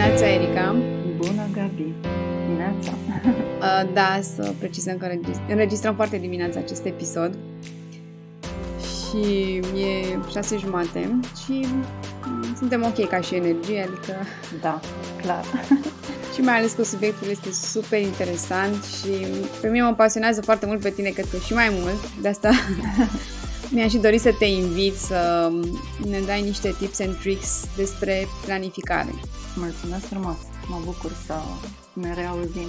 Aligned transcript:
dimineața, 0.00 0.28
Erica! 0.28 0.76
Bună, 1.16 1.48
Gabi! 1.52 1.94
Dimineața! 2.46 2.92
Uh, 3.60 3.90
da, 3.92 4.20
să 4.36 4.52
precizăm 4.58 4.96
că 4.96 5.06
înregistrăm 5.48 5.94
foarte 5.94 6.16
dimineața 6.16 6.58
acest 6.58 6.84
episod 6.84 7.38
și 8.80 9.54
e 9.80 10.18
șase 10.30 10.56
jumate 10.56 11.20
și 11.44 11.66
suntem 12.56 12.82
ok 12.82 13.08
ca 13.08 13.20
și 13.20 13.34
energie, 13.34 13.82
adică... 13.82 14.14
Da, 14.60 14.80
clar. 15.22 15.44
și 16.34 16.40
mai 16.40 16.56
ales 16.56 16.72
că 16.72 16.84
subiectul 16.84 17.28
este 17.30 17.50
super 17.52 18.00
interesant 18.00 18.84
și 18.84 19.26
pe 19.60 19.68
mine 19.68 19.84
mă 19.84 19.94
pasionează 19.94 20.40
foarte 20.40 20.66
mult 20.66 20.80
pe 20.80 20.90
tine, 20.90 21.08
cred 21.08 21.26
că 21.30 21.36
și 21.36 21.52
mai 21.52 21.68
mult, 21.80 22.20
de 22.20 22.28
asta 22.28 22.50
mi-aș 23.70 23.90
și 23.90 23.98
dori 23.98 24.18
să 24.18 24.32
te 24.38 24.44
invit 24.44 24.94
să 24.94 25.50
ne 26.08 26.20
dai 26.20 26.42
niște 26.42 26.74
tips 26.78 27.00
and 27.00 27.16
tricks 27.16 27.76
despre 27.76 28.24
planificare. 28.44 29.10
Mulțumesc 29.56 30.04
frumos! 30.04 30.36
Mă 30.68 30.80
bucur 30.84 31.12
să 31.26 31.34
ne 31.94 32.14
reauzim. 32.14 32.68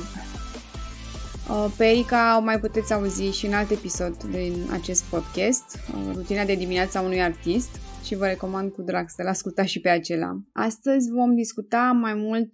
Uh, 1.50 1.74
pe 1.78 1.86
Erica 1.86 2.38
o 2.38 2.42
mai 2.42 2.60
puteți 2.60 2.94
auzi 2.94 3.24
și 3.24 3.46
în 3.46 3.54
alt 3.54 3.70
episod 3.70 4.24
din 4.24 4.68
acest 4.72 5.04
podcast, 5.04 5.76
uh, 5.76 6.12
rutina 6.14 6.46
de 6.46 6.56
dimineață 6.56 6.98
a 6.98 7.02
unui 7.02 7.22
artist 7.22 7.70
și 8.04 8.16
vă 8.16 8.26
recomand 8.26 8.72
cu 8.72 8.82
drag 8.82 9.06
să-l 9.10 9.28
ascultați 9.28 9.72
și 9.72 9.80
pe 9.80 9.90
acela. 9.90 10.42
Astăzi 10.54 11.10
vom 11.10 11.36
discuta 11.36 11.98
mai 12.02 12.14
mult 12.14 12.50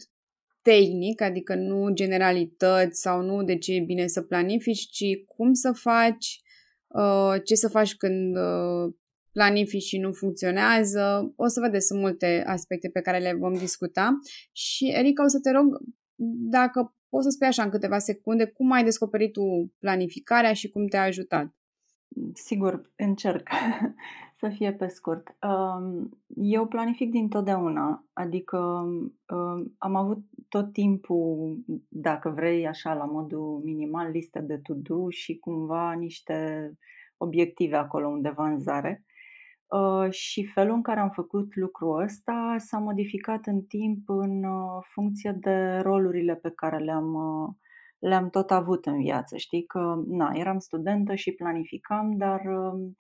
tehnic, 0.61 1.21
adică 1.21 1.55
nu 1.55 1.89
generalități 1.93 3.01
sau 3.01 3.21
nu 3.21 3.43
de 3.43 3.57
ce 3.57 3.73
e 3.73 3.79
bine 3.79 4.07
să 4.07 4.21
planifici, 4.21 4.87
ci 4.89 5.05
cum 5.35 5.53
să 5.53 5.71
faci, 5.71 6.41
uh, 6.41 6.46
ce 7.43 7.55
să 7.55 7.69
faci 7.69 7.95
când 7.95 8.37
planifici 9.31 9.83
și 9.83 9.97
nu 9.97 10.11
funcționează. 10.11 11.33
O 11.35 11.47
să 11.47 11.59
vedeți, 11.59 11.85
sunt 11.85 11.99
multe 11.99 12.43
aspecte 12.47 12.89
pe 12.89 13.01
care 13.01 13.17
le 13.17 13.33
vom 13.33 13.53
discuta 13.53 14.19
și 14.51 14.91
Erica 14.95 15.23
o 15.23 15.27
să 15.27 15.39
te 15.39 15.51
rog 15.51 15.65
dacă 16.49 16.95
poți 17.09 17.23
să 17.23 17.29
spui 17.29 17.47
așa 17.47 17.63
în 17.63 17.69
câteva 17.69 17.97
secunde 17.97 18.45
cum 18.45 18.71
ai 18.71 18.83
descoperit 18.83 19.31
tu 19.31 19.73
planificarea 19.79 20.53
și 20.53 20.69
cum 20.69 20.87
te-a 20.87 21.01
ajutat. 21.03 21.55
Sigur, 22.33 22.91
încerc 22.95 23.47
să 24.39 24.49
fie 24.49 24.73
pe 24.73 24.87
scurt. 24.87 25.27
Um, 25.41 26.09
eu 26.35 26.67
planific 26.67 27.11
din 27.11 27.27
totdeauna, 27.29 28.07
adică 28.13 28.57
um, 28.57 29.75
am 29.77 29.95
avut 29.95 30.19
tot 30.49 30.73
timpul, 30.73 31.57
dacă 31.89 32.29
vrei, 32.29 32.67
așa, 32.67 32.93
la 32.93 33.05
modul 33.05 33.61
minimal, 33.63 34.09
listă 34.09 34.39
de 34.39 34.57
to-do 34.57 35.09
și 35.09 35.37
cumva 35.37 35.93
niște 35.93 36.71
obiective 37.17 37.75
acolo 37.75 38.07
undeva 38.07 38.47
în 38.49 38.59
zare. 38.59 39.05
Uh, 39.67 40.11
și 40.11 40.45
felul 40.45 40.73
în 40.73 40.81
care 40.81 40.99
am 40.99 41.09
făcut 41.09 41.55
lucrul 41.55 42.01
ăsta 42.01 42.55
s-a 42.57 42.77
modificat 42.77 43.45
în 43.45 43.61
timp 43.61 44.09
în 44.09 44.43
uh, 44.43 44.83
funcție 44.93 45.31
de 45.39 45.77
rolurile 45.77 46.35
pe 46.35 46.51
care 46.55 46.77
le-am, 46.77 47.13
uh, 47.13 47.53
le-am 47.99 48.29
tot 48.29 48.51
avut 48.51 48.85
în 48.85 48.97
viață. 48.97 49.37
Știi 49.37 49.65
că, 49.65 50.03
na, 50.07 50.31
eram 50.33 50.57
studentă 50.57 51.15
și 51.15 51.31
planificam, 51.31 52.17
dar 52.17 52.41
um, 52.45 52.63
um, 52.71 52.95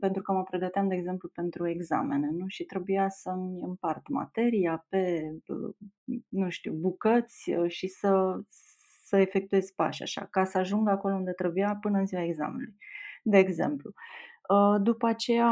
pentru 0.00 0.22
că 0.22 0.32
mă 0.32 0.42
pregăteam, 0.42 0.88
de 0.88 0.94
exemplu, 0.94 1.28
pentru 1.28 1.68
examene, 1.68 2.30
nu? 2.30 2.44
Și 2.46 2.64
trebuia 2.64 3.08
să-mi 3.08 3.60
împart 3.60 4.08
materia 4.08 4.86
pe, 4.88 5.32
nu 6.28 6.50
știu, 6.50 6.72
bucăți 6.72 7.50
și 7.66 7.86
să, 7.88 8.40
să 9.04 9.16
efectuez 9.16 9.70
pași 9.70 10.02
așa, 10.02 10.26
ca 10.30 10.44
să 10.44 10.58
ajung 10.58 10.88
acolo 10.88 11.14
unde 11.14 11.32
trebuia 11.32 11.76
până 11.80 11.98
în 11.98 12.06
ziua 12.06 12.22
examenului. 12.22 12.76
De 13.22 13.38
exemplu, 13.38 13.92
Uh, 14.48 14.80
după 14.82 15.06
aceea 15.06 15.50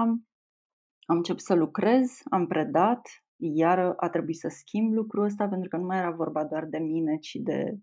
am 1.05 1.17
început 1.17 1.43
să 1.43 1.55
lucrez, 1.55 2.21
am 2.31 2.47
predat, 2.47 3.09
iar 3.37 3.95
a 3.97 4.09
trebuit 4.09 4.37
să 4.37 4.49
schimb 4.49 4.93
lucrul 4.93 5.25
ăsta 5.25 5.49
pentru 5.49 5.69
că 5.69 5.77
nu 5.77 5.85
mai 5.85 5.99
era 5.99 6.11
vorba 6.11 6.45
doar 6.45 6.65
de 6.65 6.79
mine, 6.79 7.17
ci 7.17 7.35
de 7.35 7.79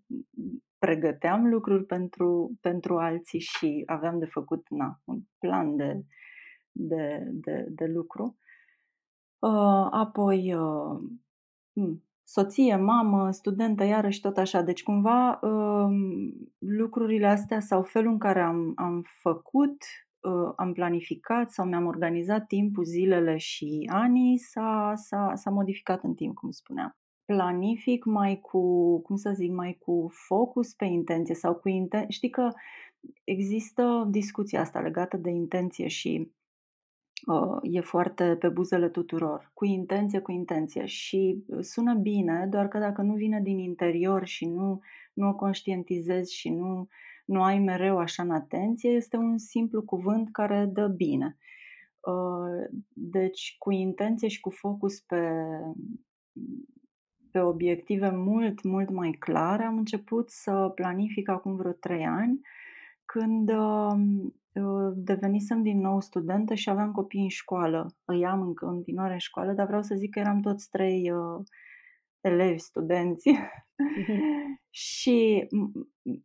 pregăteam 0.80 1.46
lucruri 1.46 1.84
pentru, 1.84 2.58
pentru 2.60 2.98
alții 2.98 3.40
și 3.40 3.82
aveam 3.86 4.18
de 4.18 4.26
făcut 4.26 4.66
na, 4.68 5.00
un 5.04 5.20
plan 5.38 5.76
de, 5.76 6.04
de, 6.72 7.22
de, 7.32 7.66
de 7.68 7.84
lucru. 7.86 8.36
Uh, 9.38 9.88
apoi 9.90 10.54
uh, 10.54 11.00
soție, 12.24 12.76
mamă, 12.76 13.30
studentă, 13.30 13.84
iarăși 13.84 14.20
tot 14.20 14.36
așa. 14.36 14.62
Deci 14.62 14.82
cumva 14.82 15.38
uh, 15.42 15.88
lucrurile 16.58 17.26
astea 17.26 17.60
sau 17.60 17.82
felul 17.82 18.12
în 18.12 18.18
care 18.18 18.40
am, 18.40 18.72
am 18.76 19.04
făcut 19.20 19.76
uh, 20.20 20.52
am 20.56 20.72
planificat 20.72 21.50
sau 21.50 21.66
mi-am 21.66 21.86
organizat 21.86 22.46
timpul, 22.46 22.84
zilele 22.84 23.36
și 23.36 23.90
anii, 23.92 24.38
s-a, 24.38 24.92
s-a, 24.96 25.32
s-a 25.34 25.50
modificat 25.50 26.02
în 26.02 26.14
timp, 26.14 26.34
cum 26.34 26.50
spuneam. 26.50 26.99
Planific 27.30 28.04
mai 28.04 28.40
cu, 28.40 28.60
cum 29.00 29.16
să 29.16 29.32
zic, 29.34 29.50
mai 29.50 29.76
cu 29.80 30.10
focus 30.26 30.74
pe 30.74 30.84
intenție 30.84 31.34
sau 31.34 31.54
cu 31.54 31.68
intenție. 31.68 32.10
Știi 32.10 32.30
că 32.30 32.48
există 33.24 34.06
discuția 34.10 34.60
asta 34.60 34.80
legată 34.80 35.16
de 35.16 35.30
intenție 35.30 35.88
și 35.88 36.32
uh, 37.26 37.58
e 37.62 37.80
foarte 37.80 38.36
pe 38.36 38.48
buzele 38.48 38.88
tuturor. 38.88 39.50
Cu 39.54 39.64
intenție, 39.64 40.20
cu 40.20 40.30
intenție. 40.30 40.84
Și 40.84 41.44
sună 41.60 41.94
bine, 41.94 42.46
doar 42.50 42.68
că 42.68 42.78
dacă 42.78 43.02
nu 43.02 43.14
vine 43.14 43.40
din 43.40 43.58
interior 43.58 44.26
și 44.26 44.46
nu, 44.46 44.80
nu 45.12 45.28
o 45.28 45.34
conștientizezi 45.34 46.34
și 46.34 46.48
nu 46.50 46.88
nu 47.24 47.42
ai 47.42 47.58
mereu 47.58 47.98
așa 47.98 48.22
în 48.22 48.30
atenție, 48.30 48.90
este 48.90 49.16
un 49.16 49.38
simplu 49.38 49.82
cuvânt 49.82 50.32
care 50.32 50.70
dă 50.72 50.86
bine. 50.86 51.36
Uh, 52.00 52.80
deci, 52.92 53.56
cu 53.58 53.70
intenție 53.70 54.28
și 54.28 54.40
cu 54.40 54.50
focus 54.50 55.00
pe, 55.00 55.20
pe 57.30 57.40
obiective 57.40 58.10
mult, 58.10 58.62
mult 58.62 58.90
mai 58.90 59.10
clare, 59.10 59.64
am 59.64 59.76
început 59.76 60.30
să 60.30 60.72
planific 60.74 61.28
acum 61.28 61.56
vreo 61.56 61.72
trei 61.72 62.04
ani, 62.04 62.40
când 63.04 63.50
um, 63.50 64.34
uh, 64.52 64.92
devenisem 64.94 65.62
din 65.62 65.80
nou 65.80 66.00
studentă 66.00 66.54
și 66.54 66.70
aveam 66.70 66.92
copii 66.92 67.22
în 67.22 67.28
școală. 67.28 67.94
Îi 68.04 68.26
am 68.26 68.40
în 68.42 68.54
continuare 68.54 69.12
în 69.12 69.18
școală, 69.18 69.52
dar 69.52 69.66
vreau 69.66 69.82
să 69.82 69.94
zic 69.94 70.10
că 70.10 70.18
eram 70.18 70.40
toți 70.40 70.70
trei 70.70 71.10
uh, 71.10 71.44
elevi, 72.20 72.58
studenți 72.58 73.30
și 74.94 75.46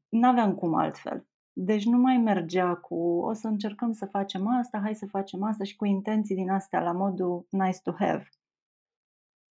nu 0.10 0.28
aveam 0.28 0.56
cum 0.56 0.74
altfel. 0.74 1.28
Deci 1.58 1.86
nu 1.86 1.98
mai 1.98 2.18
mergea 2.18 2.76
cu 2.76 2.96
o 3.20 3.34
să 3.34 3.48
încercăm 3.48 3.92
să 3.92 4.06
facem 4.06 4.48
asta, 4.48 4.80
hai 4.84 4.96
să 4.96 5.06
facem 5.06 5.44
asta 5.44 5.64
și 5.64 5.76
cu 5.76 5.86
intenții 5.86 6.36
din 6.36 6.50
astea 6.50 6.82
la 6.82 6.92
modul 6.92 7.48
nice 7.50 7.80
to 7.84 7.92
have. 7.98 8.30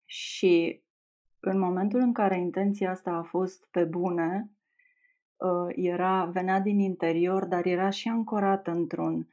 Și 0.06 0.84
în 1.40 1.60
momentul 1.60 2.00
în 2.00 2.14
care 2.14 2.40
intenția 2.40 2.92
asta 2.92 3.12
a 3.12 3.24
fost 3.24 3.68
pe 3.72 3.84
bune, 3.84 4.52
ă, 5.42 5.68
era, 5.76 6.26
venea 6.26 6.60
din 6.60 6.80
interior, 6.80 7.46
dar 7.46 7.66
era 7.66 7.90
și 7.90 8.08
ancorată 8.08 8.72
într-un, 8.72 9.28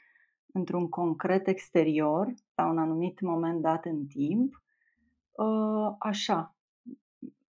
într-un 0.53 0.89
concret 0.89 1.47
exterior, 1.47 2.35
la 2.55 2.67
un 2.67 2.79
anumit 2.79 3.21
moment 3.21 3.61
dat 3.61 3.85
în 3.85 4.07
timp, 4.07 4.63
ă, 5.39 5.97
așa, 5.99 6.55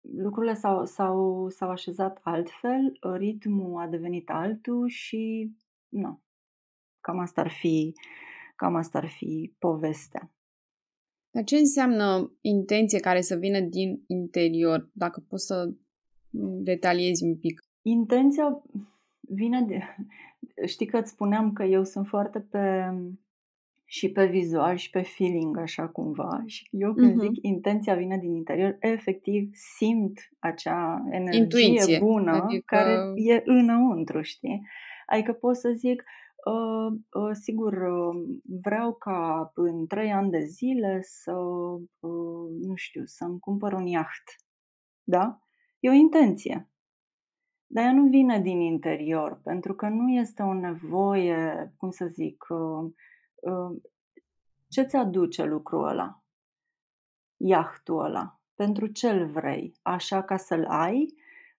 lucrurile 0.01 0.53
s-au, 0.53 0.85
s-au, 0.85 1.49
s-au 1.49 1.69
așezat 1.69 2.19
altfel, 2.23 2.97
ritmul 3.01 3.81
a 3.81 3.87
devenit 3.87 4.29
altul 4.29 4.87
și 4.87 5.51
nu. 5.89 6.21
Cam 7.01 7.19
asta 7.19 7.41
ar 7.41 7.49
fi, 7.49 7.93
cam 8.55 8.75
asta 8.75 8.97
ar 8.97 9.07
fi 9.07 9.55
povestea. 9.59 10.34
Dar 11.35 11.43
ce 11.43 11.57
înseamnă 11.57 12.31
intenție 12.41 12.99
care 12.99 13.21
să 13.21 13.35
vină 13.35 13.59
din 13.59 14.03
interior? 14.07 14.89
Dacă 14.93 15.23
poți 15.29 15.45
să 15.45 15.69
detaliezi 16.63 17.23
un 17.23 17.37
pic. 17.37 17.61
Intenția 17.81 18.63
vine 19.19 19.61
de... 19.61 19.79
Știi 20.65 20.85
că 20.85 20.97
îți 20.97 21.11
spuneam 21.11 21.53
că 21.53 21.63
eu 21.63 21.83
sunt 21.83 22.07
foarte 22.07 22.39
pe 22.39 22.93
și 23.85 24.11
pe 24.11 24.25
vizual 24.25 24.75
și 24.75 24.89
pe 24.89 25.01
feeling 25.01 25.57
așa 25.57 25.87
cumva 25.87 26.43
și 26.45 26.67
eu 26.71 26.93
când 26.93 27.11
uh-huh. 27.11 27.25
zic 27.27 27.31
intenția 27.41 27.95
vine 27.95 28.17
din 28.17 28.33
interior, 28.33 28.77
efectiv 28.79 29.49
simt 29.77 30.19
acea 30.39 31.03
energie 31.11 31.41
Intuiție. 31.41 31.97
bună 31.99 32.31
adică... 32.31 32.63
care 32.65 33.11
e 33.15 33.41
înăuntru, 33.45 34.21
știi? 34.21 34.67
Adică 35.05 35.33
pot 35.33 35.55
să 35.55 35.71
zic, 35.75 36.01
uh, 36.01 36.03
uh, 36.03 36.24
sigur, 37.31 37.73
uh, 37.73 38.39
vreau 38.61 38.93
ca 38.93 39.51
în 39.53 39.87
trei 39.87 40.11
ani 40.11 40.29
de 40.29 40.39
zile 40.39 41.01
să, 41.01 41.33
uh, 41.99 42.49
nu 42.61 42.75
știu, 42.75 43.05
să-mi 43.05 43.39
cumpăr 43.39 43.73
un 43.73 43.85
iaht, 43.85 44.35
da? 45.03 45.39
E 45.79 45.89
o 45.89 45.93
intenție. 45.93 46.69
Dar 47.67 47.83
ea 47.83 47.93
nu 47.93 48.07
vine 48.07 48.39
din 48.39 48.59
interior, 48.59 49.39
pentru 49.43 49.75
că 49.75 49.87
nu 49.87 50.09
este 50.09 50.41
o 50.41 50.53
nevoie, 50.53 51.73
cum 51.77 51.89
să 51.89 52.05
zic, 52.05 52.45
uh, 52.49 53.81
ce 54.67 54.83
ți 54.83 54.95
aduce 54.95 55.43
lucrul 55.43 55.87
ăla? 55.87 56.23
Iahtul 57.37 58.03
ăla. 58.03 58.39
Pentru 58.55 58.87
ce 58.87 59.09
îl 59.09 59.25
vrei? 59.25 59.73
Așa 59.81 60.23
ca 60.23 60.37
să-l 60.37 60.65
ai? 60.65 61.13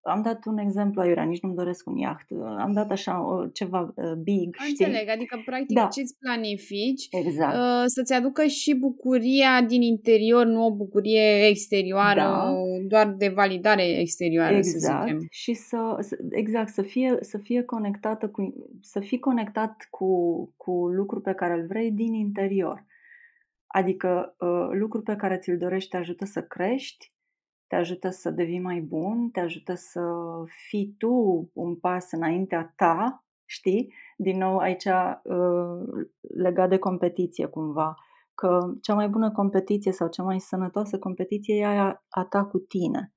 Am 0.07 0.23
dat 0.23 0.45
un 0.45 0.59
exemplu 0.59 1.01
aiurea, 1.01 1.25
nici 1.25 1.41
nu-mi 1.41 1.55
doresc 1.55 1.89
un 1.89 1.97
iaht. 1.97 2.27
Am 2.59 2.73
dat 2.73 2.91
așa 2.91 3.49
ceva 3.53 3.93
uh, 3.97 4.13
big, 4.13 4.57
Înțeleg, 4.69 4.97
știi? 4.97 5.11
adică 5.11 5.43
practic 5.45 5.77
da. 5.77 5.87
ce-ți 5.87 6.19
planifici 6.19 7.07
exact. 7.11 7.55
uh, 7.57 7.83
să-ți 7.87 8.13
aducă 8.13 8.45
și 8.45 8.75
bucuria 8.75 9.63
din 9.63 9.83
interior, 9.83 10.47
nu 10.47 10.65
o 10.65 10.75
bucurie 10.75 11.47
exterioară, 11.49 12.21
da. 12.21 12.55
doar 12.89 13.13
de 13.13 13.29
validare 13.29 13.99
exterioară, 14.01 14.57
exact. 14.57 14.83
să 14.83 15.03
zicem. 15.05 15.27
Și 15.31 15.53
să, 15.55 15.79
exact, 16.31 16.69
să 16.69 16.83
fie, 16.83 17.17
să 17.21 17.39
fie 17.39 17.63
conectată 17.63 18.29
cu, 18.29 18.55
să 18.81 19.01
fii 19.01 19.19
conectat 19.19 19.87
cu, 19.91 20.09
cu 20.57 20.89
lucruri 20.89 21.23
pe 21.23 21.33
care 21.33 21.53
îl 21.53 21.67
vrei 21.67 21.91
din 21.91 22.15
interior. 22.15 22.85
Adică 23.67 24.37
uh, 24.39 24.69
lucruri 24.79 25.05
pe 25.05 25.17
care 25.17 25.37
ți-l 25.37 25.57
dorești 25.59 25.91
te 25.91 25.97
ajută 25.97 26.25
să 26.25 26.43
crești, 26.43 27.13
te 27.67 27.77
ajută 27.77 28.11
să 28.11 28.31
devii 28.31 28.61
mai 28.61 28.81
bun, 28.81 29.29
te 29.31 29.41
ajută 29.41 29.75
să 29.75 30.01
fii 30.69 30.95
tu 30.99 31.51
un 31.53 31.77
pas 31.77 32.13
înaintea 32.13 32.73
ta, 32.77 33.25
știi? 33.45 33.93
Din 34.17 34.39
nou 34.39 34.59
aici 34.59 34.85
uh, 34.85 36.07
legat 36.35 36.69
de 36.69 36.79
competiție 36.79 37.47
cumva, 37.47 37.95
că 38.35 38.59
cea 38.81 38.95
mai 38.95 39.09
bună 39.09 39.33
competiție 39.33 39.93
sau 39.93 40.09
cea 40.09 40.23
mai 40.23 40.41
sănătoasă 40.41 40.99
competiție 40.99 41.57
e 41.57 41.67
aia 41.67 42.05
a 42.09 42.25
ta 42.25 42.45
cu 42.45 42.59
tine. 42.59 43.11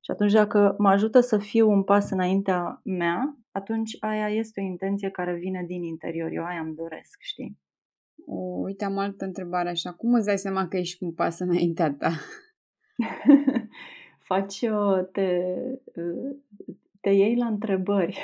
Și 0.00 0.10
atunci 0.10 0.32
dacă 0.32 0.74
mă 0.78 0.88
ajută 0.88 1.20
să 1.20 1.38
fiu 1.38 1.70
un 1.70 1.82
pas 1.82 2.10
înaintea 2.10 2.80
mea, 2.84 3.36
atunci 3.50 3.96
aia 4.00 4.28
este 4.28 4.60
o 4.60 4.64
intenție 4.64 5.10
care 5.10 5.34
vine 5.34 5.64
din 5.66 5.82
interior. 5.82 6.30
Eu 6.32 6.44
aia 6.44 6.60
îmi 6.60 6.74
doresc, 6.74 7.16
știi? 7.20 7.58
O, 8.26 8.36
uite, 8.36 8.84
am 8.84 8.98
altă 8.98 9.24
întrebare 9.24 9.68
așa. 9.68 9.92
Cum 9.92 10.14
îți 10.14 10.26
dai 10.26 10.38
seama 10.38 10.68
că 10.68 10.76
ești 10.76 11.02
un 11.02 11.12
pas 11.12 11.38
înaintea 11.38 11.94
ta? 11.94 12.10
faci, 14.26 14.60
uh, 14.60 15.08
te, 15.12 15.40
uh, 15.94 16.36
te 17.00 17.10
iei 17.10 17.36
la 17.36 17.46
întrebări. 17.46 18.18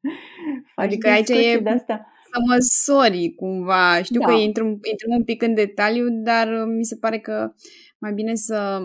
faci 0.74 0.84
adică 0.84 1.08
aici 1.08 1.28
e 1.28 1.58
de 1.58 1.70
astea. 1.70 2.06
să 2.32 2.40
măsori 2.48 3.34
cumva. 3.34 4.02
Știu 4.02 4.20
da. 4.20 4.26
că 4.26 4.32
intrăm, 4.32 4.66
intrăm 4.66 5.16
un 5.16 5.24
pic 5.24 5.42
în 5.42 5.54
detaliu, 5.54 6.06
dar 6.10 6.48
uh, 6.48 6.74
mi 6.76 6.84
se 6.84 6.96
pare 6.96 7.18
că 7.18 7.52
mai 7.98 8.12
bine 8.12 8.34
să 8.34 8.78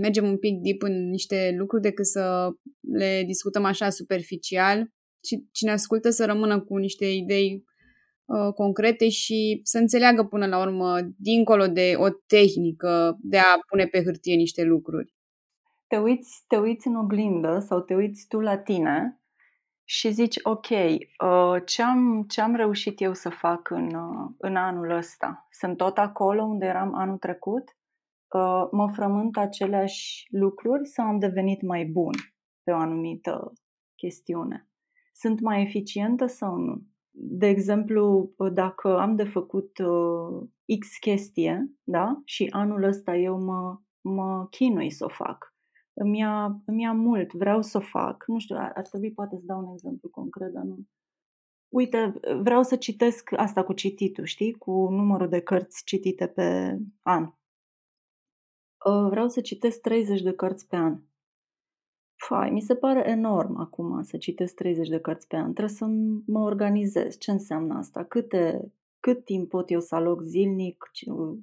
mergem 0.00 0.24
un 0.24 0.38
pic 0.38 0.60
deep 0.60 0.82
în 0.82 1.08
niște 1.08 1.54
lucruri 1.58 1.82
decât 1.82 2.06
să 2.06 2.48
le 2.92 3.22
discutăm 3.26 3.64
așa 3.64 3.90
superficial 3.90 4.90
și 5.24 5.48
cine 5.52 5.70
ascultă 5.70 6.10
să 6.10 6.24
rămână 6.24 6.60
cu 6.60 6.76
niște 6.76 7.06
idei 7.06 7.64
uh, 8.24 8.52
concrete 8.54 9.08
și 9.08 9.60
să 9.62 9.78
înțeleagă 9.78 10.24
până 10.24 10.46
la 10.46 10.60
urmă, 10.60 10.98
dincolo 11.16 11.66
de 11.66 11.92
o 11.96 12.08
tehnică 12.26 13.18
de 13.20 13.36
a 13.36 13.58
pune 13.68 13.86
pe 13.86 14.02
hârtie 14.02 14.34
niște 14.34 14.62
lucruri 14.62 15.18
te 15.90 15.98
uiți, 15.98 16.44
te 16.46 16.56
uiți 16.56 16.86
în 16.86 16.96
oglindă 16.96 17.58
sau 17.58 17.80
te 17.80 17.94
uiți 17.94 18.26
tu 18.28 18.40
la 18.40 18.58
tine 18.58 19.20
și 19.84 20.10
zici, 20.10 20.38
ok, 20.42 20.68
uh, 20.68 21.62
ce 21.64 21.82
am, 21.82 22.24
ce 22.28 22.40
am 22.40 22.54
reușit 22.54 23.00
eu 23.00 23.14
să 23.14 23.28
fac 23.28 23.70
în, 23.70 23.94
uh, 23.94 24.30
în 24.38 24.56
anul 24.56 24.90
ăsta? 24.90 25.46
Sunt 25.50 25.76
tot 25.76 25.98
acolo 25.98 26.42
unde 26.42 26.66
eram 26.66 26.94
anul 26.94 27.18
trecut? 27.18 27.64
Uh, 28.34 28.68
mă 28.70 28.90
frământ 28.92 29.36
aceleași 29.36 30.26
lucruri 30.30 30.86
sau 30.86 31.06
am 31.06 31.18
devenit 31.18 31.62
mai 31.62 31.84
bun 31.84 32.14
pe 32.62 32.72
o 32.72 32.76
anumită 32.76 33.52
chestiune? 33.96 34.68
Sunt 35.12 35.40
mai 35.40 35.62
eficientă 35.62 36.26
sau 36.26 36.56
nu? 36.56 36.82
De 37.10 37.46
exemplu, 37.46 38.32
dacă 38.52 38.98
am 38.98 39.16
de 39.16 39.24
făcut 39.24 39.72
X 40.78 40.96
chestie, 41.00 41.70
da? 41.82 42.20
Și 42.24 42.46
anul 42.50 42.82
ăsta 42.82 43.16
eu 43.16 43.40
mă, 43.40 43.78
mă 44.00 44.46
chinui 44.50 44.90
să 44.90 45.04
o 45.04 45.08
fac 45.08 45.49
îmi 46.00 46.18
ia, 46.18 46.62
îmi 46.66 46.82
ia 46.82 46.92
mult, 46.92 47.32
vreau 47.32 47.62
să 47.62 47.76
o 47.76 47.80
fac. 47.80 48.24
Nu 48.26 48.38
știu, 48.38 48.56
ar, 48.56 48.72
ar 48.74 48.86
trebui 48.88 49.12
poate 49.12 49.36
să 49.36 49.42
dau 49.46 49.58
un 49.58 49.72
exemplu 49.72 50.08
concret, 50.08 50.52
dar 50.52 50.62
nu. 50.62 50.78
Uite, 51.68 52.20
vreau 52.42 52.62
să 52.62 52.76
citesc 52.76 53.32
asta 53.36 53.64
cu 53.64 53.72
cititul, 53.72 54.24
știi? 54.24 54.52
Cu 54.52 54.70
numărul 54.70 55.28
de 55.28 55.40
cărți 55.40 55.84
citite 55.84 56.26
pe 56.26 56.78
an. 57.02 57.32
Ă, 58.86 59.08
vreau 59.08 59.28
să 59.28 59.40
citesc 59.40 59.80
30 59.80 60.22
de 60.22 60.32
cărți 60.32 60.66
pe 60.66 60.76
an. 60.76 61.00
Fai, 62.16 62.50
mi 62.50 62.60
se 62.60 62.74
pare 62.74 63.08
enorm 63.08 63.56
acum 63.56 64.02
să 64.02 64.16
citesc 64.16 64.54
30 64.54 64.88
de 64.88 65.00
cărți 65.00 65.26
pe 65.26 65.36
an. 65.36 65.52
Trebuie 65.52 65.76
să 65.76 65.86
mă 66.26 66.40
organizez. 66.40 67.18
Ce 67.18 67.30
înseamnă 67.30 67.74
asta? 67.74 68.04
Câte, 68.04 68.72
cât 69.00 69.24
timp 69.24 69.48
pot 69.48 69.70
eu 69.70 69.80
să 69.80 69.94
aloc 69.94 70.22
zilnic 70.22 70.90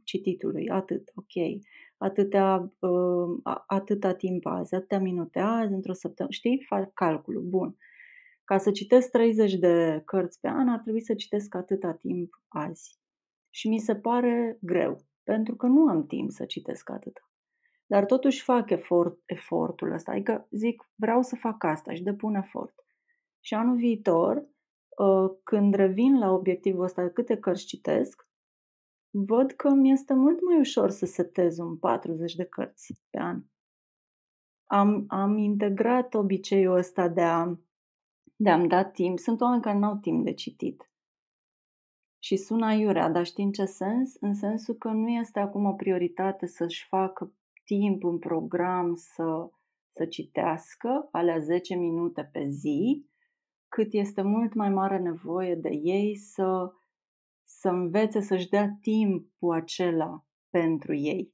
cititului? 0.03 0.69
Atât, 0.69 1.11
ok 1.15 1.61
atâtea, 1.97 2.71
uh, 2.79 3.55
atâta 3.67 4.13
timp 4.13 4.45
azi, 4.45 4.75
atâtea 4.75 4.99
minute 4.99 5.39
azi, 5.39 5.73
într-o 5.73 5.93
săptămână, 5.93 6.33
știi? 6.33 6.65
Fac 6.67 6.93
calculul, 6.93 7.43
bun. 7.43 7.77
Ca 8.43 8.57
să 8.57 8.71
citesc 8.71 9.09
30 9.09 9.53
de 9.53 10.01
cărți 10.05 10.39
pe 10.39 10.47
an, 10.47 10.69
ar 10.69 10.79
trebui 10.79 11.01
să 11.01 11.13
citesc 11.13 11.55
atâta 11.55 11.93
timp 11.93 12.43
azi. 12.47 12.99
Și 13.49 13.67
mi 13.67 13.79
se 13.79 13.95
pare 13.95 14.57
greu, 14.61 15.01
pentru 15.23 15.55
că 15.55 15.67
nu 15.67 15.87
am 15.87 16.05
timp 16.05 16.31
să 16.31 16.45
citesc 16.45 16.89
atâta. 16.89 17.31
Dar 17.85 18.05
totuși 18.05 18.43
fac 18.43 18.69
efort, 18.69 19.19
efortul 19.25 19.91
ăsta, 19.91 20.11
adică 20.11 20.47
zic, 20.51 20.89
vreau 20.95 21.21
să 21.21 21.35
fac 21.35 21.63
asta 21.63 21.93
și 21.93 22.03
depun 22.03 22.35
efort. 22.35 22.73
Și 23.39 23.53
anul 23.53 23.75
viitor, 23.75 24.35
uh, 24.37 25.37
când 25.43 25.73
revin 25.73 26.19
la 26.19 26.31
obiectivul 26.31 26.83
ăsta, 26.83 27.09
câte 27.09 27.37
cărți 27.37 27.65
citesc, 27.65 28.26
văd 29.09 29.51
că 29.51 29.69
mi 29.69 29.91
este 29.91 30.13
mult 30.13 30.41
mai 30.45 30.59
ușor 30.59 30.89
să 30.89 31.05
setez 31.05 31.57
un 31.57 31.77
40 31.77 32.35
de 32.35 32.45
cărți 32.45 33.01
pe 33.09 33.19
an. 33.19 33.43
Am, 34.65 35.05
am 35.07 35.37
integrat 35.37 36.13
obiceiul 36.13 36.75
ăsta 36.75 37.07
de, 37.07 37.21
a, 37.21 37.59
de 38.35 38.49
a-mi 38.49 38.67
da 38.67 38.85
timp. 38.85 39.19
Sunt 39.19 39.41
oameni 39.41 39.61
care 39.61 39.77
nu 39.77 39.85
au 39.85 39.95
timp 39.95 40.25
de 40.25 40.33
citit. 40.33 40.91
Și 42.19 42.35
sună 42.35 42.73
iurea, 42.73 43.09
dar 43.09 43.25
știi 43.25 43.43
în 43.43 43.51
ce 43.51 43.65
sens? 43.65 44.15
În 44.19 44.33
sensul 44.33 44.75
că 44.75 44.87
nu 44.87 45.09
este 45.09 45.39
acum 45.39 45.65
o 45.65 45.73
prioritate 45.73 46.45
să-și 46.45 46.87
facă 46.87 47.33
timp 47.63 48.03
în 48.03 48.19
program 48.19 48.95
să, 48.95 49.49
să 49.91 50.05
citească 50.05 51.09
alea 51.11 51.39
10 51.39 51.75
minute 51.75 52.29
pe 52.31 52.47
zi, 52.47 53.05
cât 53.67 53.93
este 53.93 54.21
mult 54.21 54.53
mai 54.53 54.69
mare 54.69 54.97
nevoie 54.97 55.55
de 55.55 55.69
ei 55.69 56.15
să 56.15 56.71
să 57.47 57.67
învețe 57.67 58.21
să-și 58.21 58.49
dea 58.49 58.77
timpul 58.81 59.55
acela 59.55 60.25
pentru 60.49 60.95
ei. 60.95 61.31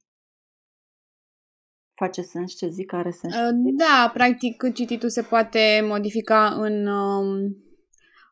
Face 1.94 2.22
sens 2.22 2.56
ce 2.56 2.68
zic? 2.68 2.92
Are 2.92 3.10
sens? 3.10 3.34
Uh, 3.34 3.72
da, 3.76 4.10
practic 4.12 4.72
cititul 4.74 5.08
se 5.08 5.22
poate 5.22 5.84
modifica 5.88 6.46
în 6.46 6.86
um, 6.86 7.56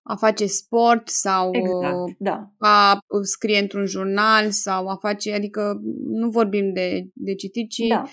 a 0.02 0.16
face 0.16 0.46
sport 0.46 1.08
sau 1.08 1.50
exact, 1.52 2.18
da. 2.18 2.52
a 2.58 2.98
scrie 3.22 3.58
într-un 3.58 3.86
jurnal 3.86 4.50
sau 4.50 4.88
a 4.88 4.96
face, 4.96 5.32
adică 5.32 5.80
nu 6.06 6.30
vorbim 6.30 6.72
de, 6.72 7.10
de 7.14 7.34
citit, 7.34 7.70
ci 7.70 7.86
da. 7.88 8.04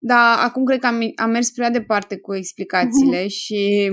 Da, 0.00 0.42
acum 0.42 0.64
cred 0.64 0.78
că 0.78 0.86
am, 0.86 1.00
am 1.14 1.30
mers 1.30 1.50
prea 1.50 1.70
departe 1.70 2.18
cu 2.18 2.34
explicațiile 2.34 3.28
și 3.40 3.90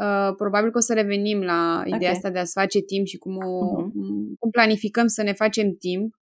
Uh, 0.00 0.34
probabil 0.36 0.70
că 0.70 0.78
o 0.78 0.80
să 0.80 0.94
revenim 0.94 1.42
la 1.42 1.82
ideea 1.84 1.98
okay. 1.98 2.12
asta 2.12 2.30
de 2.30 2.38
a-ți 2.38 2.52
face 2.52 2.80
timp 2.80 3.06
și 3.06 3.16
cum, 3.16 3.36
o, 3.36 3.40
uh-huh. 3.40 4.38
cum 4.38 4.50
planificăm 4.50 5.06
să 5.06 5.22
ne 5.22 5.32
facem 5.32 5.74
timp, 5.74 6.14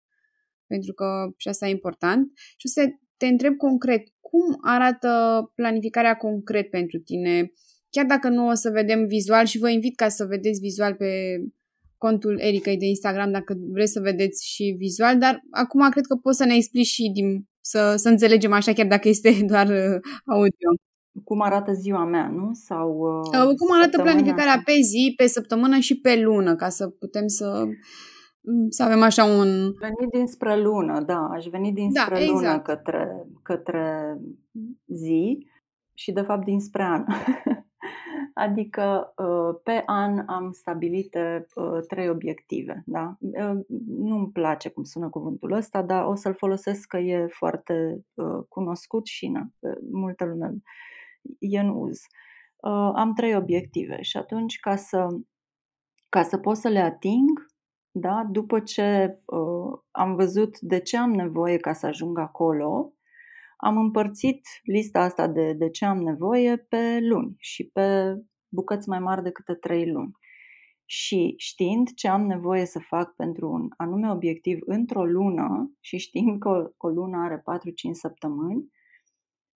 pentru 0.67 0.93
că 0.93 1.05
și 1.37 1.47
asta 1.47 1.67
e 1.67 1.71
important. 1.71 2.31
Și 2.35 2.65
o 2.65 2.81
să 2.81 2.87
te 3.17 3.27
întreb 3.27 3.55
concret, 3.55 4.03
cum 4.19 4.57
arată 4.61 5.11
planificarea 5.55 6.15
concret 6.15 6.69
pentru 6.69 6.99
tine? 6.99 7.51
Chiar 7.89 8.05
dacă 8.05 8.29
nu 8.29 8.47
o 8.47 8.53
să 8.53 8.69
vedem 8.69 9.05
vizual 9.05 9.45
și 9.45 9.57
vă 9.57 9.69
invit 9.69 9.95
ca 9.95 10.09
să 10.09 10.25
vedeți 10.25 10.59
vizual 10.59 10.95
pe 10.95 11.37
contul 11.97 12.39
Ericăi 12.39 12.77
de 12.77 12.85
Instagram 12.85 13.31
dacă 13.31 13.53
vreți 13.71 13.91
să 13.91 13.99
vedeți 13.99 14.47
și 14.47 14.75
vizual, 14.77 15.17
dar 15.17 15.41
acum 15.51 15.89
cred 15.89 16.05
că 16.05 16.15
poți 16.15 16.37
să 16.37 16.45
ne 16.45 16.55
explici 16.55 16.85
și 16.85 17.11
din, 17.13 17.47
să, 17.61 17.93
să 17.95 18.09
înțelegem 18.09 18.51
așa 18.53 18.73
chiar 18.73 18.87
dacă 18.87 19.07
este 19.07 19.29
doar 19.51 19.67
uh, 19.67 19.99
audio 20.25 20.69
cum 21.23 21.41
arată 21.41 21.71
ziua 21.73 22.05
mea, 22.05 22.27
nu? 22.27 22.49
Sau 22.53 22.97
uh, 22.97 23.55
Cum 23.57 23.75
arată 23.75 24.01
planificarea 24.01 24.61
pe 24.65 24.71
zi, 24.81 25.13
pe 25.17 25.27
săptămână 25.27 25.77
și 25.77 25.99
pe 25.99 26.21
lună, 26.21 26.55
ca 26.55 26.69
să 26.69 26.87
putem 26.87 27.27
să 27.27 27.65
mm, 28.41 28.69
să 28.69 28.83
avem 28.83 29.01
așa 29.01 29.23
un... 29.23 29.47
Veni 29.79 30.09
dinspre 30.11 30.61
lună, 30.61 31.01
da, 31.01 31.27
aș 31.31 31.45
veni 31.45 31.71
dinspre 31.71 32.15
da, 32.15 32.21
exact. 32.21 32.41
lună 32.41 32.59
către, 32.59 33.27
către 33.43 34.17
zi 34.87 35.47
și 35.93 36.11
de 36.11 36.21
fapt 36.21 36.45
dinspre 36.45 36.83
an. 36.83 37.05
adică 38.33 39.13
uh, 39.17 39.59
pe 39.63 39.83
an 39.85 40.23
am 40.27 40.51
stabilite 40.51 41.45
uh, 41.55 41.79
trei 41.87 42.09
obiective, 42.09 42.83
da? 42.85 43.17
Uh, 43.19 43.59
nu-mi 43.87 44.31
place 44.31 44.69
cum 44.69 44.83
sună 44.83 45.09
cuvântul 45.09 45.51
ăsta, 45.51 45.81
dar 45.81 46.05
o 46.05 46.15
să-l 46.15 46.33
folosesc 46.33 46.87
că 46.87 46.97
e 46.97 47.27
foarte 47.29 48.05
cunoscut 48.49 49.05
și 49.05 49.27
na, 49.27 49.47
multă 49.91 50.25
lume 50.25 50.53
e 51.39 51.59
în 51.59 51.69
uz. 51.69 51.99
Uh, 52.55 52.91
am 52.95 53.13
trei 53.13 53.35
obiective 53.35 54.01
și 54.01 54.17
atunci 54.17 54.59
ca 54.59 54.75
să, 54.75 55.07
ca 56.09 56.23
să 56.23 56.37
pot 56.37 56.57
să 56.57 56.67
le 56.67 56.79
ating, 56.79 57.29
da, 57.91 58.27
după 58.31 58.59
ce 58.59 59.19
uh, 59.25 59.79
am 59.91 60.15
văzut 60.15 60.59
de 60.59 60.79
ce 60.79 60.97
am 60.97 61.11
nevoie 61.11 61.57
ca 61.57 61.73
să 61.73 61.85
ajung 61.85 62.19
acolo, 62.19 62.93
am 63.57 63.77
împărțit 63.77 64.47
lista 64.63 64.99
asta 65.01 65.27
de, 65.27 65.53
de 65.53 65.69
ce 65.69 65.85
am 65.85 65.97
nevoie 65.97 66.57
pe 66.57 66.99
luni 67.01 67.35
și 67.37 67.69
pe 67.69 68.15
bucăți 68.49 68.89
mai 68.89 68.99
mari 68.99 69.23
de 69.23 69.31
câte 69.31 69.53
trei 69.53 69.91
luni. 69.91 70.11
Și 70.85 71.33
știind 71.37 71.93
ce 71.93 72.07
am 72.07 72.25
nevoie 72.25 72.65
să 72.65 72.79
fac 72.79 73.15
pentru 73.15 73.51
un 73.51 73.67
anume 73.77 74.11
obiectiv 74.11 74.59
într-o 74.65 75.05
lună 75.05 75.71
și 75.79 75.97
știind 75.97 76.39
că 76.39 76.49
o, 76.49 76.87
o 76.87 76.89
lună 76.89 77.17
are 77.17 77.37
4-5 77.37 77.41
săptămâni, 77.91 78.69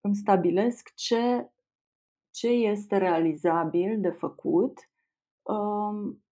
îmi 0.00 0.16
stabilesc 0.16 0.92
ce, 0.94 1.48
ce 2.34 2.48
este 2.48 2.96
realizabil 2.96 4.00
de 4.00 4.10
făcut 4.10 4.90
um, 5.42 6.24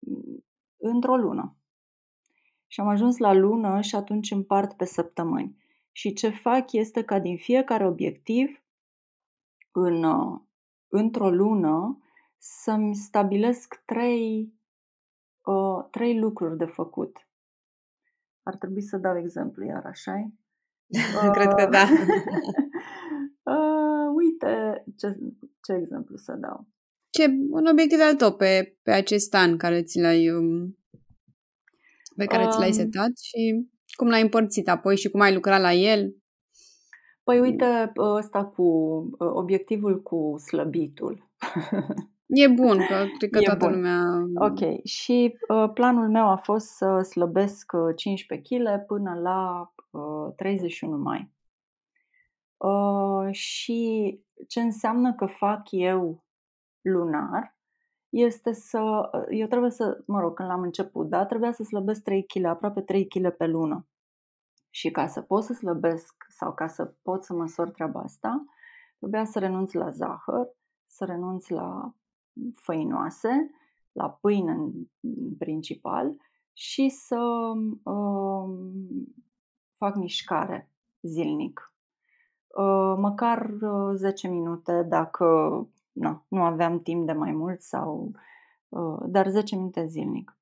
într-o 0.76 1.16
lună. 1.16 1.56
Și 2.66 2.80
am 2.80 2.88
ajuns 2.88 3.16
la 3.16 3.32
lună 3.32 3.80
și 3.80 3.94
atunci 3.94 4.30
împart 4.30 4.76
pe 4.76 4.84
săptămâni. 4.84 5.56
Și 5.92 6.12
ce 6.12 6.28
fac 6.28 6.72
este 6.72 7.04
ca 7.04 7.18
din 7.18 7.36
fiecare 7.36 7.86
obiectiv, 7.86 8.62
în, 9.72 10.04
uh, 10.04 10.40
într-o 10.88 11.30
lună, 11.30 12.02
să-mi 12.38 12.94
stabilesc 12.94 13.82
trei, 13.84 14.54
uh, 15.42 15.88
trei 15.90 16.18
lucruri 16.18 16.56
de 16.56 16.64
făcut. 16.66 17.28
Ar 18.42 18.56
trebui 18.56 18.82
să 18.82 18.96
dau 18.96 19.18
exemplu 19.18 19.64
iar, 19.64 19.84
așa 19.86 20.32
Cred 21.36 21.54
că 21.54 21.66
da. 21.66 21.84
uh, 25.02 25.10
uite 25.10 25.36
ce, 25.40 25.48
ce 25.62 25.72
exemplu 25.72 26.16
să 26.16 26.36
dau. 26.40 26.66
Ce 27.10 27.26
un 27.50 27.66
obiectiv 27.66 27.98
al 28.00 28.14
tău 28.14 28.32
pe, 28.32 28.78
pe 28.82 28.90
acest 28.90 29.34
an 29.34 29.56
care 29.56 29.82
ți 29.82 30.00
l-ai 30.00 30.30
um, 30.30 30.78
pe 32.16 32.24
care 32.24 32.44
um, 32.44 32.50
ți 32.50 32.58
l-ai 32.58 32.72
setat 32.72 33.18
și 33.18 33.66
cum 33.96 34.08
l-ai 34.08 34.22
împărțit 34.22 34.68
apoi 34.68 34.96
și 34.96 35.08
cum 35.08 35.20
ai 35.20 35.34
lucrat 35.34 35.60
la 35.60 35.72
el? 35.72 36.16
Păi 37.24 37.40
uite, 37.40 37.92
ăsta 37.96 38.44
cu 38.44 38.62
obiectivul 39.18 40.02
cu 40.02 40.34
slăbitul. 40.38 41.30
E 42.34 42.48
bun, 42.48 42.76
că 42.76 43.04
cred 43.18 43.30
că 43.30 43.38
e 43.38 43.44
toată 43.44 43.66
bun. 43.66 43.74
lumea... 43.74 44.24
Ok, 44.34 44.84
și 44.84 45.38
uh, 45.48 45.70
planul 45.74 46.08
meu 46.08 46.28
a 46.28 46.36
fost 46.36 46.66
să 46.66 47.00
slăbesc 47.10 47.72
15 47.96 48.54
kg 48.54 48.86
până 48.86 49.18
la 49.22 49.72
uh, 49.90 50.34
31 50.36 50.96
mai. 50.96 51.30
Uh, 52.62 53.32
și 53.32 54.20
ce 54.48 54.60
înseamnă 54.60 55.14
că 55.14 55.26
fac 55.26 55.62
eu 55.70 56.24
lunar 56.80 57.56
este 58.08 58.52
să, 58.52 59.10
eu 59.30 59.46
trebuie 59.46 59.70
să, 59.70 60.02
mă 60.06 60.20
rog, 60.20 60.34
când 60.34 60.48
l-am 60.48 60.62
început, 60.62 61.08
da, 61.08 61.26
trebuia 61.26 61.52
să 61.52 61.62
slăbesc 61.62 62.02
3 62.02 62.26
kg, 62.26 62.44
aproape 62.44 62.80
3 62.80 63.06
kg 63.06 63.30
pe 63.30 63.46
lună. 63.46 63.86
Și 64.70 64.90
ca 64.90 65.06
să 65.06 65.20
pot 65.20 65.44
să 65.44 65.52
slăbesc 65.52 66.14
sau 66.28 66.54
ca 66.54 66.66
să 66.66 66.94
pot 67.02 67.24
să 67.24 67.34
măsor 67.34 67.70
treaba 67.70 68.00
asta, 68.00 68.44
trebuia 68.98 69.24
să 69.24 69.38
renunț 69.38 69.72
la 69.72 69.90
zahăr, 69.90 70.48
să 70.86 71.04
renunț 71.04 71.48
la 71.48 71.94
făinoase, 72.54 73.50
la 73.92 74.10
pâine 74.10 74.52
în 74.52 74.72
principal 75.38 76.16
și 76.52 76.88
să 76.88 77.20
uh, 77.82 78.50
fac 79.76 79.96
mișcare 79.96 80.70
zilnic. 81.00 81.71
Uh, 82.56 82.94
măcar 82.98 83.50
10 83.94 84.26
uh, 84.26 84.32
minute 84.32 84.82
dacă 84.82 85.26
na, 85.92 86.24
nu 86.28 86.42
aveam 86.42 86.80
timp 86.80 87.06
de 87.06 87.12
mai 87.12 87.32
mult 87.32 87.60
sau 87.60 88.10
uh, 88.68 88.98
dar 89.06 89.28
10 89.28 89.56
minute 89.56 89.86
zilnic. 89.86 90.36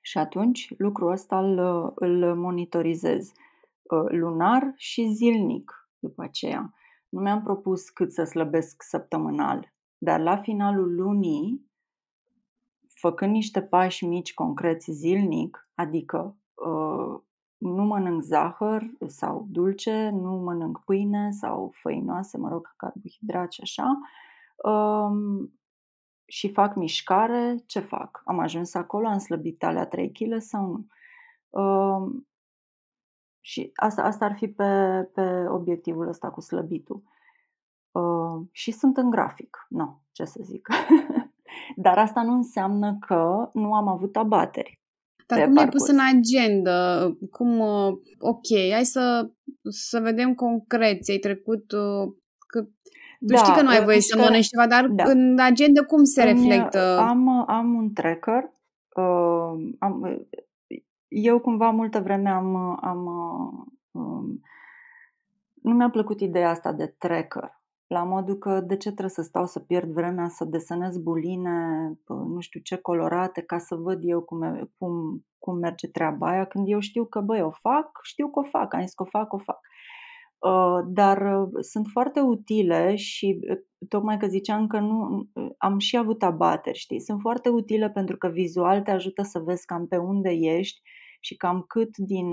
Și 0.00 0.18
atunci 0.18 0.74
lucrul 0.78 1.10
ăsta 1.10 1.38
îl, 1.38 1.58
îl 1.94 2.34
monitorizez 2.34 3.32
uh, 3.82 4.04
lunar 4.08 4.72
și 4.76 5.12
zilnic 5.12 5.88
după 5.98 6.22
aceea. 6.22 6.74
Nu 7.08 7.20
mi-am 7.20 7.42
propus 7.42 7.88
cât 7.88 8.12
să 8.12 8.24
slăbesc 8.24 8.82
săptămânal, 8.82 9.72
dar 9.98 10.20
la 10.20 10.36
finalul 10.36 10.94
lunii, 10.94 11.70
făcând 12.88 13.32
niște 13.32 13.62
pași 13.62 14.04
mici 14.04 14.34
concreți 14.34 14.90
zilnic, 14.90 15.68
adică 15.74 16.36
uh, 16.54 17.20
nu 17.62 17.82
mănânc 17.82 18.22
zahăr 18.22 18.90
sau 19.06 19.46
dulce, 19.50 20.08
nu 20.08 20.30
mănânc 20.30 20.78
pâine 20.84 21.30
sau 21.30 21.70
făinoase, 21.74 22.38
mă 22.38 22.48
rog, 22.48 22.74
carbohidrați 22.76 23.54
și 23.54 23.60
așa, 23.62 23.98
uh, 24.56 25.48
și 26.24 26.52
fac 26.52 26.74
mișcare, 26.74 27.62
ce 27.66 27.80
fac? 27.80 28.22
Am 28.24 28.38
ajuns 28.38 28.74
acolo, 28.74 29.06
am 29.06 29.18
slăbit 29.18 29.64
alea 29.64 29.86
3 29.86 30.12
kg 30.12 30.40
sau 30.40 30.66
nu? 30.66 30.86
Uh, 31.60 32.22
și 33.40 33.70
asta, 33.74 34.02
asta 34.02 34.24
ar 34.24 34.34
fi 34.34 34.48
pe, 34.48 35.02
pe 35.14 35.46
obiectivul 35.48 36.08
ăsta 36.08 36.30
cu 36.30 36.40
slăbitul. 36.40 37.02
Uh, 37.90 38.46
și 38.50 38.70
sunt 38.70 38.96
în 38.96 39.10
grafic. 39.10 39.66
Nu, 39.68 40.00
ce 40.12 40.24
să 40.24 40.40
zic. 40.42 40.68
Dar 41.84 41.98
asta 41.98 42.22
nu 42.22 42.32
înseamnă 42.32 42.96
că 43.00 43.50
nu 43.52 43.74
am 43.74 43.88
avut 43.88 44.16
abateri. 44.16 44.81
Dar 45.36 45.46
cum 45.46 45.56
ai 45.56 45.68
pus 45.68 45.88
în 45.88 45.98
agenda? 46.16 47.08
Cum, 47.30 47.58
uh, 47.58 47.92
ok, 48.18 48.46
hai 48.72 48.84
să, 48.84 49.30
să 49.68 50.00
vedem 50.00 50.34
concret, 50.34 51.02
ți-ai 51.02 51.18
trecut 51.18 51.72
uh, 51.72 52.12
că 52.46 52.60
tu 52.60 52.68
da, 53.18 53.36
știi 53.36 53.54
că 53.54 53.62
nu 53.62 53.68
ai 53.68 53.84
voie 53.84 54.00
să 54.00 54.18
mănânci 54.18 54.46
ceva, 54.46 54.66
dar 54.66 54.86
da. 54.86 55.04
în 55.04 55.38
agenda 55.40 55.82
cum 55.82 56.04
se 56.04 56.22
Îmi, 56.22 56.30
reflectă? 56.32 56.98
Am, 56.98 57.50
am 57.50 57.74
un 57.74 57.92
tracker. 57.92 58.52
Uh, 58.96 59.72
am, 59.78 60.26
eu 61.08 61.40
cumva 61.40 61.70
multă 61.70 62.00
vreme 62.00 62.28
am, 62.28 62.56
am 62.80 63.06
um, 63.90 64.40
nu 65.62 65.74
mi-a 65.74 65.90
plăcut 65.90 66.20
ideea 66.20 66.50
asta 66.50 66.72
de 66.72 66.94
tracker. 66.98 67.61
La 67.92 68.04
modul 68.04 68.38
că 68.38 68.60
de 68.60 68.76
ce 68.76 68.88
trebuie 68.88 69.08
să 69.08 69.22
stau 69.22 69.46
să 69.46 69.60
pierd 69.60 69.92
vremea 69.92 70.28
să 70.28 70.44
desenez 70.44 70.98
buline, 70.98 71.56
nu 72.06 72.40
știu 72.40 72.60
ce 72.60 72.76
colorate, 72.76 73.42
ca 73.42 73.58
să 73.58 73.74
văd 73.74 73.98
eu 74.02 74.20
cum, 74.22 74.70
cum, 74.78 75.24
cum 75.38 75.56
merge 75.56 75.88
treaba 75.88 76.28
aia, 76.28 76.44
când 76.44 76.68
eu 76.68 76.80
știu 76.80 77.04
că, 77.04 77.20
băi, 77.20 77.42
o 77.42 77.50
fac, 77.50 77.98
știu 78.02 78.30
că 78.30 78.38
o 78.38 78.42
fac, 78.42 78.74
am 78.74 78.80
zis 78.80 78.94
că 78.94 79.02
o 79.02 79.06
fac, 79.06 79.32
o 79.32 79.38
fac. 79.38 79.58
Uh, 80.38 80.86
dar 80.86 81.40
uh, 81.40 81.48
sunt 81.60 81.86
foarte 81.92 82.20
utile 82.20 82.96
și 82.96 83.38
uh, 83.50 83.56
tocmai 83.88 84.16
că 84.16 84.26
ziceam 84.26 84.66
că 84.66 84.78
nu 84.78 85.26
am 85.58 85.78
și 85.78 85.96
avut 85.96 86.22
abateri, 86.22 86.78
știi? 86.78 87.00
Sunt 87.00 87.20
foarte 87.20 87.48
utile 87.48 87.90
pentru 87.90 88.16
că 88.16 88.28
vizual 88.28 88.82
te 88.82 88.90
ajută 88.90 89.22
să 89.22 89.38
vezi 89.38 89.66
cam 89.66 89.86
pe 89.86 89.96
unde 89.96 90.30
ești 90.30 90.80
și 91.20 91.36
cam 91.36 91.64
cât 91.68 91.96
din 91.96 92.26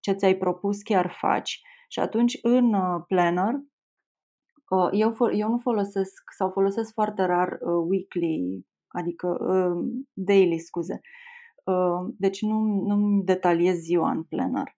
ce 0.00 0.12
ți-ai 0.12 0.34
propus 0.34 0.82
chiar 0.82 1.10
faci. 1.10 1.60
Și 1.88 2.00
atunci 2.00 2.38
în 2.42 2.76
planner 3.06 3.54
eu, 4.92 5.14
eu 5.32 5.48
nu 5.48 5.58
folosesc 5.58 6.22
sau 6.36 6.50
folosesc 6.50 6.92
foarte 6.92 7.24
rar 7.24 7.58
weekly, 7.88 8.66
adică 8.88 9.38
daily, 10.12 10.58
scuze. 10.58 11.00
Deci 12.16 12.42
nu, 12.42 12.58
nu 12.86 13.22
detaliez 13.24 13.76
ziua 13.76 14.10
în 14.10 14.22
planner 14.22 14.76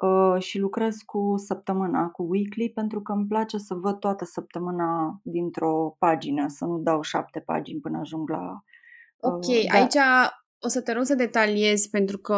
Uh, 0.00 0.42
și 0.42 0.58
lucrez 0.58 0.96
cu 0.96 1.34
săptămâna, 1.36 2.08
cu 2.08 2.22
weekly, 2.22 2.70
pentru 2.70 3.02
că 3.02 3.12
îmi 3.12 3.26
place 3.26 3.58
să 3.58 3.74
văd 3.74 3.98
toată 3.98 4.24
săptămâna 4.24 5.20
dintr-o 5.22 5.96
pagină, 5.98 6.48
să 6.48 6.64
nu 6.64 6.78
dau 6.78 7.02
șapte 7.02 7.40
pagini 7.40 7.80
până 7.80 7.98
ajung 7.98 8.30
la... 8.30 8.62
Uh, 9.16 9.32
ok, 9.32 9.46
da. 9.70 9.78
aici 9.78 9.94
o 10.60 10.68
să 10.68 10.82
te 10.82 10.92
rog 10.92 11.04
să 11.04 11.14
detaliez 11.14 11.86
pentru 11.86 12.18
că 12.18 12.36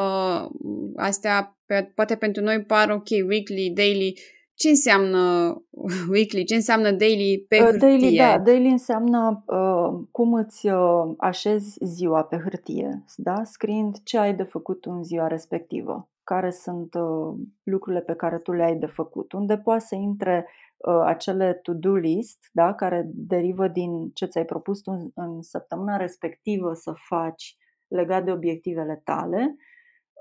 astea 0.96 1.58
poate 1.94 2.16
pentru 2.16 2.42
noi 2.42 2.64
par 2.64 2.90
ok, 2.90 3.08
weekly, 3.10 3.72
daily. 3.74 4.18
Ce 4.54 4.68
înseamnă 4.68 5.54
weekly? 6.12 6.44
Ce 6.44 6.54
înseamnă 6.54 6.90
daily 6.90 7.44
pe 7.48 7.56
hârtie? 7.56 7.78
Daily, 7.78 8.16
da, 8.16 8.38
daily 8.38 8.68
înseamnă 8.68 9.44
uh, 9.46 10.00
cum 10.10 10.34
îți 10.34 10.68
uh, 10.68 11.14
așezi 11.18 11.78
ziua 11.84 12.24
pe 12.24 12.36
hârtie, 12.36 13.04
da? 13.16 13.44
scriind 13.44 14.02
ce 14.02 14.18
ai 14.18 14.34
de 14.34 14.42
făcut 14.42 14.84
în 14.84 15.02
ziua 15.02 15.26
respectivă 15.26 16.06
care 16.24 16.50
sunt 16.50 16.94
uh, 16.94 17.34
lucrurile 17.62 18.02
pe 18.02 18.14
care 18.14 18.38
tu 18.38 18.52
le 18.52 18.62
ai 18.62 18.76
de 18.76 18.86
făcut, 18.86 19.32
unde 19.32 19.58
poate 19.58 19.84
să 19.84 19.94
intre 19.94 20.46
uh, 20.76 21.02
acele 21.04 21.52
to-do 21.52 21.94
list, 21.94 22.48
da, 22.52 22.74
care 22.74 23.10
derivă 23.14 23.68
din 23.68 24.10
ce 24.10 24.26
ți-ai 24.26 24.44
propus 24.44 24.80
tu 24.80 24.90
în, 24.90 25.10
în 25.14 25.42
săptămâna 25.42 25.96
respectivă 25.96 26.72
să 26.72 26.92
faci 27.08 27.56
legat 27.88 28.24
de 28.24 28.32
obiectivele 28.32 29.00
tale 29.04 29.56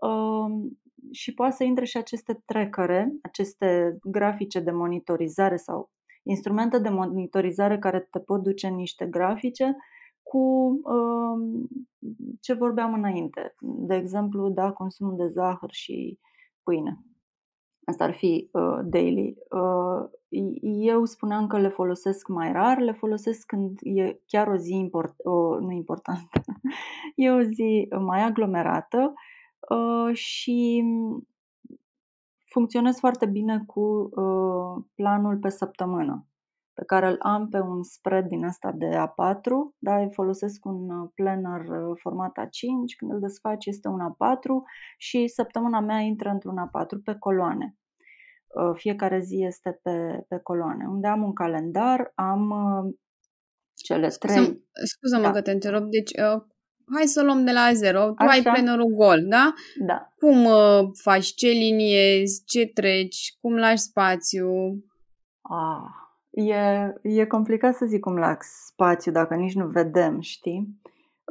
uh, 0.01 0.71
și 1.11 1.33
poate 1.33 1.55
să 1.55 1.63
intre 1.63 1.85
și 1.85 1.97
aceste 1.97 2.41
trackere, 2.45 3.11
aceste 3.21 3.97
grafice 4.03 4.59
de 4.59 4.71
monitorizare 4.71 5.55
sau 5.55 5.89
instrumente 6.23 6.79
de 6.79 6.89
monitorizare 6.89 7.79
care 7.79 8.07
te 8.11 8.19
pot 8.19 8.41
duce 8.41 8.67
în 8.67 8.75
niște 8.75 9.05
grafice 9.05 9.75
cu 10.23 10.39
uh, 10.83 11.67
ce 12.39 12.53
vorbeam 12.53 12.93
înainte. 12.93 13.55
De 13.59 13.95
exemplu, 13.95 14.49
da, 14.49 14.71
consumul 14.71 15.15
de 15.15 15.27
zahăr 15.27 15.71
și 15.71 16.19
pâine. 16.63 16.99
Asta 17.83 18.03
ar 18.03 18.13
fi 18.13 18.49
uh, 18.51 18.79
daily. 18.83 19.35
Uh, 19.49 20.09
eu 20.61 21.05
spuneam 21.05 21.47
că 21.47 21.57
le 21.57 21.69
folosesc 21.69 22.27
mai 22.27 22.51
rar, 22.51 22.79
le 22.79 22.91
folosesc 22.91 23.45
când 23.45 23.79
e 23.83 24.19
chiar 24.25 24.47
o 24.47 24.55
zi 24.55 24.73
import, 24.73 25.13
uh, 25.17 25.59
nu 25.59 25.71
importantă, 25.71 26.41
e 27.15 27.31
o 27.31 27.41
zi 27.41 27.87
mai 27.99 28.23
aglomerată 28.23 29.13
uh, 29.69 30.15
și 30.15 30.83
funcționez 32.51 32.97
foarte 32.97 33.25
bine 33.25 33.63
cu 33.65 33.81
uh, 33.81 34.83
planul 34.95 35.37
pe 35.37 35.49
săptămână, 35.49 36.27
pe 36.73 36.83
care 36.85 37.07
îl 37.07 37.17
am 37.19 37.49
pe 37.49 37.59
un 37.59 37.83
spread 37.83 38.27
din 38.27 38.45
asta 38.45 38.71
de 38.71 38.89
A4, 38.89 39.43
da, 39.77 40.07
folosesc 40.09 40.65
un 40.65 40.89
uh, 40.89 41.09
planner 41.15 41.61
uh, 41.61 41.97
format 42.01 42.31
A5, 42.39 42.97
când 42.97 43.11
îl 43.11 43.19
desfaci 43.19 43.65
este 43.65 43.87
un 43.87 43.99
A4 43.99 44.47
și 44.97 45.27
săptămâna 45.27 45.79
mea 45.79 45.99
intră 45.99 46.29
într-un 46.29 46.57
A4 46.67 47.03
pe 47.03 47.15
coloane. 47.19 47.75
Uh, 48.47 48.71
fiecare 48.73 49.19
zi 49.19 49.43
este 49.43 49.79
pe, 49.83 50.25
pe 50.27 50.39
coloane, 50.43 50.85
unde 50.87 51.07
am 51.07 51.23
un 51.23 51.33
calendar, 51.33 52.11
am 52.15 52.49
uh, 52.49 52.93
cele 53.73 54.07
trei... 54.07 54.63
Scuză-mă 54.83 55.23
da. 55.23 55.31
că 55.31 55.41
te 55.41 55.51
întreb, 55.51 55.83
deci 55.89 56.11
uh, 56.11 56.43
hai 56.95 57.05
să 57.05 57.19
o 57.21 57.25
luăm 57.25 57.43
de 57.43 57.51
la 57.51 57.73
zero. 57.73 58.05
Tu 58.05 58.13
Așa. 58.17 58.31
ai 58.31 58.41
plannerul 58.41 58.93
gol, 58.95 59.25
da? 59.27 59.53
Da. 59.85 60.13
Cum 60.19 60.45
uh, 60.45 60.89
faci? 61.01 61.33
Ce 61.33 61.47
liniezi? 61.47 62.43
Ce 62.45 62.65
treci? 62.65 63.35
Cum 63.41 63.55
lași 63.55 63.81
spațiu? 63.81 64.49
Ah, 65.41 66.01
e, 66.29 66.93
e 67.01 67.25
complicat 67.25 67.75
să 67.75 67.85
zic 67.85 67.99
cum 67.99 68.17
lași 68.17 68.47
spațiu 68.65 69.11
dacă 69.11 69.35
nici 69.35 69.53
nu 69.53 69.67
vedem, 69.67 70.19
știi? 70.19 70.79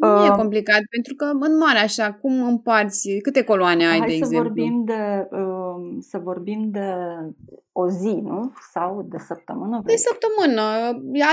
Nu 0.00 0.20
uh, 0.20 0.26
e 0.26 0.36
complicat, 0.36 0.80
pentru 0.90 1.14
că 1.14 1.24
în 1.24 1.56
mare 1.56 1.78
așa, 1.78 2.12
cum 2.12 2.42
împarți, 2.42 3.18
câte 3.22 3.44
coloane 3.44 3.86
ai, 3.86 3.98
hai 3.98 4.06
de 4.06 4.12
să 4.12 4.16
exemplu? 4.16 4.42
Vorbim 4.42 4.84
de, 4.84 5.28
uh, 5.30 5.96
să 6.00 6.18
vorbim 6.18 6.70
de 6.70 6.94
o 7.72 7.88
zi, 7.88 8.20
nu? 8.22 8.52
Sau 8.72 9.02
de 9.02 9.18
săptămână? 9.18 9.80
Vrei? 9.82 9.96
De 9.96 10.02
săptămână. 10.02 10.62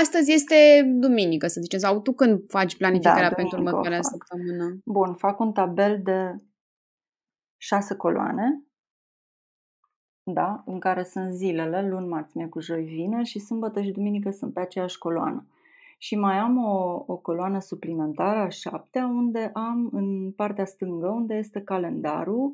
Astăzi 0.00 0.32
este 0.32 0.82
duminică, 1.00 1.46
să 1.46 1.60
zicem. 1.60 1.78
Sau 1.78 2.00
tu 2.00 2.12
când 2.12 2.40
faci 2.48 2.76
planificarea 2.76 3.28
da, 3.28 3.34
pentru 3.34 3.56
următoarea 3.56 4.02
săptămână? 4.02 4.78
Bun, 4.84 5.14
fac 5.14 5.40
un 5.40 5.52
tabel 5.52 6.00
de 6.02 6.34
șase 7.56 7.94
coloane, 7.94 8.62
da? 10.22 10.62
în 10.66 10.78
care 10.78 11.02
sunt 11.02 11.32
zilele, 11.34 11.88
luni, 11.88 12.08
marți, 12.08 12.36
miercuri, 12.36 12.64
joi, 12.64 12.84
vineri 12.84 13.28
și 13.28 13.38
sâmbătă 13.38 13.82
și 13.82 13.90
duminică 13.90 14.30
sunt 14.30 14.52
pe 14.52 14.60
aceeași 14.60 14.98
coloană. 14.98 15.46
Și 16.00 16.16
mai 16.16 16.36
am 16.38 16.56
o, 16.64 17.04
o 17.06 17.16
coloană 17.16 17.60
suplimentară, 17.60 18.38
a 18.38 18.48
șaptea, 18.48 19.06
unde 19.06 19.50
am 19.54 19.88
în 19.92 20.32
partea 20.32 20.64
stângă, 20.64 21.08
unde 21.08 21.34
este 21.34 21.60
calendarul, 21.60 22.52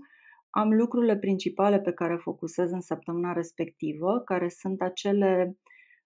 am 0.51 0.73
lucrurile 0.73 1.17
principale 1.17 1.81
pe 1.81 1.93
care 1.93 2.17
focusez 2.17 2.71
în 2.71 2.81
săptămâna 2.81 3.33
respectivă, 3.33 4.21
care 4.21 4.49
sunt 4.49 4.83
acele 4.83 5.59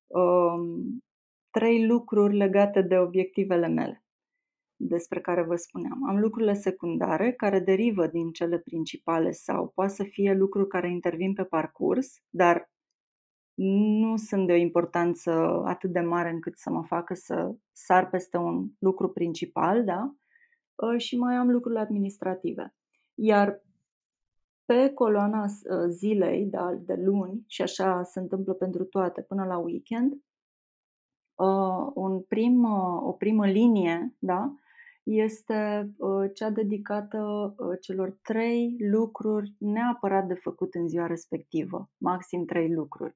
um, 0.06 1.02
trei 1.50 1.86
lucruri 1.86 2.36
legate 2.36 2.82
de 2.82 2.98
obiectivele 2.98 3.68
mele 3.68 4.02
despre 4.76 5.20
care 5.20 5.42
vă 5.42 5.56
spuneam. 5.56 6.08
Am 6.08 6.18
lucrurile 6.18 6.54
secundare 6.54 7.32
care 7.32 7.60
derivă 7.60 8.06
din 8.06 8.30
cele 8.30 8.58
principale 8.58 9.30
sau 9.30 9.72
poate 9.74 9.92
să 9.92 10.04
fie 10.04 10.32
lucruri 10.32 10.68
care 10.68 10.90
intervin 10.90 11.32
pe 11.32 11.44
parcurs, 11.44 12.22
dar 12.28 12.70
nu 13.60 14.16
sunt 14.16 14.46
de 14.46 14.52
o 14.52 14.56
importanță 14.56 15.30
atât 15.64 15.92
de 15.92 16.00
mare 16.00 16.30
încât 16.30 16.58
să 16.58 16.70
mă 16.70 16.84
facă 16.84 17.14
să 17.14 17.54
sar 17.72 18.08
peste 18.08 18.36
un 18.36 18.68
lucru 18.78 19.08
principal, 19.08 19.84
da? 19.84 20.14
Ă, 20.82 20.96
și 20.96 21.16
mai 21.16 21.34
am 21.34 21.50
lucrurile 21.50 21.80
administrative. 21.80 22.74
Iar 23.14 23.62
pe 24.64 24.90
coloana 24.94 25.44
ă, 25.70 25.86
zilei, 25.88 26.46
da, 26.46 26.74
de 26.80 26.94
luni, 26.94 27.44
și 27.46 27.62
așa 27.62 28.02
se 28.02 28.20
întâmplă 28.20 28.52
pentru 28.52 28.84
toate 28.84 29.22
până 29.22 29.44
la 29.44 29.58
weekend, 29.58 30.12
ă, 31.38 31.46
un 31.94 32.22
prim, 32.22 32.64
o 33.02 33.12
primă 33.12 33.46
linie 33.46 34.14
da, 34.18 34.54
este 35.02 35.90
cea 36.34 36.50
dedicată 36.50 37.54
celor 37.80 38.18
trei 38.22 38.76
lucruri 38.78 39.54
neapărat 39.58 40.26
de 40.26 40.34
făcut 40.34 40.74
în 40.74 40.88
ziua 40.88 41.06
respectivă, 41.06 41.90
maxim 41.96 42.44
trei 42.44 42.72
lucruri. 42.72 43.14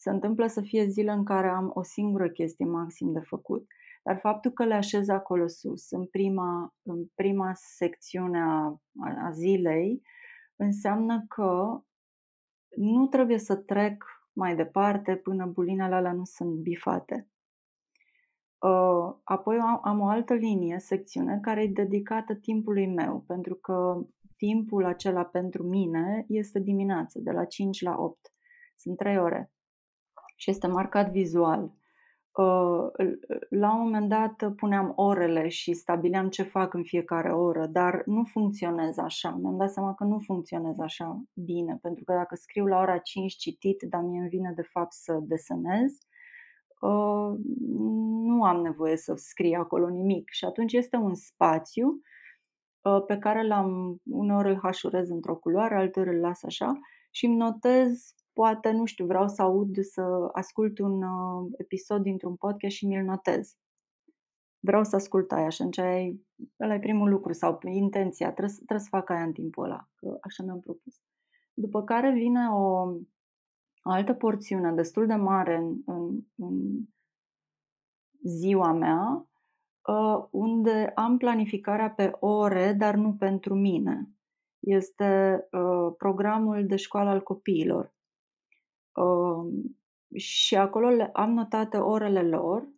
Se 0.00 0.10
întâmplă 0.10 0.46
să 0.46 0.60
fie 0.60 0.86
zile 0.86 1.10
în 1.10 1.24
care 1.24 1.48
am 1.48 1.70
o 1.74 1.82
singură 1.82 2.30
chestie 2.30 2.64
maxim 2.64 3.12
de 3.12 3.20
făcut. 3.20 3.66
Dar 4.02 4.18
faptul 4.18 4.50
că 4.50 4.64
le 4.64 4.74
așez 4.74 5.08
acolo 5.08 5.46
sus, 5.46 5.90
în 5.90 6.06
prima, 6.06 6.74
în 6.82 7.06
prima 7.14 7.50
secțiune 7.54 8.40
a, 8.40 8.80
a 9.26 9.30
zilei, 9.30 10.02
înseamnă 10.56 11.24
că 11.28 11.80
nu 12.76 13.06
trebuie 13.06 13.38
să 13.38 13.56
trec 13.56 14.04
mai 14.32 14.56
departe 14.56 15.16
până 15.16 15.46
bulinele 15.46 15.94
alea 15.94 16.12
nu 16.12 16.24
sunt 16.24 16.50
bifate. 16.50 17.28
Uh, 18.58 19.16
apoi 19.24 19.58
am, 19.58 19.80
am 19.82 20.00
o 20.00 20.06
altă 20.06 20.34
linie, 20.34 20.78
secțiune, 20.78 21.38
care 21.42 21.62
e 21.62 21.66
dedicată 21.66 22.34
timpului 22.34 22.86
meu, 22.86 23.24
pentru 23.26 23.54
că 23.54 24.06
timpul 24.36 24.84
acela 24.84 25.24
pentru 25.24 25.62
mine 25.62 26.24
este 26.28 26.60
dimineața, 26.60 27.20
de 27.22 27.30
la 27.30 27.44
5 27.44 27.82
la 27.82 27.96
8. 27.98 28.32
Sunt 28.76 28.96
3 28.96 29.18
ore 29.18 29.52
și 30.38 30.50
este 30.50 30.66
marcat 30.66 31.10
vizual. 31.10 31.72
Uh, 32.32 32.88
la 33.48 33.74
un 33.74 33.82
moment 33.82 34.08
dat 34.08 34.52
puneam 34.56 34.92
orele 34.96 35.48
și 35.48 35.72
stabileam 35.72 36.28
ce 36.28 36.42
fac 36.42 36.74
în 36.74 36.82
fiecare 36.82 37.32
oră, 37.32 37.66
dar 37.66 38.02
nu 38.06 38.24
funcționez 38.24 38.98
așa. 38.98 39.30
Mi-am 39.30 39.56
dat 39.56 39.70
seama 39.70 39.94
că 39.94 40.04
nu 40.04 40.18
funcționez 40.18 40.78
așa 40.78 41.22
bine, 41.34 41.78
pentru 41.82 42.04
că 42.04 42.12
dacă 42.12 42.34
scriu 42.34 42.66
la 42.66 42.80
ora 42.80 42.98
5 42.98 43.34
citit, 43.34 43.82
dar 43.82 44.00
mie 44.02 44.20
îmi 44.20 44.28
vine 44.28 44.52
de 44.54 44.62
fapt 44.62 44.92
să 44.92 45.18
desenez, 45.22 45.98
uh, 46.80 47.34
nu 48.22 48.44
am 48.44 48.60
nevoie 48.62 48.96
să 48.96 49.14
scriu 49.16 49.60
acolo 49.60 49.88
nimic. 49.88 50.30
Și 50.30 50.44
atunci 50.44 50.72
este 50.72 50.96
un 50.96 51.14
spațiu 51.14 52.00
uh, 52.82 53.04
pe 53.06 53.18
care 53.18 53.46
l-am, 53.46 54.00
uneori 54.10 54.48
îl 54.48 54.58
hașurez 54.62 55.10
într-o 55.10 55.36
culoare, 55.36 55.74
alteori 55.74 56.14
îl 56.14 56.20
las 56.20 56.42
așa 56.42 56.78
și 57.10 57.26
îmi 57.26 57.36
notez 57.36 58.14
poate, 58.38 58.70
nu 58.70 58.84
știu, 58.84 59.06
vreau 59.06 59.28
să 59.28 59.42
aud, 59.42 59.82
să 59.82 60.28
ascult 60.32 60.78
un 60.78 61.02
uh, 61.02 61.50
episod 61.56 62.02
dintr-un 62.02 62.36
podcast 62.36 62.74
și 62.74 62.86
mi-l 62.86 63.04
notez. 63.04 63.56
Vreau 64.58 64.84
să 64.84 64.96
ascult 64.96 65.32
aia 65.32 65.48
și 65.48 65.60
atunci 65.60 65.78
ai, 65.78 66.26
ăla 66.60 66.74
e 66.74 66.78
primul 66.78 67.08
lucru 67.08 67.32
sau 67.32 67.58
intenția, 67.64 68.32
trebuie, 68.32 68.56
trebuie 68.56 68.78
să 68.78 68.96
fac 68.96 69.10
aia 69.10 69.22
în 69.22 69.32
timpul 69.32 69.64
ăla, 69.64 69.88
că 69.94 70.18
așa 70.20 70.42
mi-am 70.42 70.60
propus. 70.60 71.00
După 71.54 71.82
care 71.82 72.12
vine 72.12 72.48
o, 72.48 72.64
o 73.82 73.90
altă 73.90 74.14
porțiune 74.14 74.72
destul 74.72 75.06
de 75.06 75.14
mare 75.14 75.56
în, 75.56 75.82
în, 75.86 76.20
în 76.36 76.84
ziua 78.22 78.72
mea, 78.72 79.28
uh, 79.88 80.26
unde 80.30 80.92
am 80.94 81.16
planificarea 81.16 81.90
pe 81.90 82.10
ore, 82.20 82.72
dar 82.72 82.94
nu 82.94 83.14
pentru 83.14 83.54
mine. 83.54 84.08
Este 84.58 85.40
uh, 85.50 85.94
programul 85.96 86.66
de 86.66 86.76
școală 86.76 87.10
al 87.10 87.22
copiilor 87.22 87.96
și 90.14 90.56
acolo 90.56 90.88
le, 90.88 91.10
am 91.12 91.32
notate 91.32 91.76
orele 91.76 92.22
lor, 92.22 92.68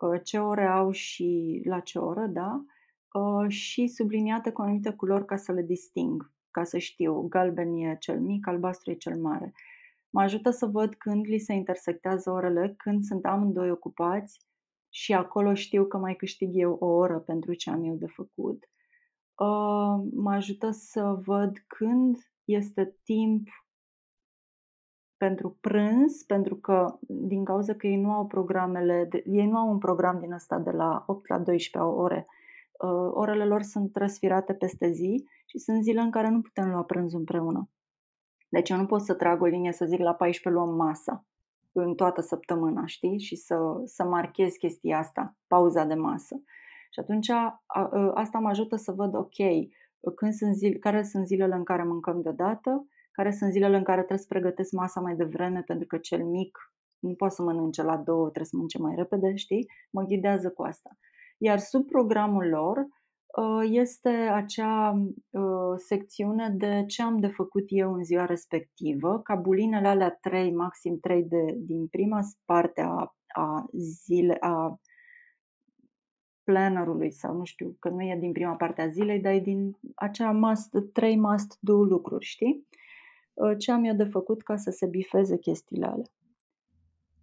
uh, 0.00 0.20
ce 0.24 0.38
ore 0.38 0.66
au 0.66 0.90
și 0.90 1.60
la 1.64 1.80
ce 1.80 1.98
oră, 1.98 2.26
da? 2.26 2.64
Uh, 3.12 3.48
și 3.48 3.86
subliniate 3.86 4.50
cu 4.50 4.62
anumite 4.62 4.92
culori 4.92 5.24
ca 5.24 5.36
să 5.36 5.52
le 5.52 5.62
disting, 5.62 6.32
ca 6.50 6.64
să 6.64 6.78
știu, 6.78 7.20
galben 7.20 7.74
e 7.74 7.96
cel 8.00 8.20
mic, 8.20 8.46
albastru 8.46 8.90
e 8.90 8.94
cel 8.94 9.16
mare. 9.20 9.52
Mă 10.10 10.20
ajută 10.20 10.50
să 10.50 10.66
văd 10.66 10.94
când 10.94 11.26
li 11.26 11.38
se 11.38 11.52
intersectează 11.52 12.30
orele, 12.30 12.74
când 12.76 13.04
sunt 13.04 13.24
amândoi 13.24 13.70
ocupați 13.70 14.40
și 14.88 15.12
acolo 15.14 15.54
știu 15.54 15.86
că 15.86 15.96
mai 15.96 16.14
câștig 16.14 16.50
eu 16.52 16.76
o 16.80 16.86
oră 16.86 17.18
pentru 17.18 17.54
ce 17.54 17.70
am 17.70 17.84
eu 17.84 17.94
de 17.94 18.06
făcut. 18.06 18.64
Uh, 19.34 20.08
mă 20.12 20.30
ajută 20.32 20.70
să 20.70 21.20
văd 21.24 21.58
când 21.66 22.18
este 22.44 22.96
timp 23.04 23.48
pentru 25.20 25.56
prânz, 25.60 26.22
pentru 26.22 26.56
că 26.56 26.98
din 27.06 27.44
cauza 27.44 27.74
că 27.74 27.86
ei 27.86 27.96
nu 27.96 28.12
au 28.12 28.26
programele, 28.26 29.06
de, 29.10 29.22
ei 29.26 29.46
nu 29.46 29.56
au 29.56 29.70
un 29.70 29.78
program 29.78 30.18
din 30.20 30.32
ăsta 30.32 30.58
de 30.58 30.70
la 30.70 31.04
8 31.06 31.28
la 31.28 31.38
12 31.38 31.92
ore. 32.00 32.26
Uh, 32.72 33.10
orele 33.12 33.44
lor 33.44 33.62
sunt 33.62 33.96
răsfirate 33.96 34.52
peste 34.52 34.90
zi 34.90 35.24
și 35.46 35.58
sunt 35.58 35.82
zile 35.82 36.00
în 36.00 36.10
care 36.10 36.28
nu 36.28 36.40
putem 36.40 36.70
lua 36.70 36.82
prânzul 36.82 37.18
împreună. 37.18 37.68
Deci 38.48 38.70
eu 38.70 38.76
nu 38.76 38.86
pot 38.86 39.02
să 39.02 39.14
trag 39.14 39.42
o 39.42 39.46
linie 39.46 39.72
să 39.72 39.84
zic 39.84 39.98
la 39.98 40.14
14 40.14 40.62
luăm 40.62 40.76
masa 40.76 41.24
în 41.72 41.94
toată 41.94 42.20
săptămâna, 42.20 42.86
știi? 42.86 43.18
Și 43.18 43.36
să, 43.36 43.56
să 43.84 44.04
marchez 44.04 44.54
chestia 44.54 44.98
asta, 44.98 45.36
pauza 45.46 45.84
de 45.84 45.94
masă. 45.94 46.42
Și 46.90 47.00
atunci 47.00 47.30
a, 47.30 47.62
a, 47.66 48.10
asta 48.14 48.38
mă 48.38 48.48
ajută 48.48 48.76
să 48.76 48.92
văd, 48.92 49.14
ok, 49.14 49.36
când 50.14 50.32
sunt 50.32 50.54
zile, 50.54 50.78
care 50.78 51.02
sunt 51.02 51.26
zilele 51.26 51.54
în 51.54 51.64
care 51.64 51.82
mâncăm 51.82 52.22
deodată, 52.22 52.86
care 53.10 53.30
sunt 53.30 53.52
zilele 53.52 53.76
în 53.76 53.84
care 53.84 53.98
trebuie 53.98 54.18
să 54.18 54.26
pregătesc 54.28 54.72
masa 54.72 55.00
mai 55.00 55.14
devreme 55.16 55.62
pentru 55.66 55.86
că 55.86 55.98
cel 55.98 56.24
mic 56.24 56.58
nu 56.98 57.14
poate 57.14 57.34
să 57.34 57.42
mănânce 57.42 57.82
la 57.82 57.96
două, 57.96 58.22
trebuie 58.22 58.44
să 58.44 58.56
mănânce 58.56 58.78
mai 58.78 58.94
repede, 58.96 59.34
știi? 59.34 59.66
Mă 59.90 60.02
ghidează 60.02 60.50
cu 60.50 60.62
asta. 60.62 60.90
Iar 61.38 61.58
sub 61.58 61.86
programul 61.86 62.48
lor 62.48 62.76
uh, 62.78 63.68
este 63.70 64.08
acea 64.08 65.02
uh, 65.30 65.74
secțiune 65.76 66.50
de 66.56 66.84
ce 66.86 67.02
am 67.02 67.20
de 67.20 67.26
făcut 67.26 67.64
eu 67.66 67.92
în 67.92 68.04
ziua 68.04 68.24
respectivă, 68.24 69.20
ca 69.20 69.34
bulinele 69.34 69.88
alea 69.88 70.18
trei, 70.20 70.52
maxim 70.52 70.98
trei 70.98 71.22
de, 71.22 71.54
din 71.58 71.86
prima 71.86 72.20
parte 72.44 72.80
a, 72.80 73.14
a 73.26 73.66
zile, 73.72 74.36
a 74.40 74.80
plannerului 76.44 77.10
sau 77.12 77.36
nu 77.36 77.44
știu, 77.44 77.76
că 77.78 77.88
nu 77.88 78.02
e 78.02 78.16
din 78.20 78.32
prima 78.32 78.54
parte 78.54 78.82
a 78.82 78.88
zilei, 78.88 79.20
dar 79.20 79.32
e 79.32 79.38
din 79.38 79.76
acea 79.94 80.32
must, 80.32 80.76
trei 80.92 81.16
must 81.18 81.56
do 81.60 81.82
lucruri, 81.82 82.24
știi? 82.24 82.66
Uh, 83.32 83.54
ce 83.58 83.72
am 83.72 83.84
eu 83.84 83.94
de 83.94 84.04
făcut 84.04 84.42
ca 84.42 84.56
să 84.56 84.70
se 84.70 84.86
bifeze 84.86 85.38
chestiile 85.38 85.86
alea. 85.86 86.06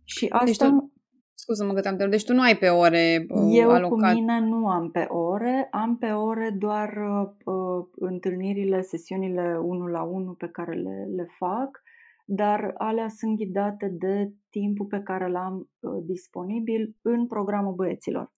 Și 0.04 0.28
asta... 0.30 0.46
Deci 0.46 0.58
tu, 0.58 0.92
scuză-mă 1.34 1.74
că 1.74 1.82
te-am 1.82 2.10
Deci 2.10 2.26
tu 2.26 2.34
nu 2.34 2.42
ai 2.42 2.58
pe 2.58 2.70
ore 2.70 3.26
uh, 3.30 3.50
Eu 3.52 3.70
alocat. 3.70 4.12
cu 4.12 4.20
mine 4.20 4.40
nu 4.40 4.68
am 4.68 4.92
pe 4.92 5.06
ore, 5.10 5.68
am 5.72 5.98
pe 5.98 6.12
ore 6.12 6.56
doar 6.58 6.98
uh, 7.46 7.86
întâlnirile, 7.96 8.82
sesiunile 8.82 9.58
unul 9.62 9.90
la 9.90 10.04
unul 10.04 10.34
pe 10.34 10.48
care 10.48 10.74
le, 10.74 11.08
le 11.16 11.28
fac, 11.38 11.82
dar 12.26 12.74
alea 12.78 13.08
sunt 13.08 13.38
ghidate 13.38 13.88
de 14.00 14.34
timpul 14.50 14.86
pe 14.86 15.00
care 15.00 15.30
l-am 15.30 15.70
uh, 15.80 16.04
disponibil 16.06 16.96
în 17.02 17.28
programul 17.28 17.74
băieților. 17.74 18.32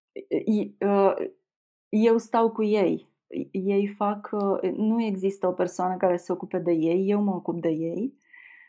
Uh, 0.79 1.13
eu 1.89 2.17
stau 2.17 2.51
cu 2.51 2.63
ei, 2.63 3.09
ei 3.51 3.93
fac, 3.97 4.29
uh, 4.31 4.71
nu 4.71 5.03
există 5.03 5.47
o 5.47 5.51
persoană 5.51 5.97
care 5.97 6.17
se 6.17 6.31
ocupe 6.31 6.57
de 6.57 6.71
ei, 6.71 7.09
eu 7.09 7.21
mă 7.21 7.35
ocup 7.35 7.61
de 7.61 7.69
ei. 7.69 8.13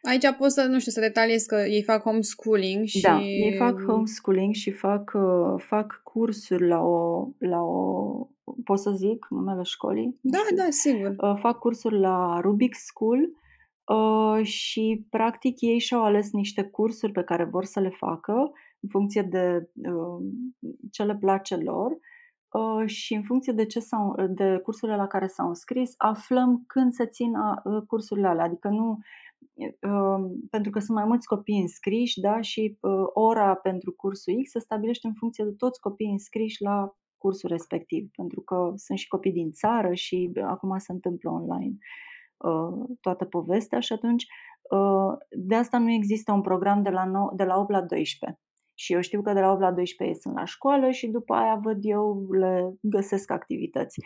Aici 0.03 0.35
poți 0.38 0.55
să, 0.55 0.62
nu 0.62 0.79
știu, 0.79 0.92
să 0.92 1.01
detaliez 1.01 1.42
că 1.42 1.57
ei 1.57 1.83
fac 1.83 2.03
homeschooling 2.03 2.85
și... 2.85 3.01
Da, 3.01 3.20
ei 3.20 3.57
fac 3.57 3.83
homeschooling 3.87 4.55
și 4.55 4.70
fac, 4.70 5.12
uh, 5.14 5.62
fac 5.62 6.01
cursuri 6.05 6.66
la 6.66 6.81
o, 6.81 7.29
la 7.38 7.61
o... 7.61 8.29
Pot 8.64 8.79
să 8.79 8.90
zic 8.90 9.27
numele 9.31 9.62
școlii? 9.62 10.18
Da, 10.20 10.42
da, 10.55 10.66
sigur. 10.70 11.14
Uh, 11.18 11.38
fac 11.40 11.59
cursuri 11.59 11.99
la 11.99 12.40
Rubik 12.40 12.75
School 12.75 13.31
și 14.42 15.07
practic 15.11 15.61
ei 15.61 15.79
și-au 15.79 16.05
ales 16.05 16.33
niște 16.33 16.62
cursuri 16.62 17.12
pe 17.12 17.23
care 17.23 17.44
vor 17.44 17.64
să 17.64 17.81
le 17.81 17.88
facă 17.88 18.33
în 18.81 18.88
funcție 18.88 19.23
de 19.23 19.70
ce 20.90 21.03
le 21.03 21.16
place 21.16 21.57
lor 21.57 21.90
Uh, 21.90 21.99
și 22.85 23.15
în 23.15 23.23
funcție 23.23 23.53
de, 23.53 23.67
ce 23.67 23.81
s-au, 23.81 24.15
de 24.29 24.59
cursurile 24.63 24.97
la 24.97 25.07
care 25.07 25.27
s-au 25.27 25.49
înscris, 25.49 25.95
aflăm 25.97 26.65
când 26.67 26.93
se 26.93 27.07
țin 27.07 27.33
uh, 27.35 27.83
cursurile 27.87 28.27
alea. 28.27 28.45
Adică 28.45 28.69
nu, 28.69 28.99
uh, 29.65 30.31
pentru 30.51 30.71
că 30.71 30.79
sunt 30.79 30.97
mai 30.97 31.07
mulți 31.07 31.27
copii 31.27 31.61
înscriși, 31.61 32.21
da, 32.21 32.41
și 32.41 32.79
ora 33.13 33.55
pentru 33.55 33.93
cursul 33.93 34.43
X 34.43 34.51
se 34.51 34.59
stabilește 34.59 35.07
în 35.07 35.15
funcție 35.15 35.45
de 35.45 35.55
toți 35.57 35.81
copiii 35.81 36.11
înscriși 36.11 36.63
la 36.63 36.95
cursul 37.19 37.49
respectiv, 37.49 38.11
pentru 38.17 38.41
că 38.41 38.73
sunt 38.77 38.99
și 38.99 39.09
copii 39.09 39.33
din 39.33 39.51
țară 39.51 39.95
și 39.95 40.33
acum 40.47 40.79
se 40.79 40.93
întâmplă 40.93 41.31
online 41.31 41.77
toată 43.01 43.25
povestea 43.25 43.81
și 43.81 43.93
atunci 43.93 44.27
de 45.31 45.55
asta 45.55 45.79
nu 45.79 45.91
există 45.91 46.33
un 46.33 46.41
program 46.41 46.83
de 46.83 46.91
la, 46.91 47.05
9, 47.05 47.33
de 47.37 47.45
la 47.45 47.59
8 47.59 47.71
la 47.71 47.83
12 47.83 48.41
și 48.81 48.93
eu 48.93 49.01
știu 49.01 49.23
că 49.23 49.33
de 49.33 49.40
la 49.40 49.51
8 49.51 49.61
la 49.61 49.73
12 49.73 50.16
ei 50.16 50.23
sunt 50.23 50.35
la 50.35 50.45
școală 50.45 50.90
și 50.90 51.07
după 51.07 51.35
aia 51.35 51.55
văd 51.55 51.79
eu, 51.81 52.31
le 52.31 52.75
găsesc 52.81 53.31
activități. 53.31 54.01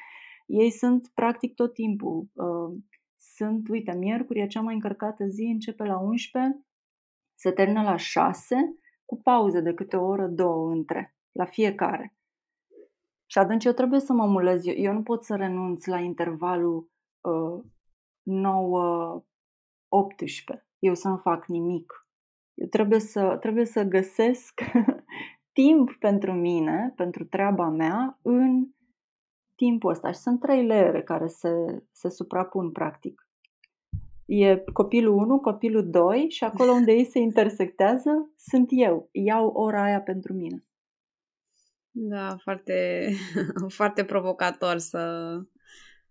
Ei 0.46 0.70
sunt 0.70 1.10
practic 1.14 1.54
tot 1.54 1.72
timpul. 1.74 2.28
Uh, 2.32 2.76
sunt, 3.16 3.68
uite, 3.68 3.92
miercuri 3.92 4.40
e 4.40 4.46
cea 4.46 4.60
mai 4.60 4.74
încărcată 4.74 5.24
zi, 5.26 5.42
începe 5.42 5.84
la 5.84 5.98
11, 5.98 6.64
se 7.34 7.50
termină 7.50 7.82
la 7.82 7.96
6, 7.96 8.56
cu 9.04 9.20
pauze 9.20 9.60
de 9.60 9.74
câte 9.74 9.96
o 9.96 10.06
oră, 10.06 10.26
două 10.26 10.70
între, 10.70 11.16
la 11.32 11.44
fiecare. 11.44 12.14
Și 13.26 13.38
atunci 13.38 13.64
eu 13.64 13.72
trebuie 13.72 14.00
să 14.00 14.12
mă 14.12 14.26
mulez. 14.26 14.66
Eu, 14.66 14.74
eu 14.76 14.92
nu 14.92 15.02
pot 15.02 15.24
să 15.24 15.36
renunț 15.36 15.84
la 15.84 15.98
intervalul 15.98 16.90
uh, 17.20 17.64
9-18. 20.58 20.64
Eu 20.78 20.94
să 20.94 21.08
nu 21.08 21.16
fac 21.16 21.46
nimic 21.46 22.03
eu 22.54 22.66
trebuie 22.66 22.98
să, 22.98 23.36
trebuie 23.40 23.64
să 23.64 23.82
găsesc 23.82 24.60
timp 25.62 25.96
pentru 25.98 26.32
mine, 26.32 26.92
pentru 26.96 27.24
treaba 27.24 27.68
mea, 27.68 28.18
în 28.22 28.66
timpul 29.54 29.90
ăsta. 29.90 30.10
Și 30.10 30.18
sunt 30.18 30.40
trei 30.40 30.66
leere 30.66 31.02
care 31.02 31.26
se, 31.26 31.48
se 31.92 32.08
suprapun, 32.08 32.72
practic. 32.72 33.28
E 34.24 34.56
copilul 34.72 35.14
1, 35.14 35.40
copilul 35.40 35.90
2 35.90 36.30
și 36.30 36.44
acolo 36.44 36.70
unde 36.72 36.92
ei 36.92 37.04
se 37.04 37.18
intersectează 37.18 38.32
sunt 38.36 38.66
eu. 38.70 39.08
Iau 39.12 39.46
ora 39.46 39.82
aia 39.82 40.00
pentru 40.00 40.32
mine. 40.32 40.64
Da, 41.90 42.36
foarte, 42.42 43.08
foarte 43.78 44.04
provocator 44.04 44.78
să, 44.78 45.34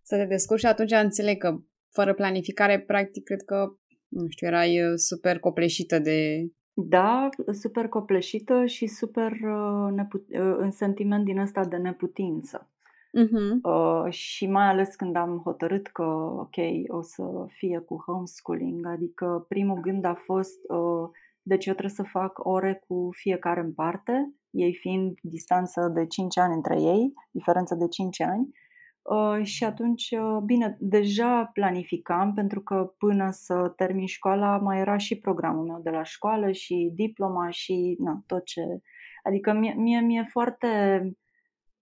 să 0.01 0.17
te 0.17 0.25
descurci 0.25 0.60
și 0.60 0.65
atunci 0.65 0.91
înțeleg 0.91 1.38
că 1.38 1.60
fără 1.89 2.13
planificare, 2.13 2.79
practic, 2.79 3.23
cred 3.23 3.41
că 3.41 3.77
nu 4.13 4.28
știu, 4.30 4.47
erai 4.47 4.82
uh, 4.82 4.93
super 4.95 5.39
copleșită 5.39 5.99
de... 5.99 6.47
Da, 6.73 7.30
super 7.52 7.88
copleșită 7.88 8.65
și 8.65 8.88
super 8.88 9.32
uh, 9.32 9.91
neput- 9.91 10.30
uh, 10.30 10.56
în 10.58 10.71
sentiment 10.71 11.26
din 11.26 11.39
ăsta 11.39 11.65
de 11.65 11.78
neputință. 11.78 12.67
Uh-huh. 13.19 13.62
Uh, 13.62 14.12
și 14.12 14.47
mai 14.47 14.67
ales 14.67 14.95
când 14.95 15.15
am 15.15 15.41
hotărât 15.43 15.88
că, 15.88 16.04
ok, 16.38 16.56
o 16.88 17.02
să 17.02 17.23
fie 17.47 17.80
cu 17.80 18.04
homeschooling, 18.06 18.88
adică 18.88 19.45
primul 19.47 19.80
gând 19.80 20.06
a 20.06 20.13
fost, 20.26 20.60
uh, 20.67 21.10
deci 21.41 21.65
eu 21.65 21.73
trebuie 21.73 21.95
să 21.95 22.04
fac 22.04 22.45
ore 22.45 22.84
cu 22.88 23.10
fiecare 23.12 23.60
în 23.60 23.73
parte, 23.73 24.34
ei 24.49 24.73
fiind 24.73 25.17
distanță 25.21 25.91
de 25.95 26.06
5 26.06 26.38
ani 26.38 26.54
între 26.54 26.82
ei, 26.82 27.13
diferență 27.32 27.76
de 27.76 27.88
5 27.88 28.21
ani, 28.21 28.47
Uh, 28.47 28.62
și 29.42 29.63
atunci, 29.63 30.12
uh, 30.12 30.42
bine, 30.46 30.78
deja 30.80 31.46
planificam 31.46 32.34
pentru 32.34 32.62
că 32.62 32.94
până 32.98 33.30
să 33.32 33.74
termin 33.76 34.06
școala 34.06 34.58
mai 34.58 34.80
era 34.80 34.98
și 34.98 35.20
programul 35.20 35.66
meu 35.66 35.80
de 35.84 35.89
la 35.89 36.04
școală 36.04 36.52
și 36.52 36.92
diploma 36.96 37.50
și 37.50 37.96
na, 38.00 38.24
tot 38.26 38.46
ce... 38.46 38.62
Adică 39.24 39.54
mie, 39.54 39.74
mie 39.74 40.00
mi-e 40.00 40.28
foarte 40.32 41.02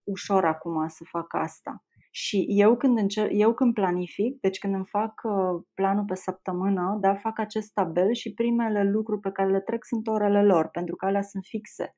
ușor 0.04 0.46
acum 0.46 0.88
să 0.88 1.04
fac 1.04 1.34
asta. 1.34 1.84
Și 2.12 2.46
eu 2.50 2.78
când, 2.78 2.98
încer- 2.98 3.32
eu 3.32 3.54
când 3.54 3.74
planific, 3.74 4.40
deci 4.40 4.58
când 4.58 4.74
îmi 4.74 4.86
fac 4.86 5.22
uh, 5.24 5.64
planul 5.74 6.06
pe 6.06 6.16
săptămână, 6.16 6.98
da, 7.02 7.16
fac 7.16 7.40
acest 7.40 7.74
tabel 7.74 8.14
și 8.14 8.34
primele 8.34 8.84
lucruri 8.84 9.22
pe 9.22 9.32
care 9.32 9.52
le 9.52 9.60
trec 9.60 9.86
sunt 9.86 10.08
orele 10.08 10.44
lor, 10.44 10.68
pentru 10.68 10.96
că 10.96 11.06
alea 11.06 11.22
sunt 11.22 11.44
fixe. 11.44 11.96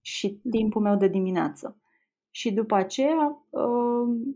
Și 0.00 0.40
mm. 0.42 0.50
timpul 0.50 0.82
meu 0.82 0.96
de 0.96 1.08
dimineață 1.08 1.81
și 2.34 2.52
după 2.52 2.74
aceea 2.74 3.46
uh, 3.50 4.32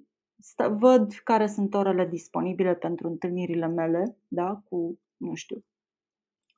văd 0.79 1.13
care 1.13 1.47
sunt 1.47 1.75
orele 1.75 2.07
disponibile 2.07 2.75
pentru 2.75 3.09
întâlnirile 3.09 3.67
mele, 3.67 4.19
da, 4.29 4.63
cu, 4.69 4.99
nu 5.17 5.35
știu, 5.35 5.65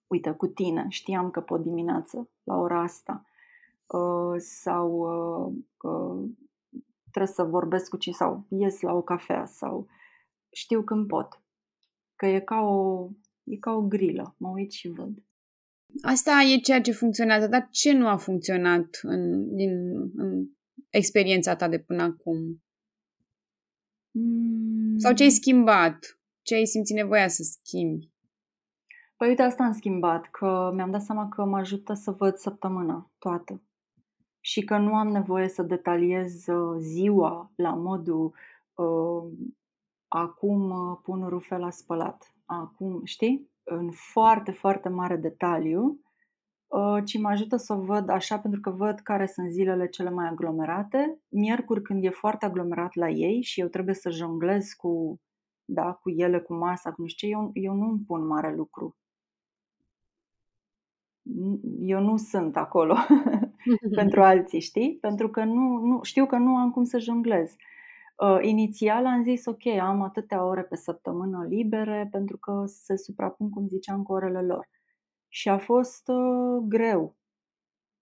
uite, 0.07 0.31
cu 0.31 0.47
tine, 0.47 0.87
știam 0.89 1.31
că 1.31 1.41
pot 1.41 1.63
dimineață 1.63 2.31
la 2.45 2.57
ora 2.57 2.83
asta 2.83 3.25
uh, 3.87 4.35
sau 4.39 4.91
uh, 5.83 6.31
trebuie 7.11 7.33
să 7.35 7.43
vorbesc 7.43 7.89
cu 7.89 7.97
cine 7.97 8.15
sau 8.15 8.47
ies 8.49 8.81
la 8.81 8.93
o 8.93 9.03
cafea 9.03 9.47
sau 9.47 9.87
știu 10.51 10.83
când 10.83 11.07
pot. 11.07 11.43
Că 12.17 12.27
e 12.27 12.41
ca 12.41 12.61
o, 12.61 13.09
e 13.45 13.57
ca 13.57 13.73
o 13.73 13.83
grilă, 13.83 14.35
mă 14.39 14.49
uit 14.49 14.73
și 14.73 14.89
văd. 14.89 15.23
Asta 16.03 16.31
e 16.31 16.61
ceea 16.61 16.81
ce 16.81 16.93
funcționează, 16.93 17.47
dar 17.47 17.69
ce 17.71 17.93
nu 17.93 18.09
a 18.09 18.17
funcționat 18.17 18.99
în, 19.03 19.55
din, 19.55 20.01
în 20.17 20.49
experiența 20.91 21.57
ta 21.57 21.69
de 21.69 21.79
până 21.79 22.03
acum? 22.03 22.63
Mm. 24.11 24.97
Sau 24.99 25.15
ce 25.15 25.23
ai 25.23 25.31
schimbat? 25.31 26.19
Ce 26.43 26.55
ai 26.55 26.67
simțit 26.67 26.97
nevoia 26.97 27.29
să 27.29 27.43
schimbi? 27.43 28.13
Păi 29.17 29.29
uite, 29.29 29.43
asta 29.43 29.65
am 29.65 29.73
schimbat, 29.73 30.27
că 30.31 30.71
mi-am 30.75 30.91
dat 30.91 31.03
seama 31.03 31.29
că 31.29 31.45
mă 31.45 31.57
ajută 31.57 31.95
să 31.95 32.11
văd 32.11 32.37
săptămâna 32.37 33.11
toată 33.19 33.63
și 34.41 34.65
că 34.65 34.77
nu 34.77 34.95
am 34.95 35.09
nevoie 35.09 35.49
să 35.49 35.63
detaliez 35.63 36.47
uh, 36.47 36.77
ziua 36.79 37.53
la 37.57 37.75
modul 37.75 38.35
uh, 38.75 39.33
acum 40.09 40.71
uh, 40.71 40.99
pun 41.03 41.29
rufe 41.29 41.57
la 41.57 41.71
spălat, 41.71 42.35
acum, 42.45 43.05
știi? 43.05 43.51
În 43.65 43.91
foarte, 43.91 44.51
foarte 44.51 44.89
mare 44.89 45.17
detaliu 45.17 45.83
Uh, 45.91 46.08
ci 47.05 47.19
mă 47.19 47.29
ajută 47.29 47.57
să 47.57 47.75
văd 47.75 48.09
așa 48.09 48.39
pentru 48.39 48.61
că 48.61 48.71
văd 48.71 49.01
care 49.01 49.27
sunt 49.27 49.51
zilele 49.51 49.89
cele 49.89 50.11
mai 50.11 50.29
aglomerate. 50.29 51.19
Miercuri 51.29 51.83
când 51.83 52.05
e 52.05 52.09
foarte 52.11 52.45
aglomerat 52.45 52.95
la 52.95 53.09
ei 53.09 53.43
și 53.43 53.61
eu 53.61 53.69
trebuie 53.69 53.95
să 53.95 54.11
jonglez 54.11 54.73
cu, 54.73 55.21
da, 55.65 55.93
cu 55.93 56.11
ele, 56.11 56.41
cu 56.41 56.55
masa, 56.55 56.93
cu 56.93 57.01
nu 57.01 57.07
știu 57.07 57.29
ce, 57.29 57.35
eu, 57.35 57.51
eu 57.53 57.75
nu 57.75 57.89
îmi 57.89 58.01
pun 58.07 58.27
mare 58.27 58.55
lucru. 58.55 58.97
Eu 61.81 62.01
nu 62.01 62.17
sunt 62.17 62.57
acolo 62.57 62.97
pentru 63.99 64.23
alții, 64.23 64.61
știi? 64.61 64.99
Pentru 65.01 65.29
că 65.29 65.45
nu, 65.45 65.79
nu, 65.87 66.03
știu 66.03 66.27
că 66.27 66.37
nu 66.37 66.57
am 66.57 66.71
cum 66.71 66.85
să 66.85 66.99
jonglez. 66.99 67.55
Uh, 68.17 68.39
inițial 68.43 69.07
am 69.07 69.23
zis, 69.23 69.47
ok, 69.47 69.67
am 69.67 70.03
atâtea 70.03 70.45
ore 70.45 70.63
pe 70.63 70.77
săptămână 70.77 71.47
libere 71.49 72.09
pentru 72.11 72.37
că 72.37 72.65
se 72.67 72.97
suprapun, 72.97 73.51
cum 73.51 73.67
ziceam, 73.67 74.03
cu 74.03 74.13
orele 74.13 74.43
lor 74.43 74.69
și 75.29 75.49
a 75.49 75.59
fost 75.59 76.09
uh, 76.09 76.63
greu. 76.69 77.17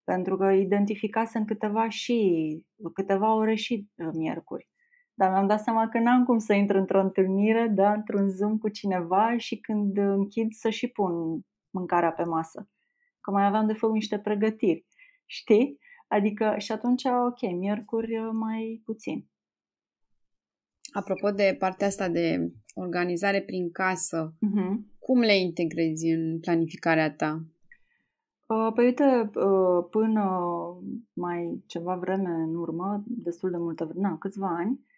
Pentru 0.04 0.36
că 0.36 0.44
identificasem 0.44 1.44
câteva 1.44 1.88
și 1.88 2.64
câteva 2.94 3.34
ore 3.34 3.54
și 3.54 3.88
uh, 3.96 4.08
miercuri. 4.12 4.68
Dar 5.14 5.30
mi-am 5.30 5.46
dat 5.46 5.62
seama 5.62 5.88
că 5.88 5.98
n-am 5.98 6.24
cum 6.24 6.38
să 6.38 6.52
intru 6.52 6.78
într-o 6.78 7.00
întâlnire, 7.00 7.66
da, 7.66 7.92
într-un 7.92 8.28
Zoom 8.28 8.58
cu 8.58 8.68
cineva 8.68 9.36
și 9.36 9.56
când 9.60 9.96
închid 9.96 10.52
să 10.52 10.70
și 10.70 10.88
pun 10.88 11.40
mâncarea 11.70 12.12
pe 12.12 12.24
masă. 12.24 12.68
Că 13.20 13.30
mai 13.30 13.46
aveam 13.46 13.66
de 13.66 13.72
făcut 13.72 13.94
niște 13.94 14.18
pregătiri. 14.18 14.86
Știi? 15.26 15.78
Adică 16.08 16.54
și 16.58 16.72
atunci, 16.72 17.04
ok, 17.04 17.40
miercuri 17.40 18.18
uh, 18.18 18.30
mai 18.32 18.82
puțin. 18.84 19.26
Apropo 20.92 21.30
de 21.30 21.56
partea 21.58 21.86
asta 21.86 22.08
de 22.08 22.52
organizare 22.74 23.42
prin 23.42 23.70
casă, 23.70 24.34
uh-huh. 24.34 24.74
cum 24.98 25.20
le 25.20 25.36
integrezi 25.36 26.06
în 26.06 26.38
planificarea 26.40 27.12
ta? 27.12 27.44
Uh, 28.46 28.72
păi 28.74 28.84
uite, 28.84 29.30
uh, 29.34 29.86
până 29.90 30.24
mai 31.12 31.62
ceva 31.66 31.94
vreme 31.94 32.30
în 32.30 32.54
urmă, 32.54 33.02
destul 33.06 33.50
de 33.50 33.56
multă 33.56 33.84
vreme, 33.84 34.08
na, 34.08 34.18
câțiva 34.18 34.56
ani, 34.56 34.70
uh, 34.70 34.95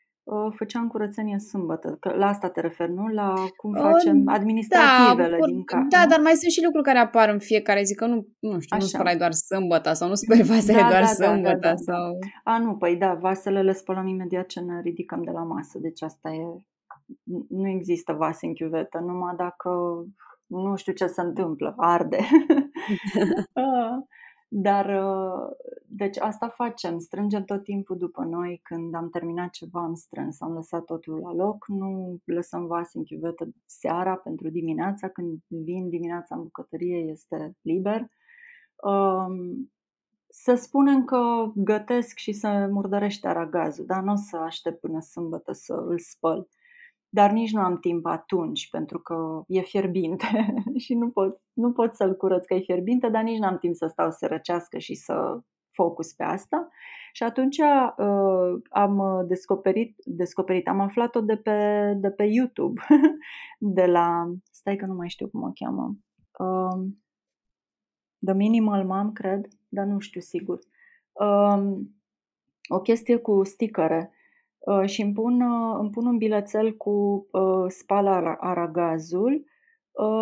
făceam 0.56 0.88
curățenie 0.88 1.38
sâmbătă. 1.38 1.96
Că 2.00 2.14
la 2.16 2.26
asta 2.26 2.48
te 2.48 2.60
referi, 2.60 2.92
nu? 2.92 3.06
La 3.06 3.34
cum 3.56 3.72
facem 3.72 4.24
da, 4.24 4.32
administrativele 4.32 5.36
da, 5.40 5.46
din 5.46 5.64
casă. 5.64 5.86
Da, 5.88 6.06
dar 6.08 6.20
mai 6.20 6.32
sunt 6.32 6.50
și 6.52 6.64
lucruri 6.64 6.84
care 6.84 6.98
apar 6.98 7.28
în 7.28 7.38
fiecare 7.38 7.82
zi, 7.82 7.94
că 7.94 8.06
nu, 8.06 8.26
nu 8.38 8.60
știu, 8.60 8.76
Așa. 8.76 8.84
nu 8.84 8.86
spălai 8.86 9.16
doar 9.22 9.32
sâmbătă 9.32 9.92
sau 9.92 10.08
nu 10.08 10.14
speli 10.14 10.42
vasele 10.42 10.80
da, 10.80 10.88
doar 10.88 11.00
da, 11.00 11.06
sâmbătă. 11.06 11.58
Da, 11.60 11.68
da, 11.68 11.68
da, 11.68 11.76
sau... 11.76 12.18
da. 12.44 12.52
A, 12.52 12.58
nu, 12.58 12.76
păi 12.76 12.96
da, 12.96 13.14
vasele 13.14 13.62
le 13.62 13.72
spălăm 13.72 14.06
imediat 14.06 14.46
ce 14.46 14.60
ne 14.60 14.80
ridicăm 14.80 15.22
de 15.22 15.30
la 15.30 15.42
masă, 15.42 15.78
deci 15.78 16.02
asta 16.02 16.28
e... 16.30 16.62
Nu 17.48 17.68
există 17.68 18.12
vase 18.12 18.46
în 18.46 18.54
chiuvetă, 18.54 18.98
numai 18.98 19.34
dacă 19.36 19.70
nu 20.46 20.76
știu 20.76 20.92
ce 20.92 21.06
se 21.06 21.20
întâmplă, 21.20 21.74
arde. 21.76 22.18
Ah, 24.48 24.60
dar, 24.60 24.86
uh, 24.86 25.56
deci 25.86 26.18
asta 26.18 26.48
facem, 26.48 26.98
strângem 26.98 27.44
tot 27.44 27.62
timpul 27.62 27.96
după 27.96 28.24
noi, 28.24 28.60
când 28.62 28.94
am 28.94 29.08
terminat 29.10 29.50
ceva 29.50 29.80
am 29.80 29.94
strâns, 29.94 30.40
am 30.40 30.52
lăsat 30.52 30.84
totul 30.84 31.18
la 31.18 31.32
loc, 31.32 31.66
nu 31.68 32.18
lăsăm 32.24 32.66
vas 32.66 32.94
în 32.94 33.04
chiuvetă 33.04 33.48
seara 33.66 34.14
pentru 34.16 34.50
dimineața, 34.50 35.08
când 35.08 35.38
vin 35.46 35.88
dimineața 35.88 36.34
în 36.34 36.42
bucătărie 36.42 36.96
este 36.96 37.56
liber. 37.62 38.06
Um, 38.76 39.72
să 40.28 40.54
spunem 40.54 41.04
că 41.04 41.52
gătesc 41.54 42.16
și 42.16 42.32
să 42.32 42.68
murdărește 42.70 43.28
aragazul, 43.28 43.86
dar 43.86 44.02
nu 44.02 44.12
o 44.12 44.16
să 44.16 44.36
aștept 44.36 44.80
până 44.80 45.00
sâmbătă 45.00 45.52
să 45.52 45.74
îl 45.74 45.98
spăl 45.98 46.48
dar 47.08 47.30
nici 47.30 47.52
nu 47.52 47.60
am 47.60 47.78
timp 47.78 48.06
atunci 48.06 48.70
pentru 48.70 48.98
că 48.98 49.44
e 49.46 49.60
fierbinte 49.60 50.54
și 50.84 50.94
nu 50.94 51.10
pot, 51.10 51.40
nu 51.52 51.72
pot 51.72 51.94
să-l 51.94 52.16
curăț 52.16 52.46
că 52.46 52.54
e 52.54 52.60
fierbinte, 52.60 53.08
dar 53.08 53.22
nici 53.22 53.38
nu 53.38 53.46
am 53.46 53.58
timp 53.58 53.74
să 53.74 53.86
stau 53.86 54.10
să 54.10 54.26
răcească 54.26 54.78
și 54.78 54.94
să 54.94 55.40
focus 55.70 56.12
pe 56.12 56.22
asta. 56.22 56.68
Și 57.12 57.22
atunci 57.22 57.58
uh, 57.58 58.62
am 58.70 59.24
descoperit, 59.26 59.96
descoperit, 60.04 60.68
am 60.68 60.80
aflat-o 60.80 61.20
de 61.20 61.36
pe, 61.36 61.92
de 61.96 62.10
pe 62.10 62.24
YouTube, 62.24 62.80
de 63.58 63.86
la, 63.86 64.34
stai 64.50 64.76
că 64.76 64.86
nu 64.86 64.94
mai 64.94 65.08
știu 65.08 65.28
cum 65.28 65.42
o 65.42 65.50
cheamă, 65.54 65.96
uh, 66.38 66.86
The 68.24 68.34
Minimal 68.34 68.84
Mom, 68.84 69.12
cred, 69.12 69.48
dar 69.68 69.84
nu 69.84 69.98
știu 69.98 70.20
sigur. 70.20 70.58
Uh, 71.12 71.78
o 72.68 72.80
chestie 72.80 73.16
cu 73.16 73.44
sticăre 73.44 74.12
Uh, 74.12 74.17
și 74.84 75.02
îmi 75.02 75.12
pun, 75.12 75.40
uh, 75.40 75.76
îmi 75.80 75.90
pun 75.90 76.06
un 76.06 76.16
bilețel 76.16 76.76
cu 76.76 77.26
uh, 77.30 77.64
spală 77.68 78.36
aragazul 78.40 79.44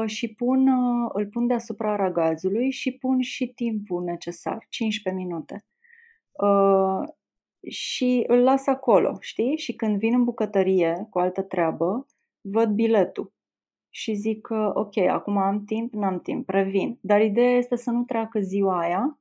și 0.06 0.34
pun, 0.34 0.68
îl 1.12 1.26
pun 1.26 1.46
deasupra 1.46 1.92
aragazului 1.92 2.70
și 2.70 2.96
pun 2.96 3.20
și 3.20 3.46
timpul 3.46 4.02
necesar, 4.02 4.66
15 4.68 5.22
minute. 5.22 5.64
Și 7.68 8.24
îl 8.26 8.38
las 8.38 8.66
acolo, 8.66 9.16
știi? 9.20 9.56
Și 9.56 9.74
când 9.74 9.98
vin 9.98 10.14
în 10.14 10.24
bucătărie 10.24 11.06
cu 11.10 11.18
altă 11.18 11.42
treabă, 11.42 12.06
văd 12.40 12.68
biletul 12.68 13.32
și 13.90 14.14
zic 14.14 14.40
că, 14.40 14.70
ok, 14.74 14.96
acum 14.96 15.36
am 15.36 15.64
timp, 15.64 15.92
n-am 15.92 16.20
timp, 16.20 16.48
revin. 16.48 16.98
Dar 17.00 17.20
ideea 17.20 17.56
este 17.56 17.76
să 17.76 17.90
nu 17.90 18.04
treacă 18.04 18.40
ziua 18.40 18.78
aia 18.78 19.18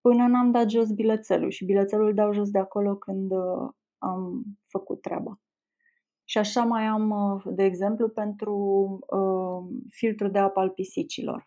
până 0.00 0.26
n-am 0.26 0.50
dat 0.50 0.70
jos 0.70 0.90
bilețelul 0.90 1.50
și 1.50 1.64
bilețelul 1.64 2.06
îl 2.06 2.14
dau 2.14 2.32
jos 2.32 2.50
de 2.50 2.58
acolo 2.58 2.96
când 2.96 3.32
am 4.02 4.42
făcut 4.66 5.00
treaba. 5.00 5.40
Și 6.24 6.38
așa 6.38 6.64
mai 6.64 6.84
am, 6.84 7.10
uh, 7.10 7.42
de 7.54 7.64
exemplu, 7.64 8.08
pentru 8.08 8.54
uh, 9.10 9.74
filtrul 9.88 10.30
de 10.30 10.38
apă 10.38 10.60
al 10.60 10.70
pisicilor. 10.70 11.44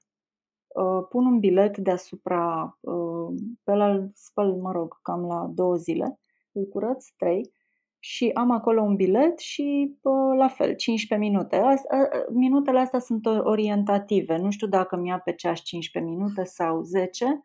Uh, 0.68 1.06
pun 1.10 1.26
un 1.26 1.40
bilet 1.40 1.78
deasupra, 1.78 2.78
uh, 2.80 3.36
pe 3.64 3.74
la 3.74 4.08
spăl, 4.14 4.56
mă 4.56 4.72
rog, 4.72 5.00
cam 5.02 5.26
la 5.26 5.52
două 5.54 5.76
zile, 5.76 6.20
îl 6.52 6.66
curăț, 6.66 7.06
trei, 7.18 7.52
și 8.00 8.32
am 8.34 8.52
acolo 8.52 8.82
un 8.82 8.96
bilet 8.96 9.40
și 9.40 9.98
uh, 10.02 10.38
la 10.38 10.48
fel, 10.48 10.76
15 10.76 11.30
minute. 11.30 11.56
As, 11.56 11.82
uh, 11.82 12.26
minutele 12.34 12.80
astea 12.80 13.00
sunt 13.00 13.26
orientative, 13.26 14.38
nu 14.38 14.52
știu 14.52 14.68
dacă 14.68 14.96
mi-a 14.96 15.20
pe 15.20 15.34
ceas 15.34 15.60
15 15.60 16.12
minute 16.12 16.44
sau 16.44 16.82
10, 16.82 17.44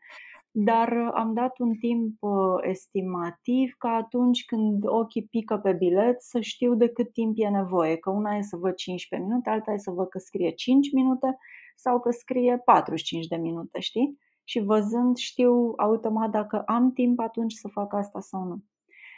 dar 0.52 0.92
uh, 0.92 1.10
am 1.14 1.34
dat 1.34 1.58
un 1.58 1.74
timp 1.74 2.22
uh, 2.22 2.58
estimativ 2.60 3.74
ca 3.78 3.88
atunci 3.88 4.44
când 4.44 4.82
ochii 4.86 5.26
pică 5.26 5.58
pe 5.58 5.72
bilet 5.72 6.22
să 6.22 6.40
știu 6.40 6.74
de 6.74 6.88
cât 6.88 7.12
timp 7.12 7.34
e 7.36 7.48
nevoie, 7.48 7.96
că 7.96 8.10
una 8.10 8.36
e 8.36 8.42
să 8.42 8.56
văd 8.56 8.74
15 8.74 9.28
minute, 9.28 9.50
alta 9.50 9.72
e 9.72 9.78
să 9.78 9.90
văd 9.90 10.08
că 10.08 10.18
scrie 10.18 10.50
5 10.50 10.92
minute 10.92 11.38
sau 11.76 12.00
că 12.00 12.10
scrie 12.10 12.58
45 12.64 13.26
de 13.26 13.36
minute, 13.36 13.80
știi? 13.80 14.18
Și 14.44 14.60
văzând 14.60 15.16
știu 15.16 15.72
automat 15.76 16.30
dacă 16.30 16.62
am 16.62 16.92
timp 16.92 17.20
atunci 17.20 17.52
să 17.52 17.68
fac 17.68 17.94
asta 17.94 18.20
sau 18.20 18.44
nu. 18.44 18.64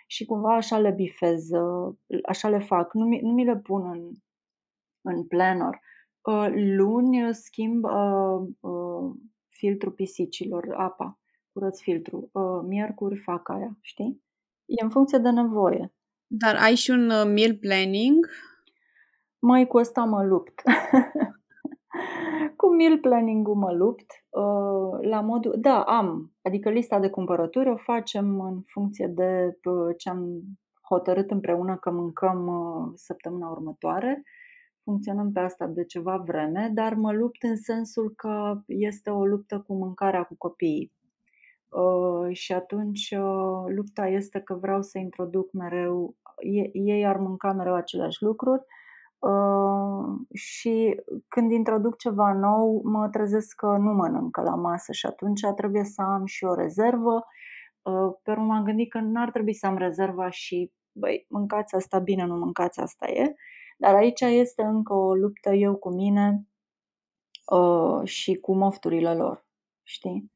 Și 0.07 0.25
cumva 0.25 0.55
așa 0.55 0.79
le 0.79 0.91
bifez, 0.91 1.51
uh, 1.51 1.95
așa 2.29 2.49
le 2.49 2.59
fac, 2.59 2.95
nu 2.95 3.05
mi, 3.05 3.19
nu 3.19 3.33
mi 3.33 3.45
le 3.45 3.57
pun 3.57 3.91
în, 3.91 4.11
în 5.01 5.27
planner. 5.27 5.81
Luni 6.55 7.35
schimb 7.35 7.85
uh, 7.85 8.49
uh, 8.61 9.15
filtrul 9.49 9.93
pisicilor, 9.93 10.75
apa 10.77 11.22
curăț 11.53 11.81
filtru. 11.81 12.29
Uh, 12.33 12.61
miercuri 12.67 13.17
fac 13.17 13.49
aia, 13.49 13.77
știi? 13.81 14.23
E 14.65 14.83
în 14.83 14.91
funcție 14.91 15.19
de 15.19 15.31
nevoie. 15.31 15.93
Dar 16.27 16.57
ai 16.57 16.75
și 16.75 16.91
un 16.91 17.11
uh, 17.11 17.25
meal 17.25 17.57
planning? 17.57 18.29
Mai 19.39 19.67
cu 19.67 19.79
asta 19.79 20.05
mă 20.05 20.25
lupt. 20.25 20.63
cu 22.57 22.75
meal 22.75 22.99
planning-ul 22.99 23.55
mă 23.55 23.73
lupt. 23.73 24.07
Uh, 24.29 25.09
la 25.09 25.21
modul, 25.21 25.55
da, 25.59 25.83
am. 25.83 26.33
Adică 26.43 26.71
lista 26.71 26.99
de 26.99 27.11
cumpărături 27.11 27.71
o 27.71 27.77
facem 27.77 28.41
în 28.41 28.63
funcție 28.67 29.07
de 29.07 29.59
ce 29.97 30.09
am 30.09 30.43
hotărât 30.89 31.31
împreună 31.31 31.77
că 31.77 31.91
mâncăm 31.91 32.51
săptămâna 32.95 33.49
următoare. 33.49 34.23
Funcționăm 34.85 35.33
pe 35.33 35.41
asta 35.41 35.67
de 35.67 35.85
ceva 35.85 36.17
vreme, 36.17 36.71
dar 36.75 36.95
mă 36.95 37.13
lupt 37.13 37.43
în 37.43 37.57
sensul 37.57 38.13
că 38.17 38.61
este 38.67 39.11
o 39.11 39.27
luptă 39.27 39.65
cu 39.67 39.75
mâncarea 39.75 40.23
cu 40.23 40.35
copiii. 40.39 40.93
Uh, 41.73 42.37
și 42.37 42.53
atunci 42.53 43.11
uh, 43.11 43.65
lupta 43.75 44.07
este 44.07 44.41
că 44.41 44.55
vreau 44.55 44.83
să 44.83 44.99
introduc 44.99 45.53
mereu, 45.53 46.17
ei 46.73 47.07
ar 47.07 47.17
mânca 47.17 47.53
mereu 47.53 47.75
aceleași 47.75 48.23
lucruri 48.23 48.63
uh, 49.19 50.05
și 50.35 51.01
când 51.29 51.53
introduc 51.53 51.97
ceva 51.97 52.33
nou 52.33 52.81
mă 52.85 53.09
trezesc 53.09 53.55
că 53.55 53.67
nu 53.67 53.93
mănâncă 53.93 54.41
la 54.41 54.55
masă 54.55 54.93
și 54.93 55.07
atunci 55.07 55.41
trebuie 55.57 55.85
să 55.85 56.03
am 56.03 56.25
și 56.25 56.45
o 56.45 56.55
rezervă. 56.55 57.25
Pe 58.23 58.31
urmă 58.31 58.45
m-am 58.45 58.65
gândit 58.65 58.91
că 58.91 58.99
n-ar 59.01 59.31
trebui 59.31 59.55
să 59.55 59.67
am 59.67 59.77
rezerva 59.77 60.31
și 60.31 60.73
băi, 60.93 61.27
mâncați 61.29 61.75
asta 61.75 61.99
bine, 61.99 62.25
nu 62.25 62.37
mâncați 62.37 62.81
asta 62.81 63.09
e. 63.09 63.35
Dar 63.79 63.95
aici 63.95 64.21
este 64.21 64.63
încă 64.63 64.95
o 64.95 65.15
luptă 65.15 65.51
eu 65.55 65.77
cu 65.77 65.91
mine 65.91 66.47
uh, 67.53 68.09
și 68.09 68.35
cu 68.35 68.55
mofturile 68.55 69.15
lor, 69.15 69.47
știi? 69.83 70.32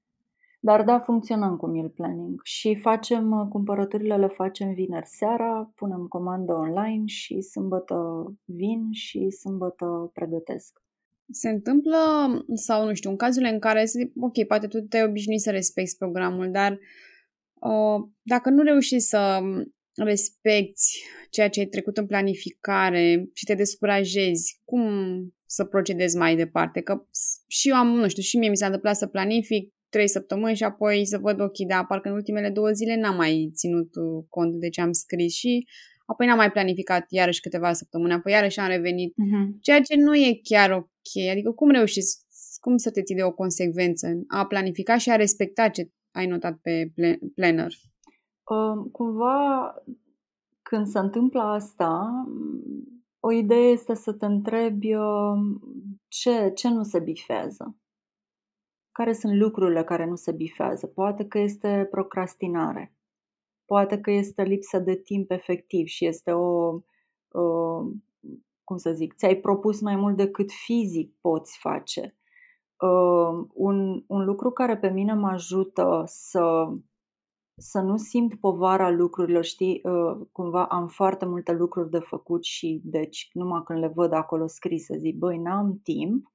Dar 0.69 0.85
da, 0.85 0.99
funcționăm 1.01 1.57
cu 1.57 1.67
meal 1.67 1.89
planning 1.89 2.41
și 2.43 2.75
facem 2.75 3.31
uh, 3.31 3.47
cumpărăturile 3.49 4.17
le 4.17 4.27
facem 4.27 4.75
vineri 4.75 5.07
seara, 5.07 5.73
punem 5.75 6.07
comandă 6.09 6.53
online 6.53 7.03
și 7.07 7.41
sâmbătă 7.41 7.97
vin 8.45 8.89
și 8.93 9.31
sâmbătă 9.31 10.11
pregătesc. 10.13 10.81
Se 11.31 11.49
întâmplă, 11.49 11.99
sau 12.55 12.85
nu 12.85 12.95
știu, 12.95 13.11
în 13.11 13.17
cazurile 13.17 13.51
în 13.51 13.59
care, 13.59 13.85
ok, 14.21 14.47
poate 14.47 14.67
tu 14.67 14.81
te-ai 14.81 15.05
obișnuit 15.05 15.41
să 15.41 15.51
respecti 15.51 15.97
programul, 15.97 16.51
dar 16.51 16.73
uh, 16.73 18.09
dacă 18.23 18.51
nu 18.51 18.63
reușești 18.63 19.07
să 19.07 19.41
respecti 19.95 21.03
ceea 21.31 21.49
ce 21.49 21.61
ai 21.61 21.67
trecut 21.67 21.97
în 21.97 22.07
planificare 22.07 23.29
și 23.33 23.45
te 23.45 23.55
descurajezi, 23.55 24.61
cum 24.65 24.83
să 25.45 25.65
procedezi 25.65 26.17
mai 26.17 26.37
departe? 26.37 26.81
Că 26.81 27.07
și 27.47 27.69
eu 27.69 27.75
am, 27.75 27.89
nu 27.89 28.09
știu, 28.09 28.23
și 28.23 28.37
mie 28.37 28.49
mi 28.49 28.57
s-a 28.57 28.67
întâmplat 28.67 28.97
să 28.97 29.07
planific, 29.07 29.75
trei 29.97 30.09
săptămâni 30.09 30.57
și 30.57 30.65
apoi 30.65 31.07
să 31.07 31.19
văd 31.19 31.41
ochii, 31.41 31.67
da, 31.67 31.85
parcă 31.85 32.09
în 32.09 32.15
ultimele 32.15 32.51
două 32.51 32.71
zile 32.71 32.97
n-am 32.97 33.17
mai 33.17 33.51
ținut 33.55 33.95
uh, 33.95 34.25
cont 34.29 34.55
de 34.55 34.69
ce 34.69 34.81
am 34.81 34.93
scris 34.93 35.33
și 35.33 35.67
apoi 36.07 36.27
n-am 36.27 36.37
mai 36.37 36.51
planificat 36.51 37.05
iarăși 37.09 37.41
câteva 37.41 37.73
săptămâni, 37.73 38.13
apoi 38.13 38.33
iarăși 38.33 38.61
am 38.61 38.69
revenit, 38.69 39.13
uh-huh. 39.13 39.61
ceea 39.61 39.81
ce 39.81 39.97
nu 39.97 40.15
e 40.15 40.41
chiar 40.43 40.71
ok. 40.71 41.31
Adică 41.31 41.51
cum 41.53 41.71
reușești, 41.71 42.11
cum 42.61 42.77
să 42.77 42.91
te 42.91 43.03
ții 43.03 43.15
de 43.15 43.23
o 43.23 43.33
consecvență 43.33 44.07
a 44.29 44.47
planifica 44.47 44.97
și 44.97 45.11
a 45.11 45.17
respecta 45.17 45.69
ce 45.69 45.91
ai 46.11 46.27
notat 46.27 46.59
pe 46.63 46.93
planner? 47.35 47.73
Uh, 48.45 48.91
cumva, 48.93 49.75
când 50.63 50.87
se 50.87 50.99
întâmplă 50.99 51.41
asta, 51.41 52.11
o 53.21 53.33
idee 53.33 53.71
este 53.71 53.95
să 53.95 54.13
te 54.13 54.27
întrebi 54.27 54.95
uh, 54.95 55.39
ce, 56.09 56.51
ce 56.55 56.69
nu 56.69 56.83
se 56.83 56.99
bifează 56.99 57.77
care 58.97 59.13
sunt 59.13 59.37
lucrurile 59.37 59.85
care 59.85 60.07
nu 60.07 60.15
se 60.15 60.33
bifează. 60.33 60.87
Poate 60.87 61.27
că 61.27 61.39
este 61.39 61.89
procrastinare, 61.91 62.95
poate 63.65 64.01
că 64.01 64.11
este 64.11 64.43
lipsă 64.43 64.79
de 64.79 64.95
timp 64.95 65.31
efectiv 65.31 65.87
și 65.87 66.07
este 66.07 66.33
o 66.33 66.73
uh, 67.29 67.93
cum 68.65 68.77
să 68.77 68.93
zic, 68.93 69.15
ți-ai 69.15 69.37
propus 69.37 69.81
mai 69.81 69.97
mult 69.97 70.17
decât 70.17 70.51
fizic 70.51 71.15
poți 71.21 71.59
face. 71.59 72.17
Uh, 72.81 73.47
un, 73.53 74.05
un 74.07 74.25
lucru 74.25 74.51
care 74.51 74.77
pe 74.77 74.89
mine 74.89 75.15
mă 75.15 75.29
ajută 75.29 76.03
să, 76.07 76.73
să 77.57 77.81
nu 77.81 77.97
simt 77.97 78.41
povara 78.41 78.91
lucrurilor, 78.91 79.45
știi, 79.45 79.81
uh, 79.85 80.27
cumva 80.33 80.67
am 80.67 80.87
foarte 80.87 81.25
multe 81.25 81.53
lucruri 81.53 81.91
de 81.91 81.99
făcut 81.99 82.45
și 82.45 82.81
deci 82.85 83.31
numai 83.33 83.63
când 83.65 83.79
le 83.79 83.93
văd 83.95 84.13
acolo 84.13 84.47
scrise 84.47 84.99
zic, 84.99 85.17
băi, 85.17 85.39
n-am 85.39 85.81
timp, 85.83 86.35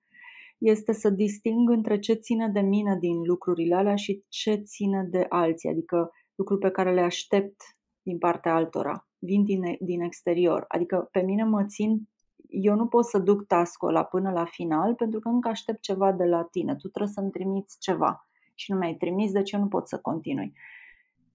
este 0.62 0.94
să 0.94 1.10
disting 1.10 1.70
între 1.70 2.00
ce 2.00 2.14
ține 2.14 2.48
de 2.48 2.60
mine 2.60 2.98
din 3.00 3.22
lucrurile 3.22 3.76
alea 3.76 3.96
și 3.96 4.24
ce 4.28 4.54
ține 4.54 5.08
de 5.10 5.26
alții, 5.30 5.70
adică 5.70 6.12
lucruri 6.36 6.60
pe 6.60 6.70
care 6.70 6.94
le 6.94 7.02
aștept 7.02 7.62
din 8.02 8.18
partea 8.18 8.56
altora, 8.56 9.08
vin 9.20 9.44
din, 9.44 9.78
din 9.80 10.02
exterior. 10.02 10.66
Adică 10.68 11.08
pe 11.12 11.22
mine 11.22 11.44
mă 11.44 11.66
țin, 11.66 12.10
eu 12.48 12.76
nu 12.76 12.88
pot 12.88 13.06
să 13.06 13.20
duc 13.20 13.48
task 13.48 13.84
ăla 13.84 14.04
până 14.04 14.32
la 14.32 14.46
final 14.46 14.96
pentru 14.96 15.20
că 15.20 15.28
încă 15.28 15.48
aștept 15.48 15.82
ceva 15.82 16.12
de 16.12 16.26
la 16.26 16.44
tine. 16.44 16.76
Tu 16.76 16.88
trebuie 16.88 17.14
să-mi 17.14 17.32
trimiți 17.32 17.80
ceva 17.80 18.28
și 18.56 18.72
nu 18.72 18.78
mi-ai 18.78 18.96
trimis, 18.96 19.32
deci 19.32 19.52
eu 19.52 19.60
nu 19.60 19.68
pot 19.68 19.88
să 19.88 20.00
continui. 20.00 20.54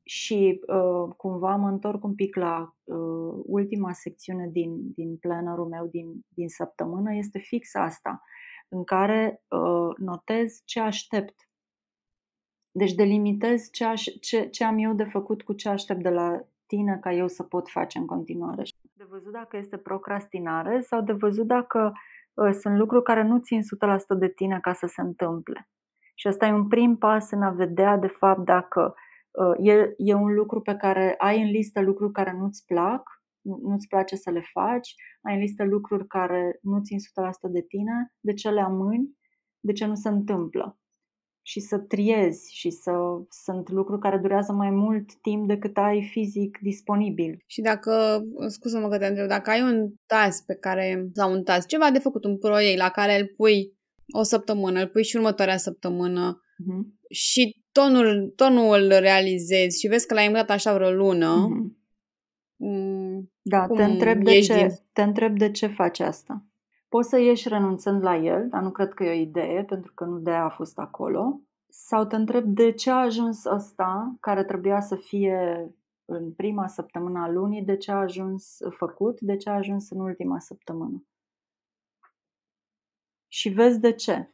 Și 0.03 0.61
uh, 0.67 1.15
cumva 1.17 1.57
mă 1.57 1.69
întorc 1.69 2.05
un 2.05 2.15
pic 2.15 2.37
la 2.37 2.75
uh, 2.85 3.43
ultima 3.47 3.93
secțiune 3.93 4.49
din, 4.53 4.93
din 4.95 5.17
plannerul 5.17 5.67
meu 5.67 5.87
din, 5.87 6.25
din 6.29 6.49
săptămână, 6.49 7.15
este 7.15 7.39
fix 7.39 7.75
asta, 7.75 8.23
în 8.69 8.85
care 8.85 9.43
uh, 9.49 9.95
notez 9.97 10.63
ce 10.65 10.81
aștept 10.81 11.47
deci 12.77 12.95
delimitez 12.95 13.71
ce, 13.71 13.85
aș, 13.85 14.05
ce, 14.21 14.49
ce 14.49 14.65
am 14.65 14.79
eu 14.79 14.93
de 14.93 15.05
făcut 15.05 15.43
cu 15.43 15.53
ce 15.53 15.69
aștept 15.69 16.03
de 16.03 16.09
la 16.09 16.41
tine 16.67 16.99
ca 17.01 17.13
eu 17.13 17.29
să 17.29 17.43
pot 17.43 17.69
face 17.69 17.99
în 17.99 18.07
continuare. 18.07 18.63
De 18.93 19.07
văzut 19.09 19.33
dacă 19.33 19.57
este 19.57 19.77
procrastinare 19.77 20.81
sau 20.81 21.03
de 21.03 21.13
văzut 21.13 21.47
dacă 21.47 21.93
uh, 22.35 22.53
sunt 22.53 22.77
lucruri 22.77 23.03
care 23.03 23.23
nu 23.23 23.39
țin 23.39 23.61
100% 23.61 24.19
de 24.19 24.29
tine 24.29 24.59
ca 24.61 24.73
să 24.73 24.87
se 24.87 25.01
întâmple. 25.01 25.69
Și 26.15 26.27
asta 26.27 26.47
e 26.47 26.53
un 26.53 26.69
prim 26.69 26.97
pas 26.97 27.31
în 27.31 27.43
a 27.43 27.51
vedea 27.51 27.97
de 27.97 28.07
fapt 28.07 28.45
dacă 28.45 28.95
uh, 29.31 29.69
e, 29.69 29.95
e 29.97 30.15
un 30.15 30.35
lucru 30.35 30.61
pe 30.61 30.75
care 30.75 31.15
ai 31.19 31.43
în 31.43 31.49
listă 31.49 31.81
lucruri 31.81 32.13
care 32.13 32.33
nu-ți 32.33 32.65
plac, 32.65 33.16
nu-ți 33.63 33.87
place 33.87 34.17
să 34.17 34.31
le 34.31 34.43
faci, 34.53 34.95
ai 35.23 35.35
în 35.35 35.41
listă 35.41 35.65
lucruri 35.65 36.07
care 36.07 36.59
nu 36.63 36.81
țin 36.83 36.99
100% 36.99 37.01
de 37.53 37.63
tine, 37.63 38.13
de 38.21 38.33
ce 38.33 38.51
le 38.51 38.61
amâni, 38.61 39.17
de 39.61 39.73
ce 39.73 39.87
nu 39.87 39.95
se 39.95 40.09
întâmplă 40.09 40.79
și 41.47 41.61
să 41.61 41.79
triezi 41.79 42.55
și 42.55 42.71
să 42.71 42.93
sunt 43.45 43.71
lucruri 43.71 44.01
care 44.01 44.19
durează 44.19 44.53
mai 44.53 44.71
mult 44.71 45.15
timp 45.15 45.49
decât 45.49 45.77
ai 45.77 46.03
fizic 46.03 46.59
disponibil. 46.63 47.43
Și 47.47 47.61
dacă, 47.61 48.23
scuză-mă 48.49 48.89
că 48.89 48.99
te 48.99 49.07
întreb, 49.07 49.29
dacă 49.29 49.51
ai 49.51 49.63
un 49.63 49.93
task 50.07 50.45
pe 50.45 50.55
care, 50.55 51.09
sau 51.13 51.33
un 51.33 51.43
task, 51.43 51.67
ceva 51.67 51.91
de 51.91 51.99
făcut, 51.99 52.25
un 52.25 52.39
proiect 52.39 52.79
la 52.79 52.89
care 52.89 53.19
îl 53.19 53.33
pui 53.37 53.73
o 54.15 54.23
săptămână, 54.23 54.81
îl 54.81 54.89
pui 54.89 55.05
și 55.05 55.17
următoarea 55.17 55.57
săptămână 55.57 56.41
uh-huh. 56.41 57.09
și 57.11 57.65
tonul, 57.73 58.33
tonul 58.37 58.83
îl 58.83 58.89
realizezi 58.89 59.79
și 59.81 59.89
vezi 59.89 60.07
că 60.07 60.15
l-ai 60.15 60.27
îmblat 60.27 60.51
așa 60.51 60.75
vreo 60.75 60.91
lună, 60.91 61.49
uh-huh. 61.49 61.76
Da, 63.43 63.67
te 63.67 63.85
întreb, 63.85 64.23
de 64.23 64.41
ce, 64.41 64.55
din... 64.55 64.69
te 64.93 65.03
întreb 65.03 65.39
de 65.39 65.51
ce 65.51 65.67
faci 65.67 66.01
asta. 66.01 66.43
Poți 66.89 67.09
să 67.09 67.19
ieși 67.19 67.49
renunțând 67.49 68.03
la 68.03 68.17
el, 68.17 68.49
dar 68.49 68.63
nu 68.63 68.71
cred 68.71 68.93
că 68.95 69.05
e 69.05 69.11
o 69.11 69.21
idee, 69.21 69.65
pentru 69.65 69.93
că 69.95 70.05
nu 70.05 70.19
de 70.19 70.31
a 70.31 70.49
fost 70.49 70.79
acolo. 70.79 71.41
Sau 71.69 72.05
te 72.05 72.17
întreb 72.17 72.45
de 72.45 72.73
ce 72.73 72.91
a 72.91 72.97
ajuns 72.97 73.45
ăsta, 73.45 74.17
care 74.21 74.45
trebuia 74.45 74.81
să 74.81 74.97
fie 74.97 75.71
în 76.05 76.33
prima 76.33 76.67
săptămână 76.67 77.19
a 77.19 77.31
lunii, 77.31 77.63
de 77.63 77.77
ce 77.77 77.93
a 77.93 77.97
ajuns 77.97 78.59
făcut, 78.71 79.21
de 79.21 79.37
ce 79.37 79.51
a 79.51 79.55
ajuns 79.55 79.91
în 79.91 80.01
ultima 80.01 80.39
săptămână. 80.39 81.07
Și 83.29 83.49
vezi 83.49 83.81
de 83.81 83.93
ce. 83.93 84.31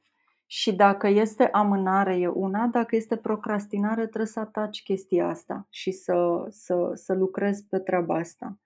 Și 0.54 0.72
dacă 0.72 1.08
este 1.08 1.48
amânare 1.52 2.18
e 2.18 2.26
una, 2.26 2.66
dacă 2.66 2.96
este 2.96 3.16
procrastinare 3.16 4.06
trebuie 4.06 4.26
să 4.26 4.40
ataci 4.40 4.82
chestia 4.82 5.28
asta 5.28 5.66
și 5.70 5.90
să, 5.90 6.46
să, 6.48 6.90
să 6.94 7.14
lucrezi 7.14 7.66
pe 7.66 7.78
treaba 7.78 8.14
asta 8.14 8.58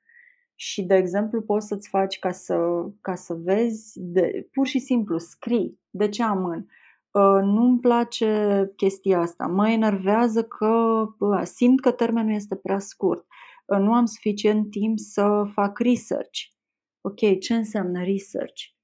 și, 0.55 0.83
de 0.83 0.95
exemplu, 0.95 1.43
poți 1.43 1.67
să-ți 1.67 1.89
faci 1.89 2.19
ca 2.19 2.33
să, 2.33 2.87
ca 3.01 3.15
să 3.15 3.35
vezi, 3.35 4.01
de, 4.01 4.49
pur 4.53 4.67
și 4.67 4.79
simplu, 4.79 5.19
scrii 5.19 5.81
de 5.91 6.09
ce 6.09 6.23
amân. 6.23 6.69
Uh, 7.11 7.41
nu-mi 7.43 7.81
place 7.81 8.73
chestia 8.77 9.21
asta, 9.21 9.47
mă 9.47 9.69
enervează 9.69 10.43
că 10.45 11.05
uh, 11.19 11.43
simt 11.43 11.81
că 11.81 11.91
termenul 11.91 12.35
este 12.35 12.57
prea 12.57 12.79
scurt, 12.79 13.27
uh, 13.67 13.79
nu 13.79 13.95
am 13.95 14.07
suficient 14.07 14.71
timp 14.71 14.99
să 14.99 15.51
fac 15.53 15.79
research. 15.79 16.41
Ok, 17.01 17.39
ce 17.41 17.55
înseamnă 17.55 18.05
research? 18.05 18.76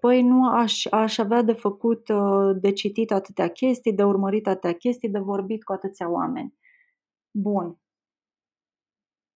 Păi 0.00 0.22
nu 0.22 0.48
aș, 0.48 0.84
aș 0.90 1.18
avea 1.18 1.42
de 1.42 1.52
făcut, 1.52 2.08
de 2.60 2.72
citit 2.72 3.12
atâtea 3.12 3.48
chestii, 3.48 3.92
de 3.92 4.04
urmărit 4.04 4.46
atâtea 4.46 4.72
chestii, 4.72 5.08
de 5.08 5.18
vorbit 5.18 5.64
cu 5.64 5.72
atâția 5.72 6.10
oameni. 6.10 6.54
Bun, 7.30 7.78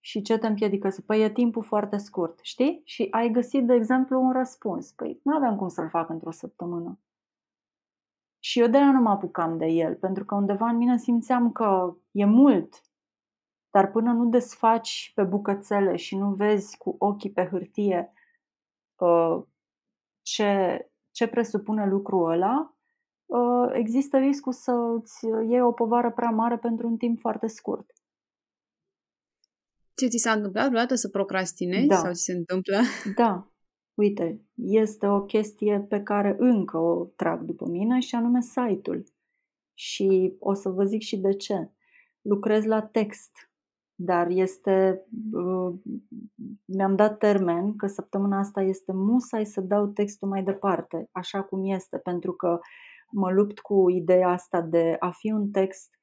și 0.01 0.23
ce 0.23 0.38
te 0.38 0.46
împiedică 0.46 0.88
să... 0.88 1.03
Păi 1.03 1.23
e 1.23 1.31
timpul 1.31 1.62
foarte 1.62 1.96
scurt, 1.96 2.38
știi? 2.42 2.81
Și 2.85 3.09
ai 3.11 3.31
găsit, 3.31 3.66
de 3.66 3.75
exemplu, 3.75 4.20
un 4.20 4.33
răspuns. 4.33 4.92
Păi 4.92 5.20
nu 5.23 5.37
aveam 5.37 5.57
cum 5.57 5.68
să-l 5.68 5.88
fac 5.88 6.09
într-o 6.09 6.31
săptămână. 6.31 6.99
Și 8.38 8.61
eu 8.61 8.66
de-aia 8.66 8.92
nu 8.92 9.01
mă 9.01 9.11
apucam 9.11 9.59
de 9.59 9.66
el, 9.66 9.94
pentru 9.94 10.25
că 10.25 10.35
undeva 10.35 10.68
în 10.68 10.77
mine 10.77 10.96
simțeam 10.96 11.53
că 11.53 11.96
e 12.11 12.25
mult, 12.25 12.83
dar 13.70 13.90
până 13.90 14.12
nu 14.12 14.29
desfaci 14.29 15.12
pe 15.14 15.23
bucățele 15.23 15.96
și 15.96 16.16
nu 16.16 16.31
vezi 16.35 16.77
cu 16.77 16.96
ochii 16.99 17.33
pe 17.33 17.46
hârtie 17.46 18.12
uh, 18.96 19.42
ce, 20.22 20.78
ce 21.11 21.26
presupune 21.26 21.87
lucrul 21.87 22.30
ăla, 22.30 22.76
uh, 23.26 23.70
există 23.72 24.18
riscul 24.18 24.52
să-ți 24.52 25.26
iei 25.48 25.61
o 25.61 25.72
povară 25.72 26.11
prea 26.11 26.30
mare 26.30 26.59
pentru 26.59 26.87
un 26.87 26.96
timp 26.96 27.20
foarte 27.20 27.46
scurt. 27.46 27.92
Ce 29.94 30.06
ți 30.06 30.18
s-a 30.18 30.33
întâmplat 30.33 30.66
vreodată 30.66 30.94
să 30.94 31.09
procrastinezi 31.09 31.87
da. 31.87 31.96
sau 31.96 32.12
ți 32.12 32.22
se 32.22 32.33
întâmplă? 32.33 32.80
Da. 33.16 33.50
Uite, 33.94 34.44
este 34.54 35.06
o 35.06 35.22
chestie 35.22 35.87
pe 35.88 36.02
care 36.02 36.37
încă 36.38 36.78
o 36.78 37.04
trag 37.04 37.42
după 37.42 37.68
mine 37.68 37.98
și 37.98 38.14
anume 38.14 38.40
site-ul. 38.40 39.04
Și 39.74 40.37
o 40.38 40.54
să 40.54 40.68
vă 40.68 40.85
zic 40.85 41.00
și 41.00 41.16
de 41.16 41.33
ce. 41.33 41.70
Lucrez 42.20 42.64
la 42.64 42.83
text, 42.83 43.49
dar 44.02 44.28
este... 44.28 45.06
Uh, 45.32 45.74
mi-am 46.64 46.96
dat 46.96 47.18
termen 47.18 47.76
că 47.76 47.86
săptămâna 47.86 48.38
asta 48.38 48.62
este 48.62 48.92
musai 48.92 49.46
să 49.46 49.60
dau 49.60 49.86
textul 49.86 50.28
mai 50.28 50.42
departe, 50.42 51.08
așa 51.12 51.42
cum 51.42 51.64
este, 51.64 51.98
pentru 51.98 52.32
că 52.32 52.58
mă 53.10 53.30
lupt 53.30 53.58
cu 53.58 53.90
ideea 53.90 54.28
asta 54.28 54.60
de 54.60 54.96
a 54.98 55.10
fi 55.10 55.30
un 55.30 55.50
text 55.50 56.00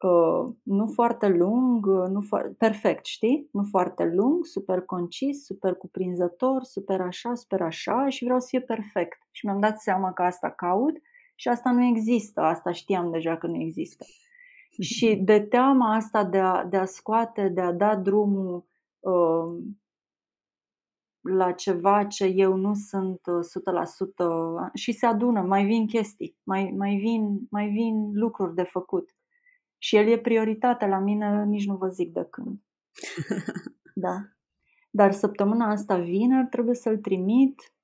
Uh, 0.00 0.54
nu 0.62 0.86
foarte 0.86 1.28
lung, 1.28 1.86
uh, 1.86 2.08
nu 2.08 2.20
fo- 2.22 2.56
perfect, 2.58 3.04
știi? 3.04 3.48
Nu 3.52 3.62
foarte 3.70 4.04
lung, 4.04 4.44
super 4.44 4.80
concis, 4.80 5.44
super 5.44 5.74
cuprinzător, 5.74 6.62
super 6.62 7.00
așa, 7.00 7.34
super 7.34 7.60
așa 7.60 8.08
și 8.08 8.24
vreau 8.24 8.40
să 8.40 8.46
fie 8.50 8.60
perfect. 8.60 9.18
Și 9.30 9.46
mi-am 9.46 9.60
dat 9.60 9.80
seama 9.80 10.12
că 10.12 10.22
asta 10.22 10.50
caut 10.50 10.96
și 11.34 11.48
asta 11.48 11.70
nu 11.70 11.84
există, 11.84 12.40
asta 12.40 12.72
știam 12.72 13.10
deja 13.10 13.36
că 13.36 13.46
nu 13.46 13.60
există. 13.60 14.04
Și 14.80 15.16
de 15.16 15.40
teama 15.40 15.94
asta 15.94 16.24
de 16.24 16.38
a, 16.38 16.64
de 16.64 16.76
a 16.76 16.84
scoate, 16.84 17.48
de 17.48 17.60
a 17.60 17.72
da 17.72 17.96
drumul 17.96 18.66
uh, 18.98 19.64
la 21.20 21.52
ceva 21.52 22.04
ce 22.04 22.24
eu 22.24 22.56
nu 22.56 22.74
sunt 22.74 23.20
100% 23.20 24.26
uh, 24.26 24.68
și 24.74 24.92
se 24.92 25.06
adună, 25.06 25.40
mai 25.40 25.64
vin 25.64 25.86
chestii, 25.86 26.36
mai, 26.42 26.74
mai, 26.76 26.96
vin, 26.96 27.46
mai 27.50 27.68
vin 27.68 28.10
lucruri 28.12 28.54
de 28.54 28.62
făcut. 28.62 29.10
Și 29.78 29.96
el 29.96 30.06
e 30.06 30.18
prioritate 30.18 30.86
la 30.86 30.98
mine, 30.98 31.44
nici 31.44 31.66
nu 31.66 31.76
vă 31.76 31.88
zic 31.88 32.12
de 32.12 32.26
când. 32.30 32.60
Da. 33.98 34.16
Dar 34.90 35.12
săptămâna 35.12 35.70
asta, 35.70 35.98
vineri, 35.98 36.48
trebuie 36.48 36.74
să-l 36.74 36.98
trimit 36.98 37.74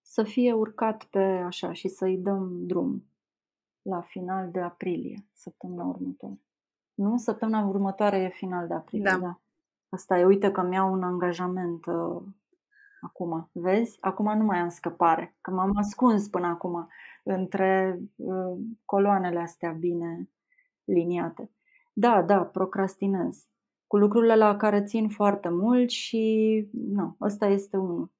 să 0.00 0.22
fie 0.22 0.52
urcat 0.52 1.04
pe 1.04 1.18
așa 1.18 1.72
și 1.72 1.88
să-i 1.88 2.16
dăm 2.16 2.66
drum 2.66 3.11
la 3.82 4.00
final 4.00 4.50
de 4.50 4.60
aprilie, 4.60 5.26
săptămâna 5.32 5.84
următoare. 5.84 6.40
Nu? 6.94 7.16
Săptămâna 7.16 7.66
următoare 7.66 8.18
e 8.18 8.28
final 8.28 8.66
de 8.66 8.74
aprilie, 8.74 9.10
da. 9.10 9.18
da. 9.18 9.40
Asta 9.88 10.18
e, 10.18 10.24
uite 10.24 10.50
că 10.50 10.62
mi-au 10.62 10.92
un 10.92 11.02
angajament 11.02 11.86
uh, 11.86 12.22
acum, 13.00 13.50
vezi? 13.52 13.98
Acum 14.00 14.36
nu 14.38 14.44
mai 14.44 14.58
am 14.58 14.68
scăpare, 14.68 15.36
că 15.40 15.50
m-am 15.50 15.76
ascuns 15.76 16.28
până 16.28 16.46
acum 16.46 16.88
între 17.22 18.00
uh, 18.16 18.58
coloanele 18.84 19.38
astea 19.38 19.70
bine 19.70 20.30
liniate. 20.84 21.50
Da, 21.92 22.22
da, 22.22 22.44
procrastinez. 22.44 23.46
Cu 23.86 23.96
lucrurile 23.96 24.36
la 24.36 24.56
care 24.56 24.82
țin 24.82 25.08
foarte 25.08 25.48
mult 25.48 25.90
și 25.90 26.68
nu, 26.72 27.16
ăsta 27.20 27.46
este 27.46 27.76
unul. 27.76 28.12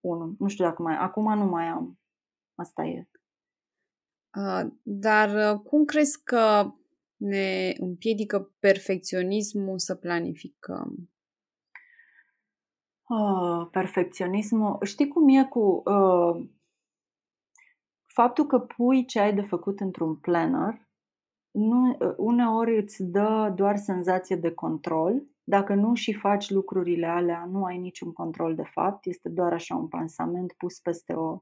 Unul. 0.00 0.34
Nu 0.38 0.48
știu 0.48 0.64
dacă 0.64 0.82
mai, 0.82 0.96
acum 0.96 1.38
nu 1.38 1.44
mai 1.44 1.66
am. 1.66 1.98
Asta 2.54 2.84
e. 2.84 3.08
Uh, 4.36 4.66
dar 4.82 5.54
uh, 5.54 5.60
cum 5.60 5.84
crezi 5.84 6.22
că 6.22 6.72
ne 7.16 7.72
împiedică 7.78 8.54
perfecționismul 8.58 9.78
să 9.78 9.94
planificăm? 9.94 11.10
Oh, 13.08 13.68
perfecționismul. 13.70 14.78
Știi 14.84 15.08
cum 15.08 15.28
e 15.28 15.44
cu 15.44 15.82
uh, 15.84 16.48
faptul 18.06 18.46
că 18.46 18.58
pui 18.58 19.04
ce 19.04 19.20
ai 19.20 19.34
de 19.34 19.42
făcut 19.42 19.80
într-un 19.80 20.16
planner, 20.16 20.88
nu, 21.50 21.96
uneori 22.16 22.78
îți 22.78 23.02
dă 23.04 23.52
doar 23.56 23.76
senzație 23.76 24.36
de 24.36 24.50
control. 24.50 25.22
Dacă 25.44 25.74
nu 25.74 25.94
și 25.94 26.12
faci 26.12 26.50
lucrurile 26.50 27.06
alea, 27.06 27.44
nu 27.44 27.64
ai 27.64 27.78
niciun 27.78 28.12
control 28.12 28.54
de 28.54 28.64
fapt, 28.70 29.06
este 29.06 29.28
doar 29.28 29.52
așa 29.52 29.76
un 29.76 29.88
pansament 29.88 30.52
pus 30.52 30.78
peste 30.78 31.12
o, 31.12 31.38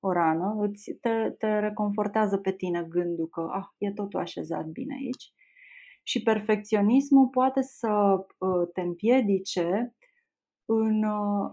o 0.00 0.12
rană, 0.12 0.56
îți, 0.60 0.92
te, 0.92 1.30
te 1.38 1.58
reconfortează 1.58 2.38
pe 2.38 2.52
tine 2.52 2.82
gândul 2.82 3.26
că 3.28 3.48
ah, 3.52 3.66
e 3.78 3.92
totul 3.92 4.20
așezat 4.20 4.66
bine 4.66 4.94
aici. 4.94 5.32
Și 6.02 6.22
perfecționismul 6.22 7.28
poate 7.28 7.62
să 7.62 7.88
uh, 8.38 8.68
te 8.72 8.80
împiedice 8.80 9.94
în, 10.64 11.02
uh, 11.02 11.50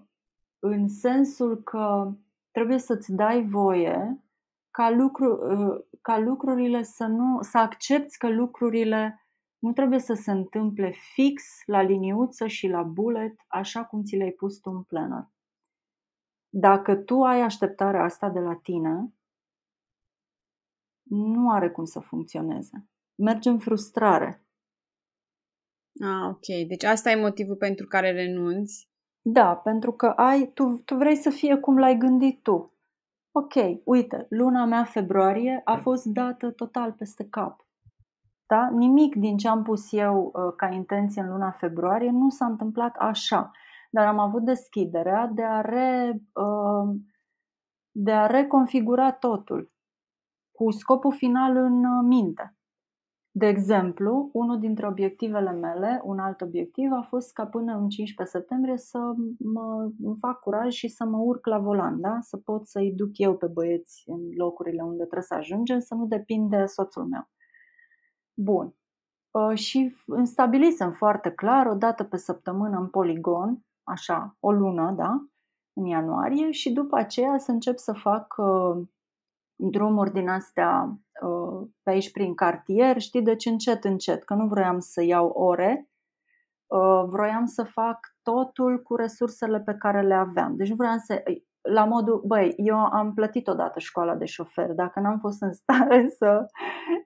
în 0.60 0.88
sensul 0.88 1.64
că 1.64 2.12
trebuie 2.52 2.78
să-ți 2.78 3.14
dai 3.14 3.46
voie 3.46 4.24
ca, 4.72 4.90
lucru, 4.90 5.32
uh, 5.34 5.86
ca 6.02 6.20
lucrurile 6.20 6.84
să 6.84 7.06
nu, 7.06 7.42
să 7.42 7.58
accepti 7.58 8.18
că 8.18 8.30
lucrurile 8.30 9.26
nu 9.60 9.74
trebuie 9.74 10.00
să 10.00 10.14
se 10.14 10.32
întâmple 10.32 10.94
fix 11.14 11.44
la 11.66 11.82
liniuță 11.82 12.48
și 12.48 12.68
la 12.68 12.82
bullet, 12.82 13.36
așa 13.48 13.86
cum 13.86 14.04
ți 14.04 14.16
le-ai 14.16 14.32
pus 14.32 14.58
tu 14.60 14.70
în 14.70 14.84
planner. 14.84 15.34
Dacă 16.58 16.96
tu 16.96 17.24
ai 17.24 17.42
așteptarea 17.42 18.04
asta 18.04 18.30
de 18.30 18.40
la 18.40 18.56
tine, 18.56 19.14
nu 21.10 21.52
are 21.52 21.70
cum 21.70 21.86
să 21.86 22.00
funcționeze. 22.00 22.88
Merge 23.16 23.50
în 23.50 23.60
frustrare. 23.60 24.46
Ah, 26.02 26.30
ok. 26.30 26.68
Deci 26.68 26.84
asta 26.84 27.12
e 27.12 27.22
motivul 27.22 27.56
pentru 27.56 27.88
care 27.88 28.12
renunți? 28.12 28.90
Da, 29.22 29.56
pentru 29.56 29.92
că 29.92 30.06
ai, 30.06 30.52
tu, 30.54 30.82
tu 30.86 30.96
vrei 30.96 31.16
să 31.16 31.30
fie 31.30 31.58
cum 31.58 31.78
l-ai 31.78 31.98
gândit 31.98 32.44
tu. 32.44 32.74
Ok, 33.32 33.54
uite, 33.84 34.26
luna 34.30 34.66
mea 34.66 34.84
februarie 34.84 35.62
a 35.64 35.76
fost 35.76 36.06
dată 36.06 36.52
total 36.52 36.92
peste 36.92 37.28
cap. 37.30 37.68
Da? 38.46 38.70
Nimic 38.70 39.16
din 39.16 39.38
ce 39.38 39.48
am 39.48 39.64
pus 39.64 39.92
eu 39.92 40.32
uh, 40.34 40.54
ca 40.56 40.68
intenție 40.68 41.22
în 41.22 41.30
luna 41.30 41.52
februarie 41.52 42.10
nu 42.10 42.30
s-a 42.30 42.46
întâmplat 42.46 42.96
așa, 42.96 43.52
dar 43.96 44.08
am 44.08 44.20
avut 44.20 44.44
deschiderea 44.44 45.32
de 45.34 45.44
a, 45.44 45.62
re, 45.62 46.22
uh, 46.34 46.96
de 47.92 48.12
a 48.12 48.26
reconfigura 48.26 49.12
totul 49.12 49.72
cu 50.52 50.72
scopul 50.72 51.14
final 51.14 51.56
în 51.56 51.84
uh, 51.84 52.04
minte. 52.04 52.56
De 53.32 53.48
exemplu, 53.48 54.30
unul 54.34 54.60
dintre 54.60 54.88
obiectivele 54.88 55.52
mele, 55.52 56.02
un 56.04 56.20
alt 56.20 56.42
obiectiv, 56.42 56.92
a 56.92 57.02
fost 57.02 57.34
ca 57.34 57.46
până 57.46 57.74
în 57.78 57.90
15 57.90 58.38
septembrie 58.38 58.78
să 58.78 59.14
mă 59.40 59.92
îmi 60.04 60.18
fac 60.20 60.40
curaj 60.40 60.74
și 60.74 60.88
să 60.88 61.06
mă 61.06 61.18
urc 61.18 61.46
la 61.46 61.58
volan, 61.58 62.02
da? 62.02 62.18
să 62.22 62.38
pot 62.38 62.68
să-i 62.68 62.92
duc 62.92 63.18
eu 63.18 63.38
pe 63.38 63.48
băieți 63.48 64.04
în 64.06 64.20
locurile 64.38 64.82
unde 64.82 65.04
trebuie 65.04 65.22
să 65.22 65.34
ajungem, 65.34 65.80
să 65.80 65.96
nu 65.96 66.06
depind 66.06 66.50
de 66.50 66.66
soțul 66.66 67.06
meu. 67.06 67.30
Bun. 68.34 68.76
Uh, 69.32 69.58
și 69.58 69.96
stabilisem 70.24 70.92
foarte 70.92 71.32
clar, 71.32 71.66
o 71.66 71.74
dată 71.74 72.04
pe 72.04 72.18
săptămână 72.18 72.78
în 72.78 72.88
poligon, 72.88 73.66
așa, 73.86 74.38
o 74.40 74.52
lună, 74.52 74.92
da, 74.92 75.26
în 75.74 75.86
ianuarie 75.86 76.52
și 76.52 76.72
după 76.72 76.98
aceea 76.98 77.38
să 77.38 77.52
încep 77.52 77.78
să 77.78 77.94
fac 77.94 78.36
uh, 78.38 78.88
drumuri 79.56 80.12
din 80.12 80.30
astea 80.30 81.00
uh, 81.22 81.68
pe 81.84 81.90
aici 81.90 82.12
prin 82.12 82.36
cartier, 82.36 83.00
știi, 83.00 83.22
deci 83.22 83.46
încet, 83.46 83.84
încet, 83.84 84.24
că 84.24 84.34
nu 84.34 84.48
vroiam 84.48 84.80
să 84.80 85.04
iau 85.04 85.28
ore, 85.28 85.90
uh, 86.68 87.04
vroiam 87.06 87.46
să 87.46 87.64
fac 87.64 88.00
totul 88.22 88.82
cu 88.82 88.96
resursele 88.96 89.60
pe 89.60 89.74
care 89.74 90.02
le 90.02 90.14
aveam. 90.14 90.56
Deci 90.56 90.70
nu 90.70 90.76
vroiam 90.76 90.98
să, 90.98 91.24
la 91.66 91.86
modul, 91.86 92.24
băi, 92.26 92.54
eu 92.58 92.78
am 92.78 93.14
plătit 93.14 93.48
odată 93.48 93.80
școala 93.80 94.16
de 94.16 94.26
șofer, 94.26 94.72
dacă 94.72 95.00
n-am 95.00 95.20
fost 95.20 95.42
în 95.42 95.54
stare 95.54 96.08
să, 96.20 96.46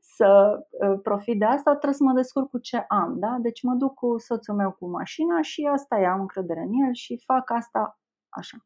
să 0.02 0.60
uh, 0.70 1.00
profit 1.04 1.40
de 1.40 1.46
asta, 1.46 1.72
trebuie 1.72 1.94
să 1.94 2.04
mă 2.04 2.14
descurc 2.14 2.50
cu 2.50 2.58
ce 2.58 2.78
am, 2.88 3.20
da? 3.20 3.38
Deci 3.42 3.64
mă 3.64 3.74
duc 3.74 3.94
cu 3.94 4.18
soțul 4.18 4.56
meu 4.56 4.72
cu 4.72 4.90
mașina 4.90 5.42
și 5.42 5.70
asta 5.72 6.00
e, 6.00 6.08
am 6.08 6.20
încredere 6.20 6.60
în 6.60 6.74
el 6.86 6.94
și 6.94 7.24
fac 7.26 7.52
asta 7.52 8.00
așa. 8.30 8.58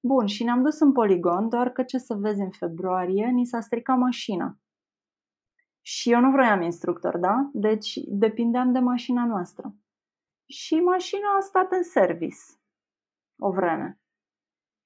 Bun, 0.00 0.26
și 0.26 0.44
ne-am 0.44 0.62
dus 0.62 0.80
în 0.80 0.92
poligon, 0.92 1.48
doar 1.48 1.70
că 1.70 1.82
ce 1.82 1.98
să 1.98 2.14
vezi 2.14 2.40
în 2.40 2.50
februarie, 2.50 3.26
ni 3.26 3.44
s-a 3.44 3.60
stricat 3.60 3.98
mașina. 3.98 4.58
Și 5.80 6.12
eu 6.12 6.20
nu 6.20 6.30
vroiam 6.30 6.62
instructor, 6.62 7.18
da? 7.18 7.50
Deci 7.52 7.98
depindeam 8.06 8.72
de 8.72 8.78
mașina 8.78 9.26
noastră. 9.26 9.74
Și 10.46 10.74
mașina 10.74 11.28
a 11.38 11.40
stat 11.40 11.72
în 11.72 11.82
service 11.82 12.36
o 13.38 13.50
vreme. 13.50 14.00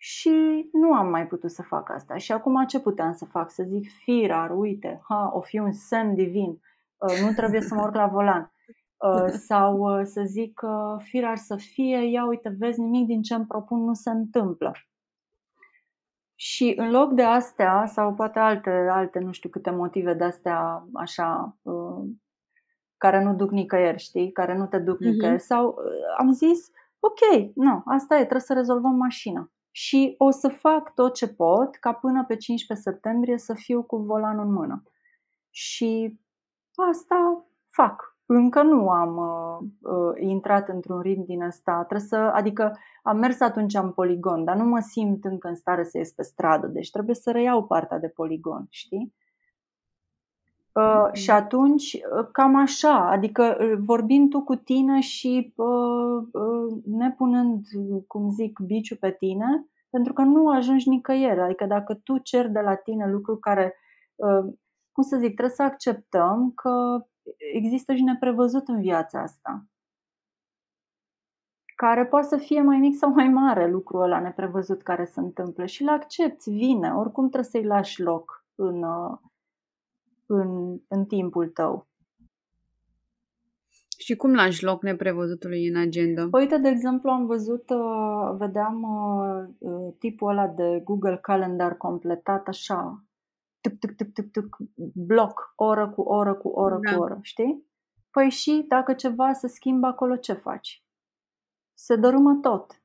Și 0.05 0.69
nu 0.73 0.95
am 0.95 1.09
mai 1.09 1.27
putut 1.27 1.51
să 1.51 1.63
fac 1.63 1.91
asta. 1.91 2.17
Și 2.17 2.33
acum 2.33 2.65
ce 2.67 2.81
puteam 2.81 3.13
să 3.13 3.25
fac? 3.25 3.51
Să 3.51 3.63
zic, 3.63 3.91
firar, 3.91 4.51
uite, 4.51 5.01
ha, 5.09 5.31
o 5.35 5.41
fi 5.41 5.59
un 5.59 5.73
semn 5.73 6.15
divin, 6.15 6.61
uh, 6.97 7.21
nu 7.21 7.33
trebuie 7.33 7.61
să 7.61 7.75
mă 7.75 7.83
urc 7.83 7.95
la 7.95 8.07
volan. 8.07 8.53
Uh, 8.97 9.29
sau 9.29 9.79
uh, 9.79 10.05
să 10.05 10.23
zic, 10.25 10.61
firar 10.99 11.37
să 11.37 11.57
fie, 11.57 12.11
ia 12.11 12.27
uite, 12.27 12.55
vezi, 12.59 12.81
nimic 12.81 13.07
din 13.07 13.23
ce 13.23 13.35
îmi 13.35 13.47
propun 13.47 13.85
nu 13.85 13.95
se 13.95 14.11
întâmplă. 14.11 14.73
Și 16.35 16.75
în 16.77 16.91
loc 16.91 17.13
de 17.13 17.23
astea, 17.23 17.87
sau 17.87 18.15
poate 18.15 18.39
alte, 18.39 18.71
alte 18.71 19.19
nu 19.19 19.33
știu 19.33 19.49
câte 19.49 19.71
motive 19.71 20.15
de 20.15 20.25
astea 20.25 20.87
așa, 20.95 21.57
uh, 21.63 22.05
care 22.97 23.23
nu 23.23 23.35
duc 23.35 23.51
nicăieri, 23.51 23.99
știi, 23.99 24.33
care 24.33 24.57
nu 24.57 24.67
te 24.67 24.79
duc 24.79 24.97
uh-huh. 24.97 25.11
nicăieri, 25.11 25.41
sau 25.41 25.67
uh, 25.67 26.19
am 26.19 26.33
zis, 26.33 26.71
ok, 27.01 27.51
nu, 27.55 27.83
asta 27.85 28.15
e, 28.15 28.19
trebuie 28.19 28.41
să 28.41 28.55
rezolvăm 28.55 28.95
mașina. 28.95 29.51
Și 29.75 30.15
o 30.19 30.31
să 30.31 30.49
fac 30.49 30.95
tot 30.95 31.15
ce 31.15 31.29
pot 31.29 31.75
ca 31.75 31.93
până 31.93 32.25
pe 32.25 32.37
15 32.37 32.89
septembrie 32.89 33.39
să 33.39 33.55
fiu 33.55 33.83
cu 33.83 33.97
volanul 33.97 34.45
în 34.45 34.53
mână. 34.53 34.83
Și 35.51 36.21
asta 36.75 37.47
fac 37.69 38.13
încă 38.27 38.63
nu 38.63 38.89
am 38.89 39.17
uh, 39.17 39.93
uh, 39.93 40.13
intrat 40.21 40.69
într-un 40.69 41.01
ritm 41.01 41.25
din 41.25 41.43
ăsta. 41.43 41.85
Trebuie 41.89 42.09
să, 42.09 42.17
adică 42.17 42.79
am 43.03 43.19
mers 43.19 43.41
atunci 43.41 43.75
în 43.75 43.91
poligon, 43.91 44.45
dar 44.45 44.57
nu 44.57 44.65
mă 44.65 44.81
simt 44.81 45.25
încă 45.25 45.49
în 45.49 45.55
stare 45.55 45.85
să 45.85 45.99
ies 45.99 46.13
pe 46.13 46.23
stradă, 46.23 46.67
deci 46.67 46.91
trebuie 46.91 47.15
să 47.15 47.31
reiau 47.31 47.65
partea 47.65 47.99
de 47.99 48.09
poligon, 48.09 48.67
știi? 48.69 49.15
Uh, 50.73 51.09
și 51.13 51.31
atunci, 51.31 51.93
uh, 51.93 52.29
cam 52.33 52.57
așa, 52.57 53.11
adică 53.11 53.57
uh, 53.61 53.73
vorbind 53.79 54.31
tu 54.31 54.43
cu 54.43 54.55
tine 54.55 55.01
și 55.01 55.53
uh, 55.57 56.27
uh, 56.33 56.83
nepunând, 56.85 57.65
cum 58.07 58.31
zic, 58.31 58.59
biciul 58.59 58.97
pe 58.97 59.11
tine, 59.11 59.67
pentru 59.91 60.13
că 60.13 60.23
nu 60.23 60.49
ajungi 60.49 60.89
nicăieri. 60.89 61.41
Adică 61.41 61.67
dacă 61.67 61.95
tu 61.95 62.19
ceri 62.19 62.51
de 62.51 62.61
la 62.61 62.75
tine 62.75 63.11
lucruri 63.11 63.41
care, 63.41 63.75
uh, 64.15 64.53
cum 64.93 65.03
să 65.03 65.17
zic, 65.17 65.35
trebuie 65.35 65.57
să 65.57 65.63
acceptăm 65.63 66.53
că 66.55 67.05
există 67.55 67.95
și 67.95 68.03
neprevăzut 68.03 68.69
în 68.69 68.81
viața 68.81 69.21
asta. 69.21 69.65
Care 71.77 72.07
poate 72.07 72.27
să 72.27 72.37
fie 72.37 72.63
mai 72.63 72.79
mic 72.79 72.97
sau 72.97 73.11
mai 73.11 73.29
mare 73.29 73.71
lucrul 73.71 74.03
ăla 74.03 74.21
neprevăzut 74.21 74.83
care 74.83 75.05
se 75.05 75.21
întâmplă 75.21 75.67
și 75.67 75.83
îl 75.83 75.89
accepti, 75.89 76.51
vine, 76.51 76.93
oricum 76.95 77.29
trebuie 77.29 77.51
să-i 77.51 77.65
lași 77.65 78.03
loc 78.03 78.47
în, 78.55 78.85
în, 80.35 80.79
în 80.89 81.05
timpul 81.05 81.49
tău. 81.49 81.87
Și 83.99 84.17
cum 84.17 84.35
lași 84.35 84.65
loc 84.65 84.83
neprevăzutului 84.83 85.69
în 85.69 85.77
agenda? 85.77 86.29
Uite, 86.33 86.59
de 86.59 86.69
exemplu, 86.69 87.11
am 87.11 87.27
văzut, 87.27 87.71
uh, 87.71 88.37
vedeam 88.37 88.83
uh, 88.83 89.49
uh, 89.59 89.95
tipul 89.99 90.31
ăla 90.31 90.47
de 90.47 90.81
Google 90.85 91.19
Calendar 91.23 91.77
completat 91.77 92.49
așa, 92.49 93.05
tuc, 93.61 93.79
tuc, 93.79 93.91
tuc, 93.97 94.13
tuc, 94.13 94.31
tuc, 94.31 94.57
bloc, 94.95 95.53
oră 95.57 95.91
cu 95.91 96.01
oră 96.01 96.35
cu 96.35 96.49
oră 96.49 96.79
da. 96.83 96.95
cu 96.95 97.03
oră, 97.03 97.19
știi? 97.23 97.67
Păi 98.11 98.31
și 98.31 98.65
dacă 98.69 98.93
ceva 98.93 99.33
se 99.33 99.47
schimbă 99.49 99.87
acolo, 99.87 100.17
ce 100.17 100.33
faci? 100.33 100.85
Se 101.75 101.97
dărâmă 101.97 102.39
tot. 102.43 102.82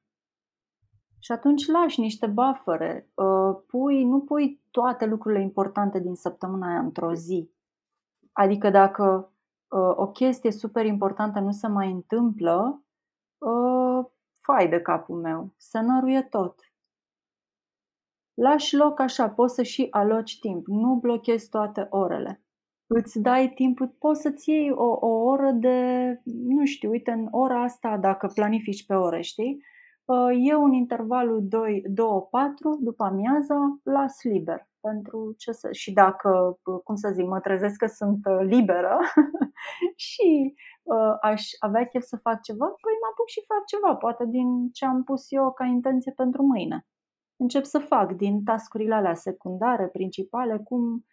Și 1.28 1.34
atunci 1.34 1.68
lași 1.68 2.00
niște 2.00 2.28
buffere, 2.28 3.10
uh, 3.14 3.58
pui, 3.68 4.04
nu 4.04 4.20
pui 4.20 4.62
toate 4.72 5.06
lucrurile 5.06 5.42
importante 5.42 6.00
din 6.00 6.16
săptămâna 6.16 6.68
aia 6.68 6.80
într-o 6.80 7.14
zi. 7.14 7.52
Adică 8.32 8.70
dacă 8.70 9.32
uh, 9.68 9.94
o 9.96 10.08
chestie 10.08 10.52
super 10.52 10.86
importantă 10.86 11.40
nu 11.40 11.52
se 11.52 11.68
mai 11.68 11.92
întâmplă, 11.92 12.84
uh, 13.38 14.06
fai 14.42 14.70
de 14.70 14.82
capul 14.82 15.20
meu, 15.22 15.54
se 15.58 15.80
năruie 15.80 16.22
tot. 16.22 16.60
Lași 18.34 18.76
loc 18.76 19.00
așa, 19.00 19.30
poți 19.30 19.54
să 19.54 19.64
și 19.64 19.88
aloci 19.90 20.40
timp, 20.40 20.68
nu 20.68 20.96
blochezi 20.96 21.50
toate 21.50 21.88
orele. 21.90 22.42
Îți 22.88 23.20
dai 23.20 23.50
timp, 23.50 23.80
poți 24.00 24.22
să-ți 24.22 24.50
iei 24.50 24.72
o, 24.72 24.98
o 25.00 25.08
oră 25.08 25.52
de, 25.52 26.22
nu 26.24 26.66
știu, 26.66 26.90
uite, 26.90 27.12
în 27.12 27.28
ora 27.32 27.64
asta, 27.64 27.98
dacă 27.98 28.32
planifici 28.34 28.86
pe 28.86 28.94
ore, 28.94 29.22
știi? 29.22 29.76
E 30.46 30.56
un 30.56 30.74
intervalul 30.74 31.42
2-4, 31.42 31.48
după 32.80 33.04
amiaza, 33.04 33.80
las 33.84 34.24
liber. 34.24 34.68
Pentru 34.80 35.34
ce 35.38 35.52
să... 35.52 35.72
Și 35.72 35.94
dacă, 35.94 36.60
cum 36.84 36.96
să 36.96 37.10
zic, 37.14 37.26
mă 37.26 37.40
trezesc 37.40 37.76
că 37.76 37.88
sunt 37.88 38.20
liberă 38.40 38.98
și 40.08 40.56
uh, 40.84 41.18
aș 41.22 41.44
avea 41.60 41.86
chef 41.86 42.04
să 42.04 42.18
fac 42.18 42.42
ceva, 42.42 42.66
păi 42.66 42.94
mă 43.02 43.08
apuc 43.12 43.28
și 43.28 43.44
fac 43.48 43.66
ceva, 43.66 43.96
poate 43.96 44.26
din 44.26 44.70
ce 44.72 44.86
am 44.86 45.04
pus 45.04 45.26
eu 45.32 45.52
ca 45.52 45.66
intenție 45.66 46.12
pentru 46.12 46.44
mâine. 46.44 46.86
Încep 47.36 47.64
să 47.64 47.80
fac 47.80 48.12
din 48.12 48.44
tascurile 48.44 48.96
alea 48.96 49.14
secundare, 49.14 49.88
principale, 49.88 50.58
cum, 50.58 51.06